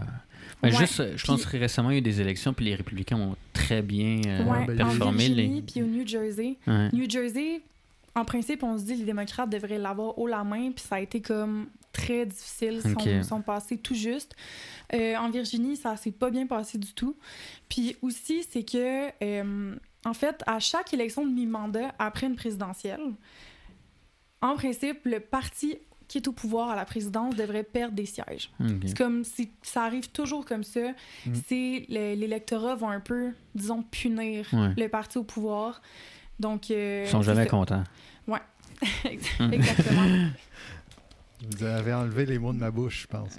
ben, 0.62 0.70
Ouais. 0.72 0.78
Juste, 0.78 1.16
je 1.18 1.26
pense 1.26 1.46
que 1.46 1.58
récemment, 1.58 1.90
il 1.90 1.94
y 1.94 1.96
a 1.96 2.00
eu 2.00 2.02
des 2.02 2.22
élections, 2.22 2.54
puis 2.54 2.66
les 2.66 2.76
républicains 2.76 3.18
ont 3.18 3.36
très 3.54 3.82
bien 3.82 4.22
euh, 4.28 4.44
ouais, 4.46 4.66
ben, 4.68 4.74
en 4.82 4.90
performé. 4.90 5.28
Virginie, 5.28 5.56
Les... 5.56 5.62
puis 5.62 5.82
au 5.82 5.86
New 5.86 6.06
Jersey. 6.08 6.58
Ouais. 6.68 6.90
New 6.94 7.10
Jersey, 7.10 7.62
en 8.16 8.26
principe, 8.26 8.64
on 8.64 8.78
se 8.78 8.84
dit 8.84 8.96
les 8.96 9.06
démocrates 9.06 9.50
devraient 9.50 9.78
l'avoir 9.78 10.18
haut 10.20 10.28
la 10.28 10.44
main, 10.44 10.72
puis 10.72 10.84
ça 10.88 10.96
a 10.96 11.00
été 11.00 11.22
comme 11.22 11.68
très 11.96 12.26
difficile. 12.26 12.82
Ils 12.84 12.92
Ok. 12.92 13.02
sont, 13.02 13.24
sont 13.36 13.42
passés 13.42 13.78
tout 13.78 13.96
juste. 13.96 14.36
Euh, 14.94 15.16
en 15.16 15.30
Virginie, 15.30 15.76
ça 15.78 15.96
s'est 15.98 16.12
pas 16.12 16.30
bien 16.30 16.46
passé 16.48 16.78
du 16.78 16.94
tout. 16.94 17.16
Puis 17.70 17.96
aussi, 18.02 18.44
c'est 18.50 18.64
que, 18.64 19.10
euh, 19.24 19.76
en 20.06 20.14
fait, 20.14 20.44
à 20.46 20.60
chaque 20.60 20.94
élection 20.94 21.26
de 21.26 21.32
mi-mandat 21.32 21.94
après 22.00 22.28
une 22.28 22.36
présidentielle, 22.36 23.02
en 24.42 24.56
principe, 24.56 25.00
le 25.06 25.20
parti 25.20 25.78
qui 26.08 26.20
est 26.20 26.28
au 26.28 26.34
pouvoir 26.34 26.70
à 26.70 26.76
la 26.76 26.86
présidence 26.86 27.36
devrait 27.36 27.64
perdre 27.64 27.96
des 27.96 28.06
sièges. 28.06 28.52
C'est 28.86 28.96
comme 28.96 29.24
si 29.24 29.50
ça 29.64 29.84
arrive 29.86 30.10
toujours 30.12 30.46
comme 30.46 30.64
ça. 30.64 30.92
Mm. 31.26 31.34
C'est 31.48 31.86
le- 31.90 32.14
l'électorat 32.14 32.76
va 32.76 32.88
un 32.90 33.00
peu, 33.00 33.32
disons, 33.56 33.82
punir 33.82 34.48
Ouais. 34.54 34.70
le 34.78 34.88
parti 34.88 35.18
au 35.18 35.24
pouvoir. 35.24 35.82
Donc, 36.40 36.70
euh, 36.70 37.04
Ils 37.08 37.10
sont 37.10 37.24
jamais 37.24 37.48
contents. 37.48 37.84
Exactement. 39.52 40.28
Vous 41.58 41.64
avez 41.64 41.94
enlevé 41.94 42.26
les 42.26 42.40
mots 42.40 42.54
de 42.54 42.60
ma 42.60 42.72
bouche, 42.72 43.04
je 43.04 43.08
pense. 43.08 43.38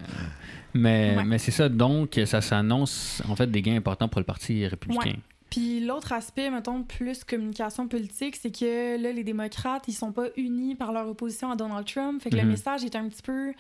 Mais, 0.75 1.15
Ouais. 1.17 1.25
mais 1.25 1.39
c'est 1.39 1.51
ça, 1.51 1.69
donc 1.69 2.21
ça 2.27 2.41
s'annonce 2.41 3.23
en 3.29 3.37
fait 3.37 3.51
des 3.51 3.63
gains 3.63 3.77
importants 3.77 4.09
pour 4.09 4.21
le 4.21 4.25
Parti 4.27 4.67
républicain. 4.67 5.15
Puis 5.51 5.81
l'autre 5.85 6.13
aspect, 6.13 6.51
mettons, 6.51 6.83
plus 6.83 7.23
communication 7.25 7.87
politique, 7.89 8.37
c'est 8.37 8.51
que 8.51 9.01
là, 9.01 9.13
les 9.13 9.25
démocrates, 9.25 9.85
ils 9.89 9.93
sont 9.93 10.13
pas 10.13 10.27
unis 10.37 10.75
par 10.75 10.93
leur 10.93 11.09
opposition 11.09 11.51
à 11.51 11.57
Donald 11.57 11.87
Trump. 11.87 12.21
Fait 12.21 12.31
que 12.31 12.37
le 12.37 12.43
Mhm. 12.43 12.49
message 12.51 12.85
est 12.85 12.97
un 12.97 13.09
petit 13.09 13.23
peu. 13.23 13.53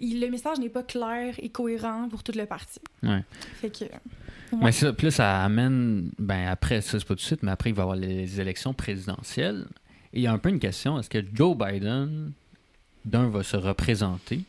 il- 0.00 0.20
Le 0.20 0.28
message 0.28 0.58
n'est 0.58 0.68
pas 0.68 0.82
clair 0.82 1.34
et 1.38 1.48
cohérent 1.48 2.08
pour 2.10 2.22
tout 2.22 2.32
le 2.36 2.44
parti. 2.44 2.78
Ouais. 3.02 3.24
Fait 3.54 3.70
que. 3.70 3.84
Mais 4.60 4.70
ça, 4.72 4.92
là, 5.00 5.10
ça 5.10 5.42
amène. 5.44 6.10
Ben, 6.18 6.46
après, 6.48 6.82
ça, 6.82 6.98
c'est 6.98 7.06
pas 7.06 7.14
tout 7.14 7.20
de 7.20 7.20
suite, 7.20 7.42
mais 7.42 7.50
après, 7.52 7.70
il 7.70 7.74
va 7.76 7.82
y 7.82 7.84
avoir 7.84 7.96
les 7.96 8.38
élections 8.40 8.74
présidentielles. 8.74 9.66
Et 10.12 10.18
il 10.18 10.22
y 10.22 10.26
a 10.26 10.32
un 10.32 10.38
peu 10.38 10.50
une 10.50 10.58
question 10.58 10.98
est-ce 10.98 11.08
que 11.08 11.24
Joe 11.32 11.56
Biden, 11.56 12.32
d'un, 13.04 13.28
va 13.28 13.42
se 13.42 13.56
représenter 13.56 14.40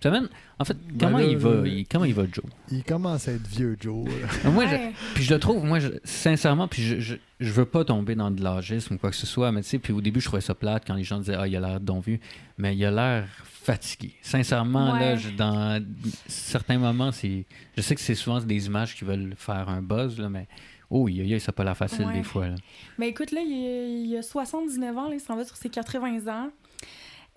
ça 0.00 0.10
amène. 0.10 0.28
En 0.60 0.64
fait, 0.64 0.76
Ben 0.92 1.06
comment, 1.08 1.18
là, 1.18 1.24
il 1.24 1.36
va, 1.36 1.66
il- 1.66 1.84
comment 1.88 2.04
il 2.04 2.14
va, 2.14 2.22
Joe? 2.30 2.44
Il 2.70 2.84
commence 2.84 3.26
à 3.26 3.32
être 3.32 3.48
vieux, 3.48 3.76
Joe. 3.80 4.08
Moi, 4.44 4.66
je-. 4.68 4.76
Puis 5.14 5.24
je 5.24 5.34
le 5.34 5.40
trouve, 5.40 5.64
moi, 5.64 5.80
je- 5.80 5.88
sincèrement, 6.04 6.68
puis 6.68 6.82
je, 6.84 7.00
je, 7.00 7.14
je 7.40 7.50
veux 7.52 7.64
pas 7.64 7.84
tomber 7.84 8.14
dans 8.14 8.30
de 8.30 8.40
l'âgisme 8.40 8.94
ou 8.94 8.98
quoi 8.98 9.10
que 9.10 9.16
ce 9.16 9.26
soit, 9.26 9.50
mais 9.50 9.60
tu 9.62 9.70
sais, 9.70 9.78
puis 9.80 9.92
au 9.92 10.00
début, 10.00 10.20
je 10.20 10.26
trouvais 10.26 10.40
ça 10.40 10.54
plate 10.54 10.84
quand 10.86 10.94
les 10.94 11.02
gens 11.02 11.18
disaient, 11.18 11.34
ah, 11.36 11.48
il 11.48 11.56
a 11.56 11.60
l'air 11.60 11.80
don 11.80 11.98
vu, 11.98 12.20
mais 12.58 12.76
il 12.76 12.84
a 12.84 12.92
l'air 12.92 13.26
fatigué. 13.42 14.12
Sincèrement, 14.22 14.94
là, 14.94 15.14
Ouais. 15.14 15.32
dans 15.36 15.84
certains 16.28 16.78
moments, 16.78 17.10
c'est, 17.10 17.44
je 17.76 17.82
sais 17.82 17.96
que 17.96 18.00
c'est 18.00 18.14
souvent 18.14 18.38
des 18.40 18.66
images 18.66 18.94
qui 18.94 19.04
veulent 19.04 19.34
faire 19.36 19.68
un 19.68 19.82
buzz, 19.82 20.16
là, 20.20 20.28
mais 20.28 20.46
oh, 20.90 21.08
il 21.08 21.34
a 21.34 21.40
ça 21.40 21.50
a 21.50 21.52
pas 21.52 21.64
l'air 21.64 21.76
facile 21.76 22.06
Ouais. 22.06 22.12
des 22.14 22.22
fois. 22.22 22.46
Là. 22.46 22.54
Mais 22.98 23.08
écoute, 23.08 23.32
là, 23.32 23.40
il, 23.44 24.06
il 24.10 24.16
a 24.16 24.22
79 24.22 24.96
ans, 24.96 25.08
là, 25.08 25.14
il 25.16 25.20
s'en 25.20 25.34
va 25.34 25.44
sur 25.44 25.56
ses 25.56 25.70
80 25.70 26.28
ans. 26.32 26.50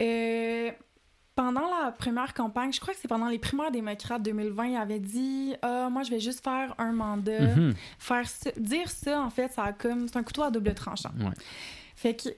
Euh, 0.01 0.71
pendant 1.35 1.61
la 1.83 1.91
première 1.91 2.33
campagne, 2.33 2.73
je 2.73 2.79
crois 2.79 2.93
que 2.93 2.99
c'est 2.99 3.07
pendant 3.07 3.27
les 3.29 3.39
primaires 3.39 3.71
démocrates 3.71 4.21
2020, 4.21 4.65
il 4.67 4.75
avait 4.75 4.99
dit 4.99 5.53
Ah, 5.61 5.89
moi, 5.89 6.03
je 6.03 6.11
vais 6.11 6.19
juste 6.19 6.43
faire 6.43 6.75
un 6.77 6.91
mandat. 6.91 7.55
Mhm. 7.55 7.73
Faire 7.99 8.25
dire 8.57 8.89
ça, 8.89 9.21
en 9.21 9.29
fait, 9.29 9.51
ça 9.53 9.63
a 9.63 9.73
comme. 9.73 10.07
C'est 10.07 10.17
un 10.17 10.23
couteau 10.23 10.43
à 10.43 10.51
double 10.51 10.73
tranchant. 10.73 11.11
Ouais. 11.19 11.31
Fait 11.95 12.15
que. 12.15 12.29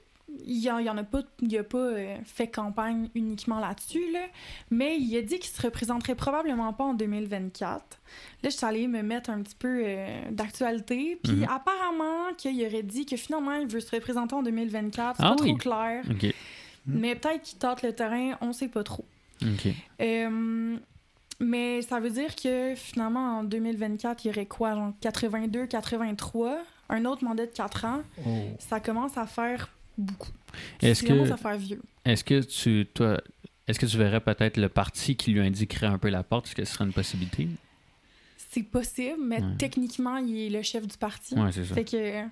Il 0.46 0.58
y 0.64 0.70
en, 0.72 0.98
a 0.98 1.04
pas, 1.04 1.20
il 1.42 1.56
a 1.60 1.64
pas 1.64 1.78
euh, 1.78 2.16
fait 2.26 2.48
campagne 2.48 3.08
uniquement 3.14 3.60
là-dessus, 3.60 4.10
là, 4.12 4.22
mais 4.72 4.98
il 4.98 5.16
a 5.16 5.22
dit 5.22 5.38
qu'il 5.38 5.52
se 5.52 5.62
représenterait 5.62 6.16
probablement 6.16 6.74
pas 6.74 6.86
en 6.86 6.94
2024. 6.96 7.84
Là, 8.42 8.50
je 8.50 8.56
suis 8.56 8.66
allée 8.66 8.88
me 8.88 9.04
mettre 9.04 9.30
un 9.30 9.44
petit 9.44 9.54
peu 9.54 9.84
euh, 9.86 10.22
d'actualité, 10.32 11.20
puis 11.24 11.34
Mhm. 11.34 11.44
apparemment 11.52 12.34
qu'il 12.36 12.66
aurait 12.66 12.82
dit 12.82 13.06
que 13.06 13.16
finalement 13.16 13.54
il 13.54 13.68
veut 13.68 13.82
se 13.82 13.92
représenter 13.96 14.34
en 14.34 14.42
2024. 14.42 15.18
C'est 15.18 15.24
Ah 15.24 15.36
pas 15.36 15.44
oui. 15.44 15.50
trop 15.50 15.58
clair, 15.58 16.04
Ok. 16.88 16.94
mais 16.96 17.16
peut-être 17.16 17.42
qu'il 17.44 17.58
tente 17.60 17.82
le 17.82 17.94
terrain, 17.94 18.38
on 18.42 18.54
sait 18.54 18.68
pas 18.68 18.84
trop. 18.84 19.06
Euh, 20.02 20.78
mais 21.40 21.82
ça 21.82 22.00
veut 22.00 22.10
dire 22.12 22.36
que 22.36 22.74
finalement 22.76 23.40
en 23.40 23.44
2024, 23.44 24.24
il 24.24 24.28
y 24.28 24.32
aurait 24.32 24.46
quoi, 24.46 24.74
genre 24.76 24.94
82, 25.02 25.66
83, 25.68 26.60
un 26.90 27.06
autre 27.06 27.24
mandat 27.24 27.46
de 27.46 27.52
4 27.52 27.86
ans? 27.86 28.04
Oh. 28.26 28.30
Ça 28.60 28.80
commence 28.80 29.18
à 29.18 29.26
faire 29.26 29.70
beaucoup. 29.98 30.32
Est-ce 30.82 31.02
Ça 31.02 31.08
que- 31.08 31.14
commence 31.14 31.32
à 31.32 31.38
faire 31.38 31.58
vieux. 31.58 31.82
Est-ce 32.06 32.24
que 32.24 32.42
tu, 32.42 32.86
toi, 32.94 33.20
est-ce 33.68 33.80
que 33.80 33.86
tu 33.86 33.98
verrais 33.98 34.20
peut-être 34.22 34.58
le 34.58 34.70
parti 34.70 35.16
qui 35.16 35.32
lui 35.32 35.42
indiquerait 35.42 35.88
un 35.88 35.98
peu 35.98 36.10
la 36.10 36.24
porte? 36.24 36.48
Est-ce 36.48 36.56
que 36.56 36.66
ce 36.66 36.74
serait 36.74 36.86
une 36.86 36.94
possibilité? 36.94 37.48
C'est 38.52 38.64
possible, 38.64 39.18
mais 39.22 39.42
Ouais. 39.42 39.56
techniquement, 39.58 40.18
il 40.18 40.38
est 40.38 40.50
le 40.50 40.62
chef 40.62 40.86
du 40.88 40.98
parti. 40.98 41.34
Ouais, 41.36 41.52
c'est 41.52 41.66
ça. 41.66 41.74
Fait 41.74 41.86
que 41.86 42.24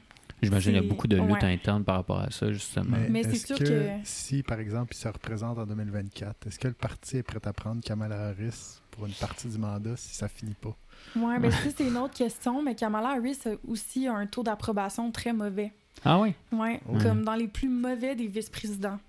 J'imagine 0.41 0.73
qu'il 0.73 0.81
y 0.81 0.85
a 0.85 0.89
beaucoup 0.89 1.07
de 1.07 1.17
luttes 1.17 1.43
ouais. 1.43 1.53
internes 1.53 1.83
par 1.83 1.95
rapport 1.97 2.19
à 2.19 2.31
ça, 2.31 2.51
justement. 2.51 2.97
Mais, 2.97 3.09
Mais 3.09 3.23
c'est 3.23 3.35
sûr 3.47 3.57
que, 3.59 3.63
que- 3.63 3.87
si, 4.03 4.41
par 4.43 4.59
exemple, 4.59 4.93
il 4.95 4.97
se 4.97 5.07
représente 5.07 5.57
en 5.57 5.65
2024, 5.65 6.47
est-ce 6.47 6.57
que 6.59 6.67
le 6.67 6.73
parti 6.73 7.17
est 7.17 7.23
prêt 7.23 7.39
à 7.43 7.53
prendre 7.53 7.81
Kamala 7.81 8.29
Harris 8.29 8.79
pour 8.91 9.05
une 9.05 9.13
partie 9.13 9.47
du 9.47 9.57
mandat 9.57 9.95
si 9.97 10.15
ça 10.15 10.27
finit 10.27 10.55
pas? 10.55 10.75
Ouais, 11.15 11.39
ben 11.39 11.51
ça, 11.51 11.69
c'est 11.75 11.87
une 11.87 11.97
autre 11.97 12.13
question, 12.13 12.61
mais 12.63 12.75
Kamala 12.75 13.09
Harris 13.09 13.39
a 13.45 13.51
aussi 13.67 14.07
un 14.07 14.25
taux 14.27 14.43
d'approbation 14.43 15.11
très 15.11 15.33
mauvais. 15.33 15.71
Ah 16.05 16.19
oui? 16.19 16.33
Ouais, 16.51 16.79
Ouais. 16.87 17.03
comme 17.03 17.23
dans 17.23 17.35
les 17.35 17.47
plus 17.47 17.67
mauvais 17.69 18.15
des 18.15 18.27
vice-présidents. 18.27 18.99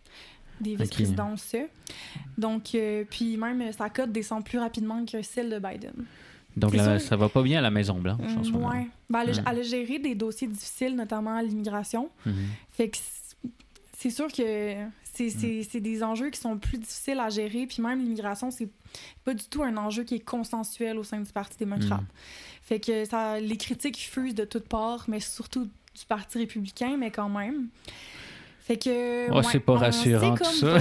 Des 0.60 0.76
vice-présidents, 0.76 1.36
ça. 1.36 1.58
Donc, 2.38 2.74
euh, 2.74 3.04
puis 3.08 3.36
même, 3.36 3.72
sa 3.72 3.88
cote 3.90 4.12
descend 4.12 4.44
plus 4.44 4.58
rapidement 4.58 5.04
que 5.04 5.22
celle 5.22 5.50
de 5.50 5.58
Biden. 5.58 6.04
Donc 6.57 6.74
là, 6.74 6.98
ça 6.98 7.16
va 7.16 7.28
pas 7.28 7.42
bien 7.42 7.59
à 7.59 7.62
la 7.62 7.70
Maison-Blanche 7.70 8.20
en 8.36 8.44
ce 8.44 8.50
Mm, 8.50 8.53
moment. 8.53 8.68
ouais. 8.70 8.86
Ben, 9.09 9.20
elle, 9.26 9.42
elle 9.50 9.59
a 9.59 9.62
géré 9.62 9.98
des 9.98 10.14
dossiers 10.14 10.48
difficiles, 10.48 10.94
notamment 10.96 11.40
l'immigration. 11.40 12.11
Mhm. 12.26 12.34
Fait 12.70 12.88
que 12.88 12.98
c'est- 13.96 14.11
sûr 14.11 14.26
que 14.28 14.74
c'est 15.14 15.30
c'est- 15.30 15.80
des 15.80 16.03
enjeux 16.03 16.30
qui 16.30 16.40
sont 16.40 16.59
plus 16.59 16.78
difficiles 16.78 17.20
à 17.20 17.28
gérer. 17.30 17.66
Puis 17.66 17.80
même 17.82 18.00
l'immigration, 18.00 18.50
c'est 18.50 18.68
pas 19.24 19.32
du 19.34 19.44
tout 19.44 19.62
un 19.62 19.76
enjeu 19.76 20.05
qui 20.05 20.16
est 20.16 20.24
consensuel 20.24 20.98
au 20.98 21.05
sein 21.05 21.20
du 21.20 21.30
Parti 21.32 21.57
démocrate. 21.59 22.00
Mm. 22.03 22.07
Fait 22.62 22.80
que 22.80 23.05
ça, 23.05 23.38
les 23.40 23.57
critiques 23.57 23.98
fusent 23.98 24.34
de 24.34 24.44
toutes 24.44 24.68
parts, 24.68 25.05
mais 25.09 25.20
surtout 25.20 25.64
du 25.64 26.05
Parti 26.09 26.38
républicain, 26.38 26.96
mais 26.98 27.11
quand 27.11 27.28
même. 27.28 27.68
Fait 28.61 28.76
que. 28.76 29.30
Oh, 29.32 29.42
c'est 29.42 29.59
pas 29.61 29.72
on 29.72 29.76
rassurant, 29.76 30.34
tout 30.36 30.44
ça. 30.44 30.78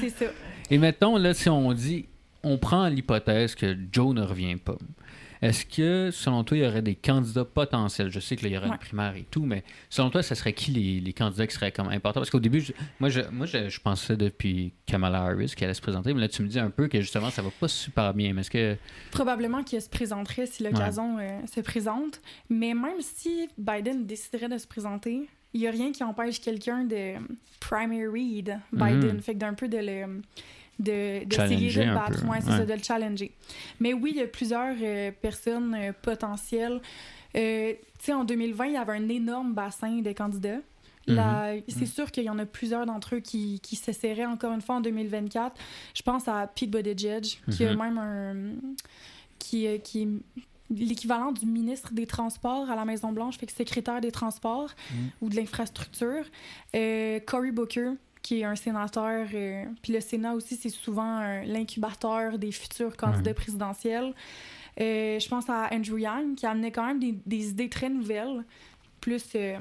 c'est 0.00 0.10
ça. 0.10 0.24
Et 0.70 0.78
mettons, 0.78 1.16
là, 1.16 1.32
si 1.32 1.48
on 1.48 1.72
dit, 1.72 2.06
on 2.46 2.58
prend 2.58 2.88
l'hypothèse 2.88 3.54
que 3.54 3.76
Joe 3.92 4.14
ne 4.14 4.22
revient 4.22 4.56
pas, 4.56 4.76
est-ce 5.42 5.66
que, 5.66 6.10
selon 6.10 6.44
toi, 6.44 6.56
il 6.56 6.64
y 6.64 6.66
aurait 6.66 6.80
des 6.80 6.94
candidats 6.94 7.44
potentiels? 7.44 8.10
Je 8.10 8.20
sais 8.20 8.36
qu'il 8.36 8.48
y 8.50 8.56
aurait 8.56 8.68
Ouais. 8.68 8.72
une 8.72 8.78
primaire 8.78 9.14
et 9.16 9.26
tout, 9.30 9.44
mais 9.44 9.64
selon 9.90 10.08
toi, 10.08 10.22
ce 10.22 10.34
serait 10.34 10.54
qui 10.54 10.70
les, 10.70 10.98
les 10.98 11.12
candidats 11.12 11.46
qui 11.46 11.54
seraient 11.54 11.72
comme 11.72 11.88
importants? 11.88 12.20
Parce 12.20 12.30
qu'au 12.30 12.40
début, 12.40 12.60
je- 12.60 12.72
moi, 13.00 13.10
je, 13.10 13.20
moi 13.30 13.44
je, 13.44 13.68
je 13.68 13.80
pensais 13.80 14.16
depuis 14.16 14.72
Kamala 14.86 15.24
Harris 15.24 15.52
qu'elle 15.54 15.66
allait 15.66 15.74
se 15.74 15.82
présenter, 15.82 16.14
mais 16.14 16.22
là, 16.22 16.28
tu 16.28 16.40
me 16.42 16.48
dis 16.48 16.58
un 16.58 16.70
peu 16.70 16.88
que 16.88 17.00
justement, 17.02 17.28
ça 17.28 17.42
va 17.42 17.50
pas 17.50 17.68
super 17.68 18.14
bien. 18.14 18.32
Mais 18.32 18.40
est-ce 18.40 18.50
que. 18.50 18.76
Probablement 19.10 19.62
qu'il 19.62 19.80
se 19.82 19.90
présenterait 19.90 20.46
si 20.46 20.62
l'occasion 20.62 21.18
euh, 21.18 21.40
se 21.54 21.60
présente. 21.60 22.22
Mais 22.48 22.72
même 22.72 23.00
si 23.00 23.48
Biden 23.58 24.06
déciderait 24.06 24.48
de 24.48 24.56
se 24.56 24.66
présenter, 24.66 25.28
il 25.52 25.60
n'y 25.60 25.68
a 25.68 25.70
rien 25.70 25.92
qui 25.92 26.02
empêche 26.02 26.40
quelqu'un 26.40 26.84
de 26.84 27.14
primary 27.60 28.42
Biden. 28.72 29.12
Mhm. 29.16 29.20
Fait 29.20 29.34
que 29.34 29.38
d'un 29.38 29.54
peu 29.54 29.68
de 29.68 29.78
le. 29.78 30.22
De, 30.78 31.24
de 31.24 31.36
le 31.36 31.88
un 31.88 31.94
battre, 31.94 32.20
peu, 32.22 32.28
ouais, 32.28 32.38
c'est 32.42 32.50
ouais. 32.50 32.56
ça, 32.58 32.66
de 32.66 32.72
le 32.74 32.82
challenger. 32.82 33.32
Mais 33.80 33.94
oui, 33.94 34.10
il 34.14 34.18
y 34.18 34.22
a 34.22 34.26
plusieurs 34.26 34.76
euh, 34.82 35.10
personnes 35.10 35.74
euh, 35.74 35.92
potentielles. 36.02 36.82
Euh, 37.34 37.72
tu 37.98 38.04
sais, 38.06 38.12
en 38.12 38.24
2020, 38.24 38.66
il 38.66 38.72
y 38.74 38.76
avait 38.76 38.92
un 38.92 39.08
énorme 39.08 39.54
bassin 39.54 40.00
de 40.02 40.12
candidats. 40.12 40.60
Là, 41.06 41.54
c'est 41.68 41.86
sûr 41.86 42.10
qu'il 42.10 42.24
y 42.24 42.30
en 42.30 42.38
a 42.40 42.44
plusieurs 42.46 42.84
d'entre 42.84 43.14
eux 43.14 43.20
qui, 43.20 43.60
qui 43.60 43.76
s'essaieraient 43.76 44.26
encore 44.26 44.52
une 44.52 44.60
fois 44.60 44.74
en 44.74 44.80
2024. 44.80 45.54
Je 45.94 46.02
pense 46.02 46.26
à 46.26 46.46
Pete 46.52 46.68
Buttigieg, 46.70 47.38
qui 47.52 47.64
a 47.64 47.72
Mhm. 47.72 47.78
même 47.82 47.98
un. 47.98 48.34
qui, 49.38 49.68
qui 49.84 50.02
est 50.02 50.08
l'équivalent 50.68 51.30
du 51.30 51.46
ministre 51.46 51.92
des 51.92 52.06
Transports 52.06 52.68
à 52.68 52.74
la 52.74 52.84
Maison-Blanche, 52.84 53.38
fait 53.38 53.46
que 53.46 53.52
secrétaire 53.52 54.00
des 54.00 54.10
Transports 54.10 54.70
Mhm. 54.90 55.10
ou 55.22 55.28
de 55.28 55.36
l'infrastructure. 55.36 56.24
Cory 56.72 57.52
Booker, 57.52 57.90
qui 58.26 58.40
est 58.40 58.44
un 58.44 58.56
sénateur. 58.56 59.28
euh, 59.34 59.64
puis 59.82 59.92
le 59.92 60.00
Sénat 60.00 60.34
aussi, 60.34 60.56
c'est 60.56 60.68
souvent 60.68 61.20
euh, 61.20 61.44
l'incubateur 61.44 62.38
des 62.38 62.50
futurs 62.50 62.96
candidats 62.96 63.30
Ouais. 63.30 63.34
présidentiels. 63.34 64.12
Euh, 64.80 65.20
je 65.20 65.28
pense 65.28 65.48
à 65.48 65.68
Andrew 65.72 65.98
Yang, 66.00 66.34
qui 66.34 66.44
amenait 66.44 66.72
quand 66.72 66.84
même 66.86 66.98
des, 66.98 67.14
des 67.24 67.50
idées 67.50 67.68
très 67.68 67.88
nouvelles, 67.88 68.44
plus 69.00 69.24
euh, 69.36 69.58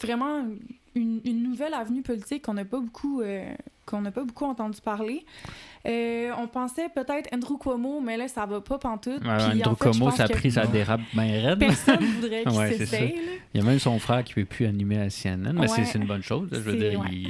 vraiment 0.00 0.46
une, 0.94 1.20
une 1.24 1.42
nouvelle 1.42 1.74
avenue 1.74 2.00
politique 2.00 2.42
qu'on 2.46 2.54
n'a 2.54 2.64
pas 2.64 2.80
beaucoup 2.80 3.20
qu'on 3.86 4.00
n'a 4.02 4.10
pas 4.10 4.24
beaucoup 4.24 4.44
entendu 4.44 4.80
parler. 4.80 5.24
Euh, 5.86 6.30
on 6.38 6.48
pensait 6.48 6.88
peut-être 6.92 7.32
Andrew 7.32 7.56
Cuomo, 7.58 8.00
mais 8.00 8.16
là, 8.16 8.26
ça 8.26 8.44
va 8.44 8.60
pas 8.60 8.76
pantoute. 8.78 9.22
Ouais, 9.24 9.28
Andrew 9.30 9.44
en 9.70 9.74
fait, 9.76 9.84
je 9.84 9.90
Cuomo, 9.92 10.06
pense 10.06 10.16
ça 10.16 10.24
a 10.24 10.28
que 10.28 10.32
pris 10.32 10.50
sa 10.50 10.64
Non. 10.64 10.70
dérape 10.72 11.00
bien 11.14 11.48
raide. 11.50 11.58
Personne 11.60 12.04
voudrait 12.04 12.42
qu'il 12.42 12.52
Ouais, 12.58 12.72
s'essaye. 12.76 13.14
Il 13.54 13.60
y 13.60 13.64
a 13.64 13.66
même 13.66 13.78
son 13.78 13.98
frère 14.00 14.24
qui 14.24 14.32
ne 14.36 14.42
peut 14.44 14.48
plus 14.48 14.66
animer 14.66 14.98
à 15.00 15.08
CNN, 15.10 15.52
mais 15.54 15.68
c'est 15.68 15.82
Ouais. 15.82 15.84
c'est 15.84 15.98
une 15.98 16.06
bonne 16.06 16.24
chose. 16.24 16.50
là. 16.50 16.58
Je 16.58 16.64
veux 16.64 16.76
dire, 16.76 17.00
il, 17.12 17.28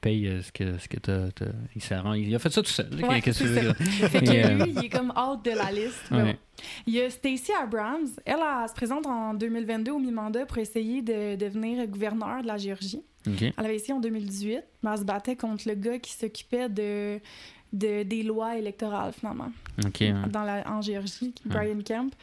paye 0.00 0.28
euh, 0.28 0.40
ce 0.42 0.52
que, 0.52 0.78
ce 0.78 0.88
que 0.88 0.98
t'as- 0.98 1.32
t'as- 1.32 1.46
il, 1.74 1.96
rend- 1.98 2.12
il 2.14 2.32
a 2.34 2.38
fait 2.38 2.52
ça 2.52 2.62
tout 2.62 2.70
seul. 2.70 2.88
là. 2.92 3.20
Que 3.20 3.32
dire? 3.60 3.74
Fait 4.10 4.20
que 4.20 4.30
euh, 4.30 4.64
lui, 4.64 4.74
il 4.76 4.84
est 4.84 4.88
comme 4.88 5.10
out 5.16 5.44
de 5.44 5.50
la 5.50 5.72
liste. 5.72 6.04
mais 6.12 6.16
Ouais. 6.18 6.32
bon. 6.34 6.38
Il 6.86 6.94
y 6.94 7.00
a 7.00 7.10
Stacey 7.10 7.52
Abrams. 7.60 8.08
Elle, 8.24 8.36
elle 8.40 8.68
se 8.68 8.74
présente 8.74 9.06
en 9.06 9.34
2022 9.34 9.92
au 9.92 9.98
mi-mandat 9.98 10.46
pour 10.46 10.58
essayer 10.58 11.02
de 11.02 11.36
devenir 11.36 11.86
gouverneure 11.86 12.42
de 12.42 12.46
la 12.46 12.56
Géorgie. 12.56 13.02
Elle 13.26 13.52
avait 13.64 13.74
essayé 13.76 13.92
en 13.92 13.98
2018, 14.00 14.62
mais 14.82 14.90
elle 14.92 14.98
se 14.98 15.04
battait 15.04 15.34
contre 15.36 15.68
le 15.68 15.74
gars 15.74 15.98
qui 15.98 16.12
s'occupait 16.12 16.68
de, 16.68 17.18
de- 17.72 18.04
des 18.04 18.22
lois 18.22 18.56
électorales, 18.56 19.12
finalement, 19.12 19.50
ouais. 19.84 20.14
dans 20.30 20.44
la, 20.44 20.62
en 20.70 20.80
Géorgie, 20.80 21.34
Ouais. 21.44 21.52
Brian 21.52 21.80
Kemp. 21.84 22.14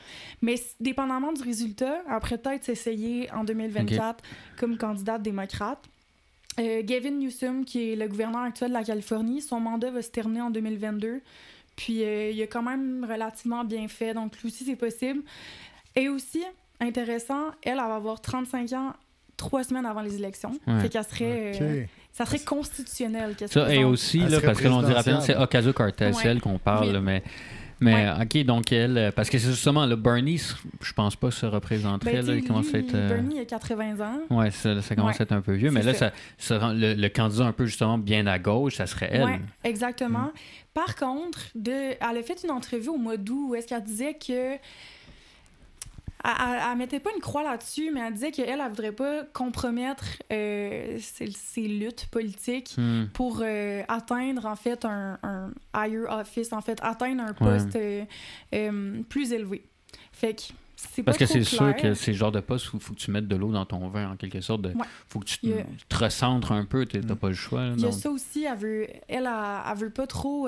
Mais 0.41 0.55
dépendamment 0.79 1.33
du 1.33 1.41
résultat, 1.43 2.01
après 2.07 2.37
peut-être 2.37 2.63
s'essayer 2.63 3.29
en 3.33 3.43
2024 3.43 4.23
comme 4.57 4.77
candidate 4.77 5.21
démocrate. 5.21 5.83
Euh, 6.59 6.81
Gavin 6.83 7.11
Newsom, 7.11 7.65
qui 7.65 7.91
est 7.91 7.95
le 7.97 8.07
gouverneur 8.07 8.41
actuel 8.43 8.69
de 8.69 8.73
la 8.75 8.83
Californie, 8.85 9.41
son 9.41 9.59
mandat 9.59 9.91
va 9.91 10.01
se 10.01 10.09
terminer 10.09 10.41
en 10.43 10.51
2022. 10.51 11.19
Puis 11.75 12.03
euh, 12.03 12.29
il 12.31 12.41
a 12.41 12.47
quand 12.47 12.61
même 12.63 13.05
relativement 13.09 13.63
bien 13.63 13.87
fait, 13.87 14.13
donc 14.13 14.37
lui 14.41 14.47
aussi 14.47 14.63
c'est 14.65 14.75
possible. 14.75 15.21
Et 15.95 16.09
aussi, 16.09 16.43
intéressant, 16.79 17.47
elle, 17.63 17.73
elle 17.73 17.77
va 17.77 17.95
avoir 17.95 18.21
35 18.21 18.71
ans 18.73 18.93
trois 19.37 19.63
semaines 19.63 19.85
avant 19.85 20.01
les 20.01 20.15
élections. 20.15 20.57
Ouais. 20.67 20.81
Fait 20.81 20.89
qu'elle 20.89 21.03
serait... 21.03 21.51
Euh, 21.61 21.83
ça 22.11 22.25
serait 22.27 22.39
constitutionnel 22.39 23.35
Ça, 23.47 23.73
et 23.73 23.83
aussi, 23.83 24.19
là, 24.19 24.39
parce 24.39 24.61
que 24.61 24.67
l'on 24.67 24.83
dit 24.83 24.91
rapidement, 24.93 25.21
c'est. 25.21 25.35
Ocasio-Cortez, 25.35 26.05
Ouais. 26.05 26.13
c'est 26.13 26.27
elle 26.27 26.41
qu'on 26.41 26.59
parle, 26.59 26.87
Oui. 26.87 26.93
là, 26.93 27.01
mais, 27.83 28.05
Mais 28.17 28.23
ok, 28.23 28.45
donc 28.45 28.71
elle, 28.71 28.97
euh, 28.97 29.11
parce 29.11 29.29
que 29.29 29.37
c'est 29.37 29.49
justement 29.49 29.85
le 29.85 29.95
Bernie, 29.95 30.41
je 30.81 30.93
pense 30.93 31.15
pas 31.15 31.31
se 31.31 31.45
représenterait. 31.45 32.21
Ben, 32.23 32.37
il 32.37 32.43
commence 32.43 32.73
à 32.73 32.79
être. 32.79 32.95
Euh, 32.95 33.09
Bernie 33.09 33.39
a 33.39 33.45
80 33.45 33.99
ans. 33.99 34.19
Ouais, 34.29 34.51
ça, 34.51 34.75
commence 34.95 35.19
à 35.19 35.23
être 35.23 35.31
un 35.31 35.41
peu 35.41 35.53
vieux, 35.53 35.71
mais 35.71 35.83
là, 35.83 35.93
ça, 35.93 36.11
le, 36.73 37.07
candidat 37.09 37.45
un 37.45 37.51
peu 37.51 37.65
justement 37.65 37.97
bien 37.97 38.25
à 38.27 38.39
gauche, 38.39 38.75
ça 38.75 38.87
serait 38.87 39.09
elle. 39.11 39.23
Ouais, 39.23 39.41
exactement. 39.63 40.19
Mm. 40.19 40.31
Par 40.73 40.95
contre, 40.95 41.39
de, 41.55 41.71
elle 41.71 42.17
a 42.17 42.23
fait 42.23 42.43
une 42.43 42.51
entrevue 42.51 42.89
au 42.89 42.97
mois 42.97 43.17
d'août 43.17 43.49
où 43.49 43.55
est-ce 43.55 43.67
qu'elle 43.67 43.83
disait 43.83 44.15
que 44.15 44.57
elle, 46.23 46.77
mettait 46.77 46.99
pas 46.99 47.09
une 47.13 47.21
croix 47.21 47.43
là-dessus, 47.43 47.91
mais 47.93 47.99
elle 47.99 48.13
disait 48.13 48.31
qu'elle, 48.31 48.61
elle, 48.61 48.69
voudrait 48.69 48.93
pas 48.93 49.23
compromettre 49.33 50.05
euh, 50.31 50.97
ses, 50.99 51.67
luttes 51.67 52.07
politiques 52.11 52.75
hmm. 52.77 53.07
pour 53.13 53.41
euh, 53.41 53.83
atteindre, 53.87 54.45
en 54.45 54.55
fait, 54.55 54.85
un, 54.85 55.19
higher 55.75 56.05
office, 56.09 56.53
en 56.53 56.61
fait, 56.61 56.79
atteindre 56.81 57.23
un 57.23 57.33
poste 57.33 57.75
euh, 57.75 59.03
plus 59.09 59.33
élevé. 59.33 59.65
Fait 60.11 60.33
que 60.33 60.41
c'est 60.75 61.03
Parce 61.03 61.17
que 61.17 61.25
c'est 61.25 61.43
sûr 61.43 61.75
que 61.75 61.93
c'est 61.93 62.11
le 62.11 62.17
genre 62.17 62.31
de 62.31 62.39
poste 62.39 62.73
où 62.73 62.77
il 62.77 62.81
faut 62.81 62.93
que 62.93 62.99
tu 62.99 63.11
mettes 63.11 63.27
de 63.27 63.35
l'eau 63.35 63.51
dans 63.51 63.65
ton 63.65 63.87
vin, 63.89 64.11
en 64.11 64.15
quelque 64.15 64.41
sorte. 64.41 64.65
Il 64.65 64.81
faut 65.07 65.19
que 65.19 65.25
tu 65.25 65.39
te, 65.39 65.95
recentres 65.95 66.51
un 66.51 66.65
peu, 66.65 66.85
tu 66.85 66.99
n'as 66.99 67.15
pas 67.15 67.29
le 67.29 67.33
choix. 67.33 67.67
Il 67.75 67.81
y 67.81 67.85
a 67.85 67.91
ça 67.91 68.09
aussi, 68.09 68.45
elle 68.45 68.57
veut, 68.57 68.87
elle, 69.07 69.29
elle, 69.29 69.77
veut 69.77 69.89
pas 69.89 70.07
trop 70.07 70.47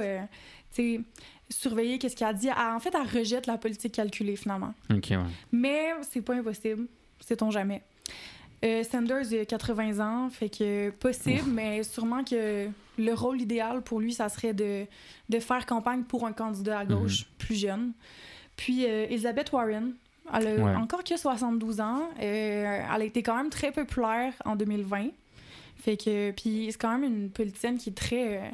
surveiller 1.49 1.99
qu'est-ce 1.99 2.15
qu'elle 2.15 2.35
dit. 2.35 2.49
en 2.51 2.79
fait, 2.79 2.93
elle 2.93 3.19
rejette 3.19 3.47
la 3.47 3.57
politique 3.57 3.93
calculée, 3.93 4.35
finalement. 4.35 4.73
OK, 4.91 5.07
ouais. 5.11 5.17
Mais 5.51 5.91
c'est 6.09 6.21
pas 6.21 6.35
impossible. 6.35 6.87
Sait-on 7.19 7.51
jamais. 7.51 7.81
Euh, 8.63 8.83
Sanders 8.83 9.33
a 9.33 9.45
80 9.45 9.99
ans, 9.99 10.29
fait 10.29 10.49
que 10.49 10.89
possible, 10.89 11.49
mais 11.51 11.83
sûrement 11.83 12.23
que 12.23 12.67
le 12.97 13.13
rôle 13.13 13.41
idéal 13.41 13.81
pour 13.81 13.99
lui, 13.99 14.13
ça 14.13 14.29
serait 14.29 14.53
de, 14.53 14.85
de 15.29 15.39
faire 15.39 15.65
campagne 15.65 16.03
pour 16.03 16.25
un 16.25 16.31
candidat 16.31 16.79
à 16.79 16.85
gauche 16.85 17.21
mhm. 17.21 17.27
plus 17.37 17.55
jeune. 17.55 17.91
Puis 18.55 18.85
euh, 18.85 19.05
Elizabeth 19.09 19.51
Warren, 19.51 19.93
elle 20.33 20.59
a 20.61 20.79
encore 20.79 21.03
que 21.03 21.17
72 21.17 21.81
ans. 21.81 22.09
Euh, 22.19 22.81
elle 22.95 23.01
a 23.01 23.05
été 23.05 23.21
quand 23.21 23.35
même 23.35 23.49
très 23.49 23.71
populaire 23.71 24.33
en 24.45 24.55
2020. 24.55 25.09
Fait 25.77 25.97
que, 25.97 26.31
puis 26.31 26.69
c'est 26.71 26.79
quand 26.79 26.97
même 26.97 27.03
une 27.03 27.29
politicienne 27.29 27.77
qui 27.77 27.89
est 27.89 27.93
très 27.93 28.51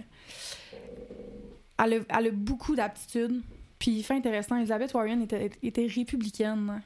elle 1.86 2.04
a, 2.28 2.32
beaucoup 2.32 2.76
d'aptitudes. 2.76 3.42
Puis, 3.80 4.04
fait 4.04 4.16
intéressant, 4.16 4.58
Elizabeth 4.58 4.94
Warren 4.94 5.22
était, 5.22 5.88
républicaine. 5.88 6.82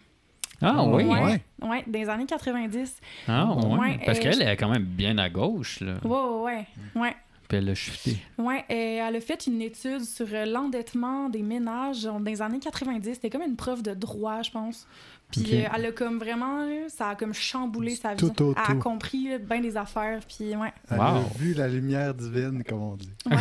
Ah 0.61 0.85
oui? 0.85 1.03
Ouais, 1.03 1.41
ouais. 1.61 1.83
dans 1.85 1.99
les 1.99 2.09
années 2.09 2.25
90. 2.25 3.01
Ah 3.27 3.53
ouais. 3.53 3.99
Parce 4.05 4.19
qu'elle 4.19 4.41
est 4.41 4.55
quand 4.55 4.69
même 4.69 4.85
bien 4.85 5.17
à 5.17 5.29
gauche, 5.29 5.81
là. 5.81 5.95
Ouais, 6.03 6.43
ouais, 6.43 6.67
ouais. 6.95 7.15
Puis 7.47 7.57
elle 7.57 7.69
a 7.69 7.75
chuté. 7.75 8.17
Oui, 8.37 8.55
elle 8.69 9.15
a 9.15 9.21
fait 9.21 9.47
une 9.47 9.61
étude 9.61 10.03
sur 10.03 10.27
l'endettement 10.45 11.29
des 11.29 11.43
ménages 11.43 12.03
dans 12.03 12.19
les 12.19 12.41
années 12.41 12.59
90. 12.59 13.13
C'était 13.13 13.29
comme 13.29 13.43
une 13.43 13.55
preuve 13.55 13.83
de 13.83 13.93
droit, 13.93 14.41
je 14.41 14.51
pense. 14.51 14.87
Puis 15.31 15.53
elle 15.53 15.85
a 15.85 15.91
comme 15.91 16.19
vraiment, 16.19 16.67
ça 16.87 17.09
a 17.09 17.15
comme 17.15 17.33
chamboulé 17.33 17.95
sa 17.95 18.13
vie. 18.13 18.31
Elle 18.39 18.55
a 18.55 18.75
compris 18.75 19.37
bien 19.39 19.61
des 19.61 19.77
affaires. 19.77 20.21
Puis 20.27 20.55
ouais. 20.55 20.73
Elle 20.89 20.99
a 20.99 21.21
vu 21.37 21.53
la 21.53 21.67
lumière 21.67 22.13
divine, 22.13 22.63
comme 22.63 22.81
on 22.81 22.95
dit. 22.95 23.13
Ouais. 23.25 23.37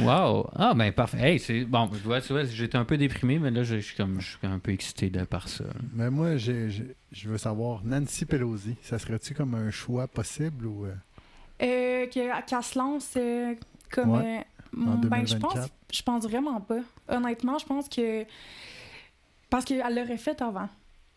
wow! 0.00 0.48
Ah, 0.54 0.74
ben 0.74 0.92
parfait. 0.92 1.18
Hey, 1.20 1.38
c'est 1.38 1.64
bon, 1.64 1.88
tu 1.88 1.98
vois, 1.98 2.44
j'étais 2.44 2.78
un 2.78 2.84
peu 2.84 2.98
déprimé, 2.98 3.38
mais 3.38 3.50
là, 3.50 3.62
je 3.62 3.76
suis 3.76 3.96
comme 3.96 4.20
je 4.20 4.36
suis 4.36 4.38
un 4.42 4.58
peu 4.58 4.72
excité 4.72 5.10
de 5.10 5.24
par 5.24 5.48
ça. 5.48 5.64
Mais 5.94 6.10
moi, 6.10 6.36
je 6.36 6.92
veux 7.24 7.38
savoir, 7.38 7.82
Nancy 7.84 8.26
Pelosi, 8.26 8.76
ça 8.82 8.98
serait-tu 8.98 9.34
comme 9.34 9.54
un 9.54 9.70
choix 9.70 10.06
possible 10.08 10.66
ou. 10.66 10.86
Euh? 11.62 11.66
Euh, 11.66 12.06
qu'elle 12.06 12.62
se 12.62 12.78
lance 12.78 13.14
euh, 13.16 13.54
comme. 13.90 14.12
Ouais. 14.12 14.44
ben, 14.72 15.26
je 15.26 15.36
pense, 15.36 15.68
je 15.92 16.02
pense 16.02 16.24
vraiment 16.24 16.60
pas. 16.60 16.80
Honnêtement, 17.08 17.58
je 17.58 17.66
pense 17.66 17.88
que 17.88 18.24
parce 19.50 19.64
qu'elle 19.64 19.94
l'aurait 19.94 20.16
fait 20.16 20.40
avant. 20.40 20.68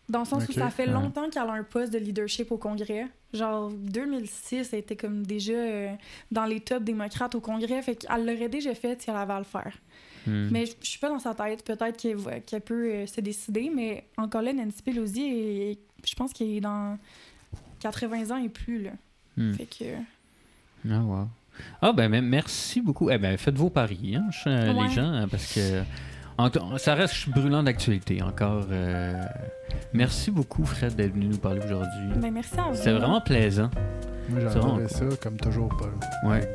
Dans 0.10 0.20
le 0.20 0.26
sens 0.26 0.48
où 0.50 0.52
ça 0.52 0.70
fait 0.70 0.86
longtemps 0.86 1.30
qu'elle 1.30 1.44
a 1.44 1.54
un 1.54 1.64
poste 1.64 1.94
de 1.94 1.98
leadership 1.98 2.52
au 2.52 2.58
Congrès. 2.58 3.08
Genre, 3.32 3.72
2006, 3.72 4.74
elle 4.74 4.80
était 4.80 4.98
comme 4.98 5.26
déjà 5.26 5.54
euh, 5.54 5.96
dans 6.30 6.44
les 6.44 6.60
tops 6.60 6.84
démocrates 6.84 7.36
au 7.36 7.40
Congrès. 7.40 7.82
Fait 7.82 7.96
qu'elle 7.96 8.26
l'aurait 8.26 8.50
déjà 8.50 8.76
fait 8.76 9.02
si 9.02 9.10
elle 9.10 9.16
avait 9.16 9.34
à 9.34 9.40
le 9.40 9.46
faire. 9.46 9.78
Hmm. 10.28 10.50
Mais 10.52 10.66
je 10.66 10.74
suis 10.82 11.00
pas 11.00 11.10
dans 11.10 11.20
sa 11.20 11.34
tête. 11.34 11.64
Peut-être 11.64 11.98
qu'elle 12.46 12.62
peut 12.62 12.92
euh, 12.92 13.08
se 13.08 13.22
décider. 13.22 13.72
Mais 13.74 14.06
encore 14.18 14.42
là, 14.42 14.52
Nancy 14.52 14.82
Pelosi, 14.84 15.80
je 16.06 16.16
pense 16.16 16.34
qu'elle 16.34 16.52
est 16.52 16.62
dans 16.62 16.98
80 17.80 18.36
ans 18.36 18.44
et 18.44 18.50
plus. 18.50 18.84
Là. 18.84 18.92
Hmm. 19.38 19.54
Fait 19.54 19.66
que... 19.66 19.86
Ah, 20.90 21.00
wow. 21.00 21.28
Ah, 21.82 21.94
ben, 21.94 22.10
merci 22.22 22.82
beaucoup. 22.82 23.10
Eh 23.10 23.18
ben, 23.18 23.38
faites 23.38 23.56
vos 23.56 23.70
paris, 23.70 24.16
hein, 24.16 24.30
les 24.46 24.90
gens, 24.90 25.12
hein, 25.14 25.28
parce 25.30 25.54
que 25.54 25.84
ça 26.78 26.96
reste 26.96 27.30
brûlant 27.30 27.64
d'actualité 27.64 28.22
encore. 28.22 28.66
Euh. 28.72 29.22
Merci 29.94 30.32
beaucoup, 30.32 30.66
Fred, 30.66 30.96
d'être 30.96 31.14
venu 31.14 31.28
nous 31.28 31.38
parler 31.38 31.62
aujourd'hui. 31.64 32.08
Ben, 32.16 32.32
merci 32.32 32.60
à 32.60 32.70
vous. 32.70 32.76
C'est 32.76 32.92
vraiment 32.92 33.22
plaisant. 33.22 33.70
Moi, 34.30 34.40
j'adorais 34.42 34.88
ça, 34.88 35.06
comme 35.22 35.38
toujours, 35.38 35.70
Paul. 35.78 35.92
Ouais. 36.30 36.54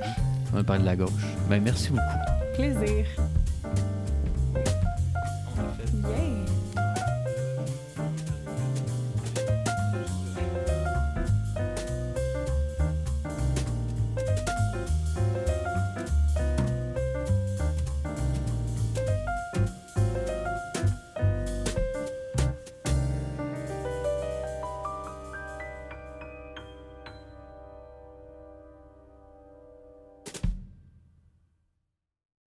On 0.54 0.64
parle 0.64 0.80
de 0.80 0.86
la 0.86 0.96
gauche. 0.96 1.10
Ben, 1.48 1.62
merci 1.62 1.90
beaucoup. 1.90 2.54
Plaisir. 2.54 3.06
Yeah. 6.02 6.37